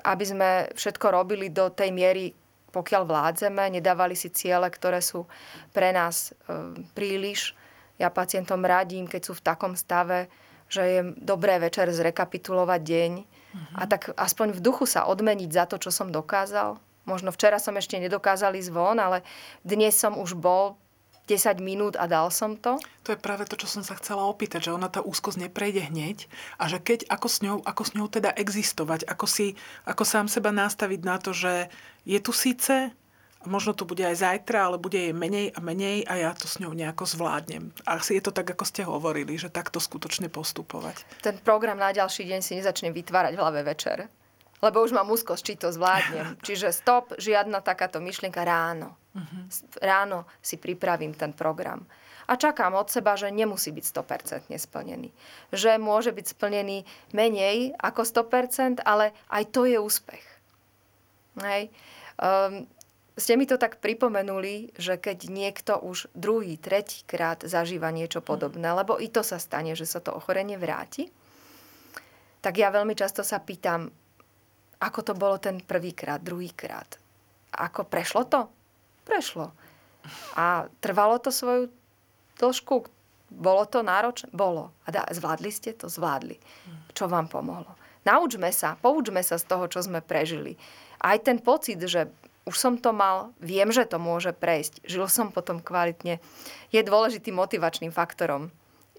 aby 0.01 0.23
sme 0.25 0.49
všetko 0.73 1.05
robili 1.13 1.53
do 1.53 1.69
tej 1.69 1.93
miery, 1.93 2.33
pokiaľ 2.73 3.05
vládzeme, 3.05 3.69
nedávali 3.69 4.17
si 4.17 4.33
ciele, 4.33 4.65
ktoré 4.65 4.97
sú 4.97 5.29
pre 5.69 5.93
nás 5.93 6.33
e, 6.49 6.81
príliš. 6.97 7.53
Ja 8.01 8.09
pacientom 8.09 8.65
radím, 8.65 9.05
keď 9.05 9.21
sú 9.29 9.37
v 9.37 9.45
takom 9.45 9.77
stave, 9.77 10.25
že 10.65 10.81
je 10.81 11.01
dobré 11.21 11.61
večer 11.61 11.85
zrekapitulovať 11.93 12.81
deň 12.81 13.11
uh-huh. 13.53 13.77
a 13.77 13.83
tak 13.85 14.11
aspoň 14.17 14.57
v 14.57 14.63
duchu 14.65 14.89
sa 14.89 15.05
odmeniť 15.05 15.49
za 15.53 15.63
to, 15.69 15.77
čo 15.77 15.93
som 15.93 16.09
dokázal. 16.09 16.81
Možno 17.05 17.31
včera 17.35 17.59
som 17.59 17.75
ešte 17.77 17.99
nedokázal 17.99 18.55
ísť 18.57 18.71
von, 18.71 18.97
ale 18.97 19.21
dnes 19.61 19.93
som 19.93 20.17
už 20.17 20.39
bol 20.39 20.79
10 21.27 21.63
minút 21.63 21.95
a 21.95 22.03
dal 22.03 22.27
som 22.35 22.59
to. 22.59 22.75
To 23.07 23.15
je 23.15 23.19
práve 23.19 23.47
to, 23.47 23.55
čo 23.55 23.67
som 23.67 23.83
sa 23.83 23.95
chcela 23.95 24.27
opýtať, 24.27 24.67
že 24.67 24.75
ona 24.75 24.91
tá 24.91 24.99
úzkosť 24.99 25.47
neprejde 25.47 25.87
hneď 25.87 26.27
a 26.59 26.67
že 26.67 26.83
keď, 26.83 27.07
ako 27.07 27.27
s 27.31 27.37
ňou, 27.39 27.57
ako 27.63 27.83
s 27.87 27.91
ňou 27.95 28.07
teda 28.11 28.35
existovať, 28.35 29.07
ako, 29.07 29.25
si, 29.27 29.55
ako 29.87 30.03
sám 30.03 30.27
seba 30.27 30.51
nastaviť 30.51 31.01
na 31.07 31.15
to, 31.23 31.31
že 31.31 31.71
je 32.03 32.19
tu 32.19 32.35
síce, 32.35 32.91
možno 33.45 33.75
to 33.77 33.87
bude 33.87 34.01
aj 34.03 34.19
zajtra, 34.19 34.71
ale 34.71 34.77
bude 34.81 34.99
jej 34.99 35.15
menej 35.15 35.53
a 35.55 35.59
menej 35.59 36.03
a 36.07 36.13
ja 36.19 36.31
to 36.33 36.47
s 36.47 36.59
ňou 36.59 36.71
nejako 36.71 37.07
zvládnem. 37.07 37.71
A 37.87 37.99
asi 37.99 38.17
je 38.17 38.23
to 38.23 38.31
tak, 38.35 38.51
ako 38.51 38.63
ste 38.65 38.87
hovorili, 38.87 39.35
že 39.35 39.51
takto 39.51 39.77
skutočne 39.79 40.27
postupovať. 40.31 41.03
Ten 41.23 41.39
program 41.41 41.79
na 41.79 41.91
ďalší 41.91 42.27
deň 42.27 42.39
si 42.43 42.57
nezačne 42.59 42.91
vytvárať 42.91 43.33
v 43.35 43.41
hlave 43.41 43.61
večer 43.63 44.11
lebo 44.63 44.79
už 44.79 44.95
mám 44.95 45.11
úzkosť, 45.11 45.43
či 45.43 45.53
to 45.59 45.75
zvládnem. 45.75 46.39
Čiže 46.47 46.71
stop, 46.71 47.11
žiadna 47.19 47.59
takáto 47.59 47.99
myšlienka 47.99 48.47
ráno. 48.47 48.95
Uh-huh. 49.11 49.43
Ráno 49.83 50.23
si 50.39 50.55
pripravím 50.55 51.11
ten 51.11 51.35
program. 51.35 51.83
A 52.23 52.39
čakám 52.39 52.71
od 52.79 52.87
seba, 52.87 53.19
že 53.19 53.27
nemusí 53.27 53.75
byť 53.75 53.83
100% 53.83 54.55
splnený. 54.55 55.11
Že 55.51 55.75
môže 55.75 56.15
byť 56.15 56.25
splnený 56.31 56.87
menej 57.11 57.75
ako 57.75 58.07
100%, 58.07 58.79
ale 58.87 59.11
aj 59.27 59.43
to 59.51 59.67
je 59.67 59.75
úspech. 59.75 60.23
Hej. 61.43 61.67
Um, 62.15 62.63
ste 63.13 63.37
mi 63.37 63.45
to 63.45 63.61
tak 63.61 63.77
pripomenuli, 63.77 64.73
že 64.73 64.97
keď 64.97 65.29
niekto 65.29 65.77
už 65.77 66.09
druhý, 66.17 66.57
tretí 66.57 67.05
krát 67.05 67.45
zažíva 67.45 67.93
niečo 67.93 68.25
podobné, 68.25 68.65
lebo 68.73 68.97
i 68.97 69.05
to 69.05 69.21
sa 69.21 69.37
stane, 69.37 69.77
že 69.77 69.85
sa 69.85 70.01
to 70.01 70.17
ochorenie 70.17 70.57
vráti, 70.57 71.13
tak 72.41 72.57
ja 72.57 72.73
veľmi 72.73 72.97
často 72.97 73.21
sa 73.21 73.39
pýtam, 73.39 73.87
ako 74.81 74.99
to 75.05 75.13
bolo 75.15 75.37
ten 75.39 75.61
prvýkrát, 75.63 76.19
druhýkrát. 76.19 76.99
Ako 77.53 77.85
prešlo 77.85 78.25
to? 78.25 78.49
Prešlo. 79.05 79.53
A 80.35 80.67
trvalo 80.83 81.21
to 81.21 81.31
svoju 81.31 81.71
dĺžku? 82.41 82.89
Bolo 83.31 83.63
to 83.69 83.85
náročné? 83.85 84.33
Bolo. 84.33 84.75
A 84.83 84.91
da, 84.91 85.07
zvládli 85.07 85.53
ste 85.53 85.71
to? 85.71 85.87
Zvládli. 85.87 86.35
Čo 86.91 87.07
vám 87.07 87.29
pomohlo? 87.29 87.77
Naučme 88.03 88.51
sa, 88.51 88.75
poučme 88.75 89.23
sa 89.23 89.39
z 89.39 89.47
toho, 89.47 89.71
čo 89.71 89.79
sme 89.79 90.03
prežili. 90.03 90.59
Aj 90.99 91.15
ten 91.23 91.39
pocit, 91.39 91.79
že 91.79 92.11
už 92.43 92.55
som 92.55 92.73
to 92.75 92.91
mal, 92.91 93.31
viem, 93.39 93.71
že 93.71 93.87
to 93.87 93.99
môže 93.99 94.35
prejsť, 94.35 94.83
žil 94.83 95.07
som 95.07 95.31
potom 95.31 95.63
kvalitne, 95.63 96.19
je 96.75 96.81
dôležitým 96.83 97.35
motivačným 97.35 97.91
faktorom 97.91 98.51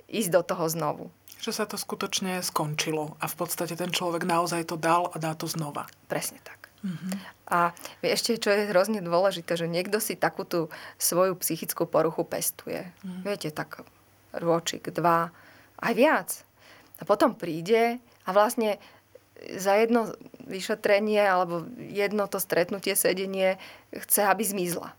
ísť 0.09 0.31
do 0.31 0.43
toho 0.45 0.65
znovu 0.69 1.07
že 1.45 1.53
sa 1.53 1.69
to 1.69 1.77
skutočne 1.77 2.41
skončilo 2.41 3.21
a 3.21 3.29
v 3.29 3.35
podstate 3.37 3.77
ten 3.77 3.93
človek 3.93 4.25
naozaj 4.25 4.65
to 4.65 4.81
dal 4.81 5.13
a 5.13 5.21
dá 5.21 5.37
to 5.37 5.45
znova. 5.45 5.85
Presne 6.09 6.41
tak. 6.41 6.73
Mm-hmm. 6.81 7.13
A 7.53 7.77
ešte, 8.01 8.41
čo 8.41 8.49
je 8.49 8.73
hrozne 8.73 9.05
dôležité, 9.05 9.61
že 9.61 9.69
niekto 9.69 10.01
si 10.01 10.17
takú 10.17 10.49
tú 10.49 10.73
svoju 10.97 11.37
psychickú 11.37 11.85
poruchu 11.85 12.25
pestuje. 12.25 12.89
Mm-hmm. 13.05 13.23
Viete, 13.29 13.53
tak 13.53 13.85
rôčik, 14.33 14.89
dva, 14.97 15.29
aj 15.85 15.93
viac. 15.93 16.29
A 16.97 17.05
potom 17.05 17.37
príde 17.37 18.01
a 18.25 18.29
vlastne 18.33 18.81
za 19.57 19.75
jedno 19.77 20.15
vyšetrenie 20.47 21.21
alebo 21.21 21.67
jedno 21.77 22.27
to 22.31 22.41
stretnutie, 22.41 22.97
sedenie 22.97 23.61
chce, 23.91 24.25
aby 24.25 24.43
zmizla. 24.45 24.95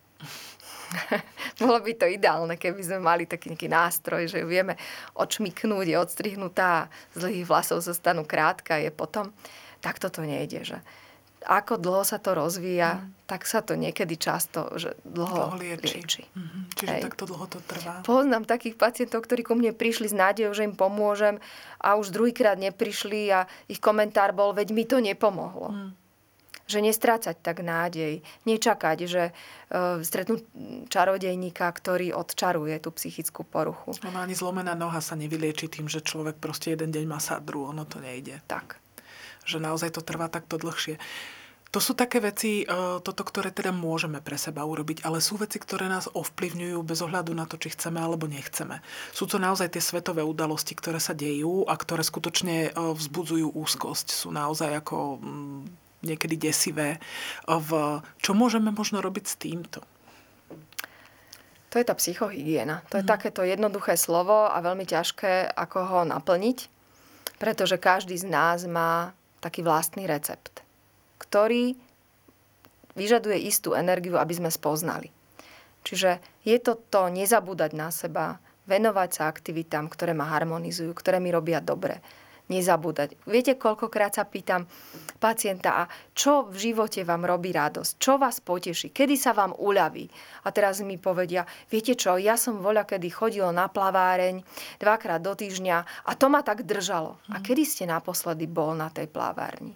Bolo 1.61 1.81
by 1.81 1.91
to 1.97 2.05
ideálne, 2.07 2.55
keby 2.55 2.81
sme 2.83 2.99
mali 3.01 3.23
taký 3.25 3.51
nejaký 3.51 3.67
nástroj, 3.67 4.29
že 4.29 4.41
ju 4.43 4.47
vieme 4.47 4.77
odšmiknúť, 5.17 5.85
je 5.91 5.97
odstrihnutá, 5.97 6.87
z 7.15 7.17
dlhých 7.25 7.47
vlasov 7.49 7.81
sa 7.81 7.93
stanú 7.95 8.23
krátka, 8.23 8.77
je 8.79 8.91
potom. 8.93 9.33
Tak 9.81 10.01
toto 10.01 10.21
nejde, 10.21 10.65
že 10.65 10.77
ako 11.45 11.77
dlho 11.77 12.03
sa 12.03 12.17
to 12.17 12.33
rozvíja, 12.33 12.99
mm. 12.99 13.29
tak 13.29 13.45
sa 13.45 13.61
to 13.61 13.77
niekedy 13.77 14.17
často 14.17 14.73
že 14.75 14.97
dlho, 15.05 15.53
dlho 15.53 15.57
lieči. 15.61 15.85
lieči. 15.85 16.23
Mm-hmm. 16.25 16.61
Čiže 16.73 16.93
Hej. 16.97 17.03
takto 17.05 17.23
dlho 17.29 17.45
to 17.45 17.59
trvá. 17.63 18.01
Poznám 18.01 18.49
takých 18.49 18.75
pacientov, 18.75 19.23
ktorí 19.29 19.45
ku 19.45 19.53
mne 19.53 19.71
prišli 19.77 20.09
s 20.09 20.15
nádejou, 20.17 20.57
že 20.57 20.65
im 20.65 20.73
pomôžem 20.73 21.37
a 21.79 21.95
už 21.95 22.09
druhýkrát 22.09 22.57
neprišli 22.57 23.29
a 23.29 23.45
ich 23.69 23.77
komentár 23.77 24.33
bol, 24.33 24.51
veď 24.51 24.73
mi 24.73 24.83
to 24.89 24.97
nepomohlo. 24.97 25.69
Mm 25.69 26.05
že 26.65 26.81
nestrácať 26.81 27.37
tak 27.45 27.61
nádej, 27.61 28.25
nečakať, 28.49 28.97
že 29.05 29.23
uh, 29.29 30.01
stretnú 30.01 30.41
čarodejníka, 30.89 31.69
ktorý 31.69 32.17
odčaruje 32.17 32.73
tú 32.81 32.89
psychickú 32.89 33.45
poruchu. 33.45 33.93
Ona 34.01 34.25
ani 34.25 34.33
zlomená 34.33 34.73
noha 34.73 34.97
sa 34.97 35.13
nevylieči 35.13 35.69
tým, 35.69 35.85
že 35.85 36.01
človek 36.01 36.41
proste 36.41 36.73
jeden 36.73 36.89
deň 36.89 37.05
má 37.05 37.21
sadru, 37.21 37.69
ono 37.69 37.85
to 37.85 38.01
nejde. 38.01 38.41
Tak. 38.49 38.81
Že 39.45 39.61
naozaj 39.61 39.93
to 39.93 40.01
trvá 40.01 40.25
takto 40.25 40.57
dlhšie. 40.57 40.97
To 41.75 41.83
sú 41.83 41.91
také 41.91 42.23
veci, 42.23 42.63
e, 42.63 42.65
toto, 43.03 43.27
ktoré 43.27 43.51
teda 43.51 43.75
môžeme 43.75 44.23
pre 44.23 44.39
seba 44.39 44.63
urobiť, 44.63 45.03
ale 45.03 45.19
sú 45.19 45.35
veci, 45.35 45.59
ktoré 45.59 45.91
nás 45.91 46.07
ovplyvňujú 46.07 46.79
bez 46.87 47.03
ohľadu 47.03 47.35
na 47.35 47.43
to, 47.43 47.59
či 47.59 47.75
chceme 47.75 47.99
alebo 47.99 48.31
nechceme. 48.31 48.79
Sú 49.11 49.27
to 49.27 49.43
naozaj 49.43 49.75
tie 49.75 49.83
svetové 49.83 50.23
udalosti, 50.23 50.71
ktoré 50.71 51.03
sa 51.03 51.11
dejú 51.11 51.67
a 51.67 51.75
ktoré 51.75 52.07
skutočne 52.07 52.71
e, 52.71 52.79
vzbudzujú 52.79 53.51
úzkosť. 53.51 54.07
Sú 54.07 54.31
naozaj 54.31 54.71
ako 54.71 55.19
mm, 55.19 55.61
niekedy 56.07 56.39
desivé. 56.39 56.95
V, 57.43 57.99
čo 58.23 58.31
môžeme 58.31 58.71
možno 58.71 59.03
robiť 59.03 59.25
s 59.27 59.35
týmto? 59.35 59.83
To 61.69 61.75
je 61.75 61.83
tá 61.83 61.91
psychohygiena. 61.99 62.87
To 62.87 63.01
je 63.01 63.03
mm. 63.03 63.11
takéto 63.11 63.43
jednoduché 63.43 63.99
slovo 63.99 64.47
a 64.47 64.63
veľmi 64.63 64.87
ťažké, 64.87 65.51
ako 65.51 65.77
ho 65.91 65.99
naplniť, 66.07 66.71
pretože 67.35 67.75
každý 67.75 68.15
z 68.15 68.31
nás 68.31 68.63
má 68.63 69.11
taký 69.43 69.59
vlastný 69.59 70.07
recept, 70.09 70.64
ktorý 71.17 71.75
vyžaduje 72.95 73.37
istú 73.45 73.75
energiu, 73.75 74.15
aby 74.15 74.33
sme 74.35 74.49
spoznali. 74.51 75.11
Čiže 75.85 76.17
je 76.41 76.57
to 76.57 76.79
to 76.89 77.11
nezabúdať 77.13 77.71
na 77.77 77.93
seba, 77.93 78.41
venovať 78.65 79.09
sa 79.13 79.23
aktivitám, 79.29 79.85
ktoré 79.91 80.17
ma 80.17 80.25
harmonizujú, 80.25 80.89
ktoré 80.97 81.21
mi 81.21 81.29
robia 81.29 81.61
dobre 81.61 82.01
nezabúdať. 82.45 83.17
Viete, 83.25 83.57
koľkokrát 83.57 84.13
sa 84.13 84.23
pýtam 84.25 84.69
pacienta, 85.17 85.81
a 85.81 85.83
čo 86.13 86.45
v 86.45 86.69
živote 86.69 87.01
vám 87.01 87.25
robí 87.25 87.49
radosť? 87.49 87.97
Čo 87.97 88.21
vás 88.21 88.37
poteší? 88.37 88.93
Kedy 88.93 89.15
sa 89.17 89.33
vám 89.33 89.57
uľaví? 89.57 90.05
A 90.45 90.53
teraz 90.53 90.81
mi 90.85 91.01
povedia, 91.01 91.49
viete 91.73 91.97
čo, 91.97 92.21
ja 92.21 92.37
som 92.37 92.61
voľa, 92.61 92.85
kedy 92.85 93.07
chodil 93.09 93.49
na 93.49 93.65
plaváreň 93.65 94.45
dvakrát 94.77 95.21
do 95.25 95.33
týždňa 95.33 96.05
a 96.05 96.11
to 96.13 96.29
ma 96.29 96.45
tak 96.45 96.69
držalo. 96.69 97.17
A 97.33 97.41
mhm. 97.41 97.43
kedy 97.45 97.63
ste 97.65 97.83
naposledy 97.89 98.45
bol 98.45 98.77
na 98.77 98.93
tej 98.93 99.09
plavárni? 99.09 99.73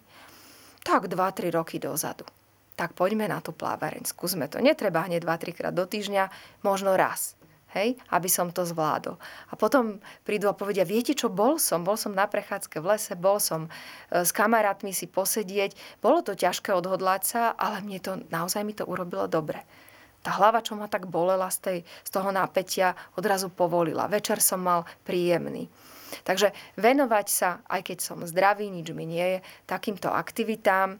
Tak 0.89 1.05
2-3 1.05 1.53
roky 1.53 1.77
dozadu. 1.77 2.25
Tak 2.73 2.97
poďme 2.97 3.29
na 3.29 3.37
tú 3.45 3.53
plávareň, 3.53 4.09
skúsme 4.09 4.49
to. 4.49 4.57
Netreba 4.57 5.05
hneď 5.05 5.21
2-3 5.21 5.53
krát 5.53 5.73
do 5.77 5.85
týždňa, 5.85 6.33
možno 6.65 6.97
raz 6.97 7.37
hej, 7.77 7.97
aby 8.09 8.25
som 8.25 8.49
to 8.49 8.65
zvládol. 8.65 9.21
A 9.49 9.53
potom 9.53 10.01
prídu 10.25 10.49
a 10.49 10.57
povedia, 10.57 10.81
viete 10.81 11.13
čo, 11.13 11.29
bol 11.29 11.61
som, 11.61 11.85
bol 11.85 11.93
som 11.93 12.17
na 12.17 12.25
prechádzke 12.25 12.81
v 12.81 12.97
lese, 12.97 13.13
bol 13.13 13.37
som 13.37 13.69
e, 13.69 14.25
s 14.25 14.33
kamarátmi 14.33 14.89
si 14.89 15.05
posedieť, 15.05 16.01
bolo 16.01 16.25
to 16.25 16.33
ťažké 16.33 16.73
odhodlať 16.73 17.21
sa, 17.21 17.41
ale 17.53 17.85
mne 17.85 17.99
to, 18.01 18.11
naozaj 18.33 18.65
mi 18.65 18.73
to 18.73 18.89
urobilo 18.89 19.29
dobre. 19.29 19.61
Tá 20.19 20.35
hlava, 20.35 20.59
čo 20.65 20.75
ma 20.75 20.91
tak 20.91 21.07
bolela 21.07 21.47
z, 21.47 21.57
tej, 21.61 21.77
z 21.85 22.09
toho 22.09 22.33
nápetia, 22.33 22.97
odrazu 23.15 23.47
povolila. 23.47 24.11
Večer 24.11 24.43
som 24.43 24.59
mal 24.59 24.83
príjemný. 25.07 25.69
Takže 26.26 26.53
venovať 26.76 27.28
sa, 27.30 27.49
aj 27.70 27.93
keď 27.93 27.97
som 28.01 28.26
zdravý, 28.26 28.70
nič 28.70 28.91
mi 28.93 29.05
nie 29.05 29.38
je, 29.38 29.39
takýmto 29.70 30.10
aktivitám, 30.10 30.95
e, 30.95 30.97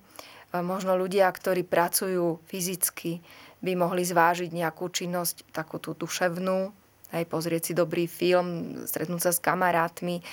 možno 0.62 0.96
ľudia, 0.96 1.30
ktorí 1.30 1.66
pracujú 1.66 2.42
fyzicky, 2.46 3.22
by 3.60 3.76
mohli 3.76 4.08
zvážiť 4.08 4.50
nejakú 4.56 4.88
činnosť, 4.88 5.52
takú 5.52 5.84
tú 5.84 5.92
duševnú, 5.92 6.72
hej, 7.12 7.24
pozrieť 7.28 7.72
si 7.72 7.74
dobrý 7.76 8.08
film, 8.08 8.82
stretnúť 8.88 9.22
sa 9.30 9.32
s 9.36 9.44
kamarátmi. 9.44 10.24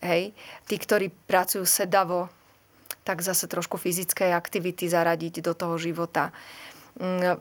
Hej. 0.00 0.32
Tí, 0.64 0.76
ktorí 0.80 1.12
pracujú 1.28 1.68
sedavo, 1.68 2.32
tak 3.04 3.20
zase 3.20 3.48
trošku 3.48 3.76
fyzickej 3.76 4.32
aktivity 4.32 4.88
zaradiť 4.88 5.44
do 5.44 5.52
toho 5.52 5.76
života. 5.76 6.32
Mm, 6.96 7.36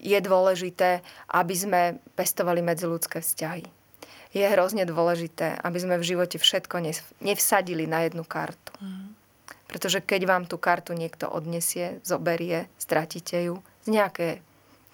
je 0.00 0.18
dôležité, 0.18 1.04
aby 1.28 1.54
sme 1.54 1.80
pestovali 2.16 2.64
medziludské 2.64 3.20
vzťahy. 3.20 3.79
Je 4.30 4.46
hrozne 4.46 4.86
dôležité, 4.86 5.58
aby 5.58 5.78
sme 5.82 5.98
v 5.98 6.06
živote 6.06 6.38
všetko 6.38 6.78
nevsadili 7.18 7.84
na 7.90 8.06
jednu 8.06 8.22
kartu. 8.22 8.72
Mm. 8.78 9.18
Pretože 9.66 10.02
keď 10.02 10.20
vám 10.26 10.44
tú 10.46 10.58
kartu 10.58 10.94
niekto 10.94 11.26
odnesie, 11.26 11.98
zoberie, 12.06 12.70
stratíte 12.78 13.38
ju 13.42 13.62
z 13.86 13.88
nejaké 13.90 14.28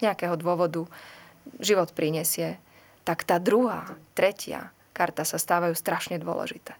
nejakého 0.01 0.37
dôvodu 0.37 0.85
život 1.57 1.89
prinesie, 1.93 2.61
tak 3.07 3.23
tá 3.23 3.39
druhá, 3.39 3.97
tretia 4.13 4.69
karta 4.93 5.23
sa 5.23 5.39
stávajú 5.39 5.73
strašne 5.77 6.19
dôležité. 6.19 6.75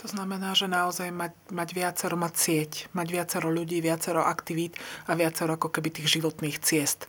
To 0.00 0.06
znamená, 0.10 0.56
že 0.56 0.66
naozaj 0.66 1.14
mať, 1.14 1.32
mať 1.52 1.68
viacero, 1.76 2.16
mať 2.18 2.34
sieť, 2.34 2.72
mať 2.90 3.08
viacero 3.12 3.48
ľudí, 3.52 3.78
viacero 3.78 4.24
aktivít 4.26 4.74
a 5.06 5.14
viacero 5.14 5.54
ako 5.54 5.70
keby 5.70 5.94
tých 5.94 6.18
životných 6.18 6.58
ciest. 6.58 7.06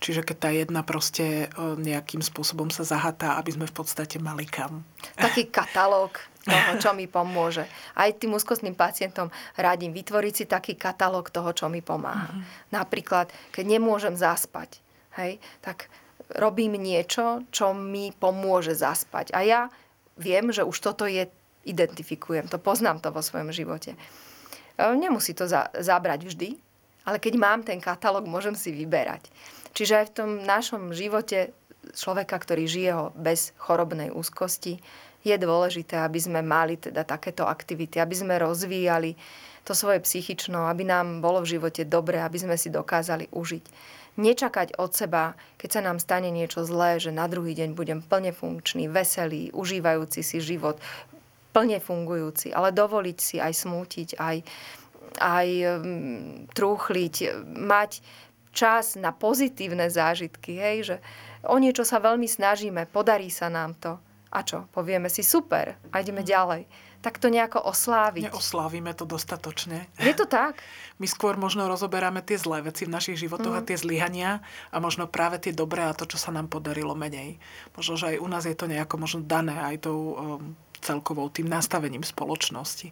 Čiže 0.00 0.24
keď 0.24 0.36
tá 0.40 0.50
jedna 0.50 0.80
proste 0.80 1.52
nejakým 1.60 2.24
spôsobom 2.24 2.72
sa 2.72 2.88
zahatá, 2.88 3.36
aby 3.36 3.52
sme 3.52 3.68
v 3.68 3.74
podstate 3.76 4.16
mali 4.16 4.48
kam. 4.48 4.80
Taký 5.20 5.48
katalóg 5.60 6.16
toho, 6.40 6.72
čo 6.80 6.90
mi 6.96 7.04
pomôže. 7.04 7.68
Aj 7.92 8.08
tým 8.16 8.32
úzkostným 8.32 8.72
pacientom 8.72 9.28
radím 9.60 9.92
vytvoriť 9.92 10.32
si 10.32 10.44
taký 10.48 10.72
katalóg 10.72 11.28
toho, 11.28 11.52
čo 11.52 11.68
mi 11.68 11.84
pomáha. 11.84 12.32
Mm-hmm. 12.32 12.72
Napríklad, 12.72 13.28
keď 13.52 13.64
nemôžem 13.76 14.16
zaspať, 14.16 14.80
hej, 15.20 15.36
tak 15.60 15.92
robím 16.32 16.80
niečo, 16.80 17.44
čo 17.52 17.76
mi 17.76 18.14
pomôže 18.14 18.72
zaspať. 18.72 19.36
A 19.36 19.44
ja 19.44 19.60
viem, 20.16 20.48
že 20.48 20.64
už 20.64 20.76
toto 20.80 21.04
je, 21.04 21.26
identifikujem 21.68 22.48
to, 22.48 22.56
poznám 22.56 23.04
to 23.04 23.12
vo 23.12 23.20
svojom 23.20 23.52
živote. 23.52 23.92
E, 23.92 23.98
nemusí 24.96 25.36
to 25.36 25.44
za, 25.44 25.68
zabrať 25.76 26.24
vždy, 26.24 26.50
ale 27.04 27.16
keď 27.18 27.34
mám 27.40 27.60
ten 27.64 27.80
katalóg, 27.82 28.28
môžem 28.28 28.54
si 28.54 28.70
vyberať. 28.70 29.28
Čiže 29.74 29.94
aj 30.02 30.06
v 30.10 30.16
tom 30.16 30.30
našom 30.42 30.90
živote 30.90 31.54
človeka, 31.94 32.36
ktorý 32.38 32.64
žije 32.66 32.90
ho 32.94 33.06
bez 33.16 33.56
chorobnej 33.56 34.10
úzkosti, 34.12 34.82
je 35.20 35.36
dôležité, 35.36 36.00
aby 36.00 36.16
sme 36.16 36.40
mali 36.40 36.80
teda 36.80 37.04
takéto 37.04 37.44
aktivity, 37.44 38.00
aby 38.00 38.16
sme 38.16 38.40
rozvíjali 38.40 39.16
to 39.68 39.76
svoje 39.76 40.00
psychično, 40.00 40.64
aby 40.64 40.88
nám 40.88 41.20
bolo 41.20 41.44
v 41.44 41.60
živote 41.60 41.84
dobre, 41.84 42.16
aby 42.16 42.40
sme 42.40 42.56
si 42.56 42.72
dokázali 42.72 43.28
užiť. 43.28 43.64
Nečakať 44.16 44.80
od 44.80 44.90
seba, 44.96 45.36
keď 45.60 45.68
sa 45.70 45.80
nám 45.84 46.00
stane 46.00 46.32
niečo 46.32 46.64
zlé, 46.64 46.96
že 46.98 47.12
na 47.12 47.28
druhý 47.28 47.52
deň 47.52 47.76
budem 47.76 48.00
plne 48.00 48.32
funkčný, 48.32 48.88
veselý, 48.88 49.52
užívajúci 49.52 50.24
si 50.24 50.40
život, 50.40 50.80
plne 51.52 51.78
fungujúci, 51.78 52.50
ale 52.56 52.72
dovoliť 52.72 53.18
si 53.20 53.36
aj 53.38 53.52
smútiť, 53.54 54.08
aj, 54.16 54.36
aj 55.20 55.48
um, 55.68 56.48
trúchliť, 56.50 57.44
mať 57.60 58.00
čas 58.50 58.98
na 58.98 59.14
pozitívne 59.14 59.86
zážitky, 59.90 60.58
hej, 60.58 60.78
že 60.82 60.96
o 61.46 61.56
niečo 61.56 61.86
sa 61.86 62.02
veľmi 62.02 62.26
snažíme, 62.26 62.90
podarí 62.90 63.30
sa 63.30 63.48
nám 63.48 63.74
to. 63.78 63.96
A 64.30 64.46
čo? 64.46 64.70
Povieme 64.70 65.10
si 65.10 65.26
super 65.26 65.74
a 65.90 65.94
ideme 65.98 66.22
ďalej. 66.22 66.70
Tak 67.00 67.16
to 67.16 67.32
nejako 67.32 67.64
osláviť. 67.64 68.30
Neoslávime 68.30 68.92
to 68.92 69.08
dostatočne. 69.08 69.88
Je 69.98 70.12
to 70.14 70.28
tak? 70.28 70.60
My 71.00 71.08
skôr 71.08 71.34
možno 71.34 71.66
rozoberáme 71.66 72.22
tie 72.22 72.38
zlé 72.38 72.62
veci 72.62 72.86
v 72.86 72.94
našich 72.94 73.18
životoch 73.18 73.56
mm. 73.56 73.58
a 73.58 73.66
tie 73.66 73.80
zlyhania 73.80 74.30
a 74.70 74.76
možno 74.78 75.10
práve 75.10 75.40
tie 75.42 75.50
dobré 75.50 75.82
a 75.82 75.96
to, 75.96 76.06
čo 76.06 76.20
sa 76.20 76.30
nám 76.30 76.46
podarilo 76.46 76.94
menej. 76.94 77.40
Možno, 77.74 77.98
že 77.98 78.14
aj 78.14 78.22
u 78.22 78.28
nás 78.28 78.44
je 78.46 78.54
to 78.54 78.70
nejako 78.70 79.00
možno 79.00 79.24
dané 79.24 79.56
aj 79.58 79.88
tou 79.88 79.98
um, 79.98 80.54
celkovou 80.80 81.28
tým 81.28 81.46
nastavením 81.46 82.02
spoločnosti. 82.02 82.90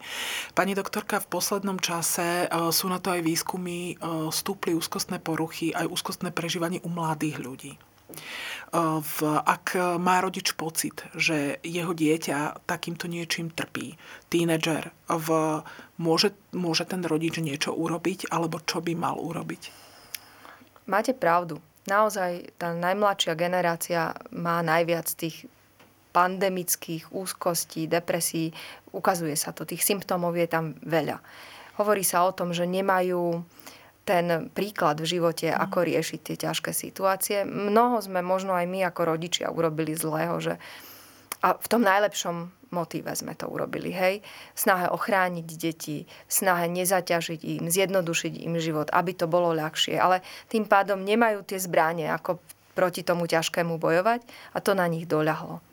Pani 0.52 0.76
doktorka, 0.76 1.18
v 1.24 1.30
poslednom 1.32 1.80
čase 1.80 2.46
uh, 2.46 2.68
sú 2.68 2.86
na 2.92 3.00
to 3.00 3.12
aj 3.16 3.24
výskumy, 3.24 3.96
uh, 3.98 4.28
stúpli 4.28 4.76
úzkostné 4.76 5.18
poruchy, 5.18 5.72
aj 5.72 5.88
úzkostné 5.88 6.30
prežívanie 6.30 6.84
u 6.84 6.92
mladých 6.92 7.40
ľudí. 7.40 7.72
Uh, 8.68 9.00
v, 9.00 9.40
ak 9.44 9.76
má 10.00 10.20
rodič 10.20 10.52
pocit, 10.56 11.04
že 11.16 11.60
jeho 11.64 11.92
dieťa 11.92 12.64
takýmto 12.68 13.08
niečím 13.08 13.48
trpí, 13.52 13.96
tínedžer, 14.28 14.92
v, 15.08 15.28
môže, 16.00 16.36
môže 16.52 16.84
ten 16.84 17.04
rodič 17.04 17.40
niečo 17.40 17.72
urobiť, 17.72 18.28
alebo 18.28 18.60
čo 18.64 18.84
by 18.84 18.92
mal 18.96 19.16
urobiť? 19.16 19.88
Máte 20.88 21.12
pravdu. 21.12 21.60
Naozaj 21.88 22.60
tá 22.60 22.76
najmladšia 22.76 23.32
generácia 23.32 24.12
má 24.28 24.60
najviac 24.60 25.08
tých 25.16 25.48
pandemických 26.12 27.12
úzkostí, 27.12 27.86
depresí. 27.86 28.50
Ukazuje 28.90 29.36
sa 29.36 29.52
to, 29.52 29.68
tých 29.68 29.84
symptómov 29.84 30.34
je 30.36 30.48
tam 30.48 30.76
veľa. 30.82 31.20
Hovorí 31.78 32.02
sa 32.02 32.26
o 32.26 32.34
tom, 32.34 32.50
že 32.50 32.66
nemajú 32.66 33.44
ten 34.08 34.48
príklad 34.56 34.96
v 35.04 35.20
živote, 35.20 35.52
mm. 35.52 35.58
ako 35.68 35.78
riešiť 35.84 36.20
tie 36.24 36.36
ťažké 36.48 36.72
situácie. 36.72 37.44
Mnoho 37.44 38.00
sme 38.00 38.24
možno 38.24 38.56
aj 38.56 38.64
my 38.64 38.88
ako 38.88 39.14
rodičia 39.14 39.52
urobili 39.52 39.92
zlého, 39.92 40.40
že 40.40 40.56
a 41.38 41.54
v 41.54 41.70
tom 41.70 41.86
najlepšom 41.86 42.50
motíve 42.74 43.14
sme 43.14 43.30
to 43.38 43.46
urobili, 43.46 43.94
hej. 43.94 44.26
Snahe 44.58 44.90
ochrániť 44.90 45.46
deti, 45.54 46.02
snahe 46.26 46.66
nezaťažiť 46.66 47.40
im, 47.46 47.70
zjednodušiť 47.70 48.42
im 48.42 48.58
život, 48.58 48.90
aby 48.90 49.14
to 49.14 49.30
bolo 49.30 49.54
ľahšie. 49.54 49.94
Ale 50.02 50.26
tým 50.50 50.66
pádom 50.66 51.06
nemajú 51.06 51.46
tie 51.46 51.62
zbranie, 51.62 52.10
ako 52.10 52.42
proti 52.74 53.06
tomu 53.06 53.30
ťažkému 53.30 53.78
bojovať 53.78 54.26
a 54.54 54.58
to 54.58 54.74
na 54.74 54.90
nich 54.90 55.06
doľahlo 55.06 55.67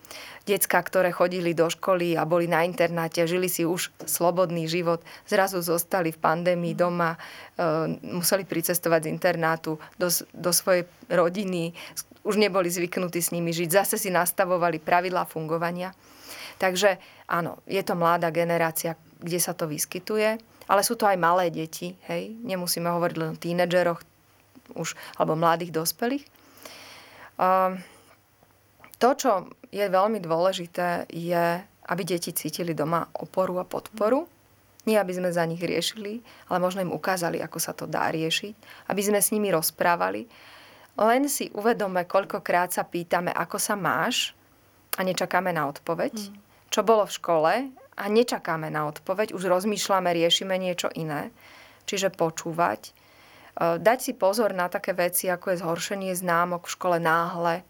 decka, 0.46 0.78
ktoré 0.78 1.10
chodili 1.10 1.58
do 1.58 1.66
školy 1.68 2.14
a 2.14 2.24
boli 2.24 2.46
na 2.46 2.62
internáte, 2.62 3.26
žili 3.26 3.50
si 3.50 3.66
už 3.66 3.90
slobodný 4.06 4.70
život, 4.70 5.02
zrazu 5.26 5.60
zostali 5.66 6.14
v 6.14 6.22
pandémii 6.22 6.78
doma, 6.78 7.18
e, 7.18 7.20
museli 8.06 8.46
pricestovať 8.46 9.10
z 9.10 9.12
internátu 9.12 9.82
do, 9.98 10.08
do 10.32 10.52
svojej 10.54 10.86
rodiny, 11.10 11.74
už 12.26 12.38
neboli 12.38 12.70
zvyknutí 12.70 13.22
s 13.22 13.34
nimi 13.34 13.54
žiť, 13.54 13.70
zase 13.70 13.96
si 13.98 14.14
nastavovali 14.14 14.82
pravidlá 14.82 15.26
fungovania. 15.26 15.94
Takže 16.62 16.98
áno, 17.30 17.62
je 17.66 17.82
to 17.82 17.98
mladá 17.98 18.30
generácia, 18.30 18.96
kde 19.20 19.40
sa 19.42 19.58
to 19.58 19.66
vyskytuje, 19.66 20.38
ale 20.66 20.82
sú 20.82 20.98
to 20.98 21.06
aj 21.06 21.18
malé 21.18 21.54
deti, 21.54 21.94
hej, 22.10 22.34
nemusíme 22.42 22.90
hovoriť 22.90 23.16
len 23.18 23.30
o 23.34 23.42
tínedžeroch 23.42 24.02
už, 24.74 24.98
alebo 25.18 25.38
mladých 25.38 25.74
dospelých. 25.74 26.26
Uh, 27.36 27.78
to, 28.96 29.10
čo 29.16 29.32
je 29.72 29.86
veľmi 29.86 30.24
dôležité, 30.24 31.12
je, 31.12 31.60
aby 31.92 32.02
deti 32.08 32.32
cítili 32.32 32.72
doma 32.72 33.08
oporu 33.12 33.60
a 33.60 33.66
podporu. 33.68 34.28
Nie, 34.86 35.02
aby 35.02 35.18
sme 35.18 35.34
za 35.34 35.42
nich 35.50 35.60
riešili, 35.60 36.22
ale 36.48 36.62
možno 36.62 36.86
im 36.86 36.94
ukázali, 36.94 37.42
ako 37.42 37.58
sa 37.58 37.74
to 37.74 37.90
dá 37.90 38.14
riešiť. 38.14 38.86
Aby 38.88 39.02
sme 39.02 39.20
s 39.20 39.34
nimi 39.34 39.50
rozprávali. 39.50 40.30
Len 40.96 41.28
si 41.28 41.50
uvedome, 41.52 42.06
koľkokrát 42.06 42.72
sa 42.72 42.86
pýtame, 42.86 43.34
ako 43.34 43.58
sa 43.58 43.74
máš 43.76 44.38
a 44.96 45.04
nečakáme 45.04 45.52
na 45.52 45.68
odpoveď. 45.68 46.14
Mm. 46.14 46.38
Čo 46.72 46.82
bolo 46.86 47.04
v 47.04 47.16
škole 47.18 47.54
a 47.96 48.04
nečakáme 48.08 48.72
na 48.72 48.88
odpoveď, 48.88 49.36
už 49.36 49.50
rozmýšľame, 49.50 50.14
riešime 50.16 50.56
niečo 50.56 50.88
iné. 50.94 51.34
Čiže 51.90 52.16
počúvať. 52.16 52.92
E, 52.92 52.92
dať 53.82 54.00
si 54.00 54.12
pozor 54.16 54.56
na 54.56 54.72
také 54.72 54.96
veci, 54.96 55.28
ako 55.28 55.52
je 55.52 55.62
zhoršenie 55.66 56.14
známok 56.16 56.70
v 56.70 56.74
škole 56.80 56.98
náhle, 57.02 57.66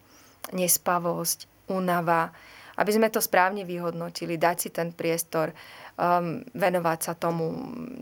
nespavosť, 0.54 1.70
únava, 1.72 2.30
aby 2.76 2.92
sme 2.92 3.08
to 3.08 3.24
správne 3.24 3.64
vyhodnotili, 3.64 4.36
dať 4.36 4.58
si 4.60 4.70
ten 4.70 4.92
priestor, 4.92 5.56
um, 5.96 6.44
venovať 6.52 7.00
sa 7.02 7.14
tomu 7.16 7.56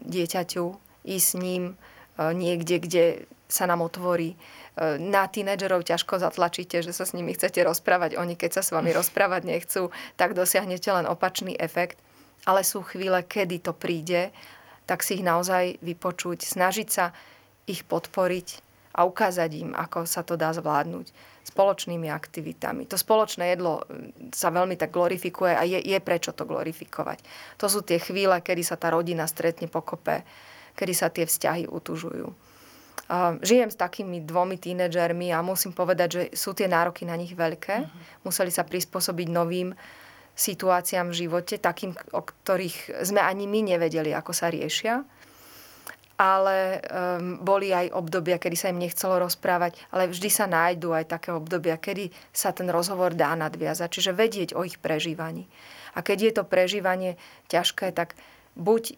dieťaťu, 0.04 0.66
ísť 1.06 1.28
s 1.28 1.36
ním 1.38 1.64
uh, 1.74 2.34
niekde, 2.34 2.82
kde 2.82 3.06
sa 3.46 3.70
nám 3.70 3.86
otvorí. 3.86 4.34
Uh, 4.74 4.98
na 4.98 5.30
tínedžerov 5.30 5.86
ťažko 5.86 6.18
zatlačíte, 6.18 6.82
že 6.82 6.92
sa 6.92 7.06
s 7.06 7.14
nimi 7.14 7.38
chcete 7.38 7.62
rozprávať. 7.62 8.18
Oni, 8.18 8.34
keď 8.34 8.60
sa 8.60 8.64
s 8.66 8.74
vami 8.74 8.90
rozprávať 9.00 9.46
nechcú, 9.46 9.94
tak 10.18 10.34
dosiahnete 10.34 10.90
len 10.90 11.06
opačný 11.06 11.54
efekt. 11.56 12.02
Ale 12.44 12.66
sú 12.66 12.84
chvíle, 12.84 13.24
kedy 13.24 13.64
to 13.64 13.72
príde, 13.72 14.34
tak 14.84 15.00
si 15.00 15.22
ich 15.22 15.24
naozaj 15.24 15.80
vypočuť, 15.80 16.44
snažiť 16.44 16.88
sa 16.92 17.16
ich 17.64 17.88
podporiť 17.88 18.63
a 18.94 19.10
ukázať 19.10 19.50
im, 19.58 19.72
ako 19.74 20.06
sa 20.06 20.22
to 20.22 20.38
dá 20.38 20.54
zvládnuť 20.54 21.10
spoločnými 21.44 22.08
aktivitami. 22.08 22.86
To 22.88 22.96
spoločné 22.96 23.58
jedlo 23.58 23.84
mm, 23.84 24.32
sa 24.32 24.54
veľmi 24.54 24.78
tak 24.78 24.94
glorifikuje 24.94 25.54
a 25.54 25.66
je, 25.66 25.82
je 25.82 26.00
prečo 26.00 26.32
to 26.32 26.46
glorifikovať. 26.46 27.20
To 27.60 27.66
sú 27.66 27.82
tie 27.82 27.98
chvíle, 27.98 28.38
kedy 28.40 28.62
sa 28.62 28.78
tá 28.78 28.94
rodina 28.94 29.26
stretne 29.26 29.66
pokope, 29.68 30.24
kedy 30.78 30.94
sa 30.94 31.10
tie 31.10 31.26
vzťahy 31.26 31.68
utužujú. 31.68 32.30
Žijem 33.44 33.70
s 33.70 33.78
takými 33.78 34.24
dvomi 34.24 34.56
tínedžermi 34.56 35.36
a 35.36 35.44
musím 35.44 35.76
povedať, 35.76 36.10
že 36.10 36.24
sú 36.34 36.56
tie 36.56 36.72
nároky 36.72 37.04
na 37.04 37.20
nich 37.20 37.36
veľké. 37.36 37.76
Uh-huh. 37.84 38.26
Museli 38.26 38.50
sa 38.50 38.64
prispôsobiť 38.64 39.28
novým 39.28 39.76
situáciám 40.34 41.14
v 41.14 41.28
živote, 41.28 41.62
takým, 41.62 41.94
o 42.16 42.22
ktorých 42.26 43.06
sme 43.06 43.22
ani 43.22 43.46
my 43.46 43.76
nevedeli, 43.76 44.16
ako 44.16 44.34
sa 44.34 44.50
riešia 44.50 45.06
ale 46.14 46.80
um, 46.80 47.42
boli 47.42 47.74
aj 47.74 47.90
obdobia, 47.90 48.38
kedy 48.38 48.54
sa 48.54 48.70
im 48.70 48.78
nechcelo 48.78 49.18
rozprávať, 49.18 49.76
ale 49.90 50.14
vždy 50.14 50.30
sa 50.30 50.46
nájdú 50.46 50.94
aj 50.94 51.10
také 51.10 51.34
obdobia, 51.34 51.82
kedy 51.82 52.14
sa 52.30 52.54
ten 52.54 52.70
rozhovor 52.70 53.18
dá 53.18 53.34
nadviazať, 53.34 53.90
čiže 53.90 54.12
vedieť 54.14 54.50
o 54.54 54.62
ich 54.62 54.78
prežívaní. 54.78 55.50
A 55.98 56.06
keď 56.06 56.18
je 56.22 56.32
to 56.38 56.44
prežívanie 56.46 57.18
ťažké, 57.50 57.94
tak 57.94 58.14
buď 58.54 58.98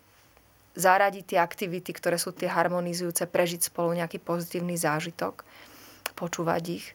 zaradiť 0.76 1.24
tie 1.36 1.39
aktivity, 1.39 1.95
ktoré 1.95 2.20
sú 2.20 2.36
tie 2.36 2.51
harmonizujúce, 2.51 3.24
prežiť 3.32 3.72
spolu 3.72 3.95
nejaký 3.95 4.20
pozitívny 4.20 4.76
zážitok, 4.76 5.47
počúvať 6.20 6.63
ich, 6.84 6.86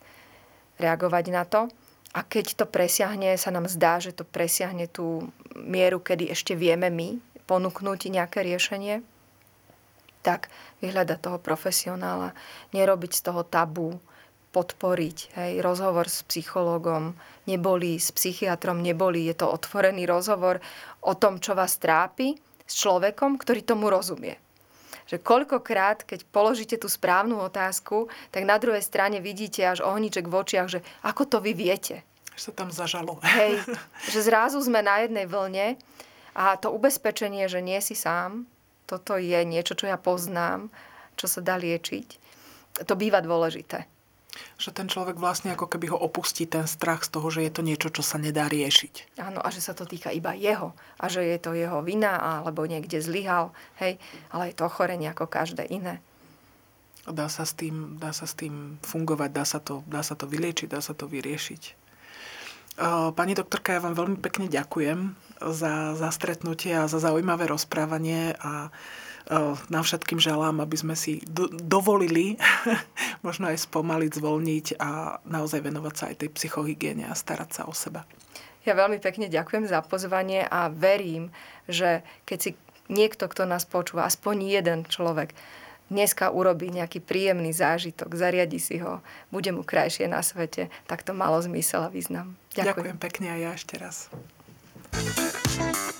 reagovať 0.77 1.25
na 1.33 1.49
to. 1.49 1.73
A 2.13 2.21
keď 2.27 2.61
to 2.61 2.67
presiahne, 2.69 3.39
sa 3.41 3.49
nám 3.55 3.71
zdá, 3.73 4.03
že 4.03 4.13
to 4.13 4.29
presiahne 4.29 4.85
tú 4.85 5.33
mieru, 5.57 6.03
kedy 6.03 6.29
ešte 6.29 6.53
vieme 6.53 6.93
my 6.93 7.23
ponúknuť 7.49 8.13
nejaké 8.13 8.45
riešenie, 8.45 9.01
tak 10.21 10.53
vyhľadať 10.85 11.19
toho 11.21 11.39
profesionála, 11.41 12.37
nerobiť 12.73 13.13
z 13.17 13.21
toho 13.25 13.43
tabu, 13.45 14.01
podporiť. 14.51 15.39
Hej, 15.39 15.53
rozhovor 15.63 16.11
s 16.11 16.27
psychológom 16.27 17.15
neboli, 17.47 17.97
s 17.97 18.11
psychiatrom 18.11 18.83
neboli. 18.83 19.31
Je 19.31 19.35
to 19.39 19.47
otvorený 19.47 20.11
rozhovor 20.11 20.59
o 21.07 21.15
tom, 21.15 21.39
čo 21.39 21.55
vás 21.55 21.79
trápi 21.79 22.35
s 22.67 22.75
človekom, 22.83 23.39
ktorý 23.39 23.63
tomu 23.63 23.91
rozumie. 23.91 24.39
Že 25.07 25.23
koľkokrát, 25.23 26.07
keď 26.07 26.23
položíte 26.31 26.79
tú 26.79 26.87
správnu 26.87 27.39
otázku, 27.43 28.07
tak 28.31 28.47
na 28.47 28.59
druhej 28.59 28.83
strane 28.83 29.19
vidíte 29.19 29.67
až 29.67 29.83
ohniček 29.83 30.27
v 30.27 30.39
očiach, 30.39 30.69
že 30.71 30.81
ako 31.03 31.27
to 31.27 31.39
vy 31.43 31.55
viete. 31.55 32.07
Že 32.39 32.43
sa 32.51 32.53
tam 32.55 32.71
zažalo. 32.71 33.19
Hej, 33.23 33.59
že 34.15 34.21
zrazu 34.23 34.63
sme 34.63 34.83
na 34.83 35.03
jednej 35.03 35.27
vlne 35.27 35.79
a 36.35 36.55
to 36.59 36.71
ubezpečenie, 36.71 37.51
že 37.51 37.59
nie 37.59 37.79
si 37.83 37.99
sám, 37.99 38.47
toto 38.91 39.15
je 39.15 39.39
niečo, 39.47 39.79
čo 39.79 39.87
ja 39.87 39.95
poznám, 39.95 40.67
čo 41.15 41.31
sa 41.31 41.39
dá 41.39 41.55
liečiť, 41.55 42.19
to 42.83 42.95
býva 42.99 43.23
dôležité. 43.23 43.87
Že 44.59 44.71
ten 44.75 44.87
človek 44.87 45.19
vlastne 45.19 45.55
ako 45.55 45.67
keby 45.67 45.91
ho 45.91 45.99
opustí 45.99 46.47
ten 46.47 46.67
strach 46.67 47.03
z 47.07 47.11
toho, 47.15 47.29
že 47.35 47.47
je 47.47 47.53
to 47.55 47.63
niečo, 47.67 47.91
čo 47.91 48.03
sa 48.03 48.19
nedá 48.19 48.47
riešiť. 48.47 49.19
Áno, 49.19 49.43
a 49.43 49.49
že 49.51 49.59
sa 49.59 49.75
to 49.75 49.87
týka 49.87 50.15
iba 50.15 50.35
jeho. 50.39 50.71
A 51.03 51.11
že 51.11 51.23
je 51.27 51.39
to 51.39 51.51
jeho 51.55 51.83
vina, 51.83 52.15
alebo 52.19 52.63
niekde 52.63 53.03
zlyhal. 53.03 53.51
Hej, 53.83 53.99
ale 54.31 54.51
je 54.51 54.55
to 54.55 54.71
ochorenie 54.71 55.11
ako 55.11 55.27
každé 55.27 55.67
iné. 55.67 55.99
Dá 57.11 57.27
sa 57.27 57.43
s 57.43 57.59
tým, 57.59 57.99
dá 57.99 58.15
sa 58.15 58.25
s 58.29 58.39
tým 58.39 58.79
fungovať, 58.87 59.31
dá 59.35 59.43
sa, 59.43 59.59
to, 59.59 59.83
dá 59.91 60.01
sa 60.07 60.15
to 60.15 60.31
vyliečiť, 60.31 60.71
dá 60.71 60.79
sa 60.79 60.95
to 60.95 61.11
vyriešiť. 61.11 61.63
Pani 63.13 63.35
doktorka, 63.35 63.77
ja 63.77 63.83
vám 63.83 63.99
veľmi 63.99 64.19
pekne 64.23 64.47
ďakujem 64.47 65.30
za, 65.41 65.97
za 65.97 66.09
stretnutie 66.13 66.77
a 66.77 66.87
za 66.87 67.01
zaujímavé 67.01 67.49
rozprávanie 67.49 68.37
a 68.39 68.69
nám 69.71 69.85
všetkým 69.87 70.19
želám, 70.19 70.59
aby 70.59 70.75
sme 70.75 70.99
si 70.99 71.23
do, 71.23 71.47
dovolili 71.47 72.35
možno 73.27 73.47
aj 73.47 73.63
spomaliť, 73.71 74.11
zvolniť 74.19 74.67
a 74.83 75.23
naozaj 75.23 75.63
venovať 75.63 75.95
sa 75.95 76.05
aj 76.11 76.27
tej 76.27 76.31
psychohygiene 76.35 77.07
a 77.07 77.15
starať 77.15 77.51
sa 77.55 77.63
o 77.71 77.75
seba. 77.75 78.03
Ja 78.67 78.77
veľmi 78.77 79.01
pekne 79.01 79.31
ďakujem 79.31 79.71
za 79.71 79.81
pozvanie 79.87 80.45
a 80.45 80.69
verím, 80.69 81.33
že 81.71 82.05
keď 82.29 82.39
si 82.43 82.51
niekto, 82.91 83.31
kto 83.31 83.47
nás 83.47 83.65
počúva, 83.65 84.05
aspoň 84.05 84.37
jeden 84.61 84.79
človek, 84.85 85.33
dneska 85.91 86.31
urobí 86.31 86.71
nejaký 86.71 87.03
príjemný 87.03 87.51
zážitok, 87.51 88.15
zariadi 88.15 88.59
si 88.63 88.79
ho, 88.79 89.03
bude 89.35 89.51
mu 89.51 89.67
krajšie 89.67 90.07
na 90.07 90.23
svete, 90.23 90.71
tak 90.87 91.03
to 91.03 91.15
malo 91.17 91.39
zmysel 91.43 91.87
a 91.87 91.91
význam. 91.91 92.39
Ďakujem. 92.55 92.67
Ďakujem 92.67 92.99
pekne 92.99 93.27
aj 93.31 93.41
ja 93.41 93.51
ešte 93.55 93.75
raz. 93.79 93.97
Thank 94.93 95.91
you. 95.91 96.00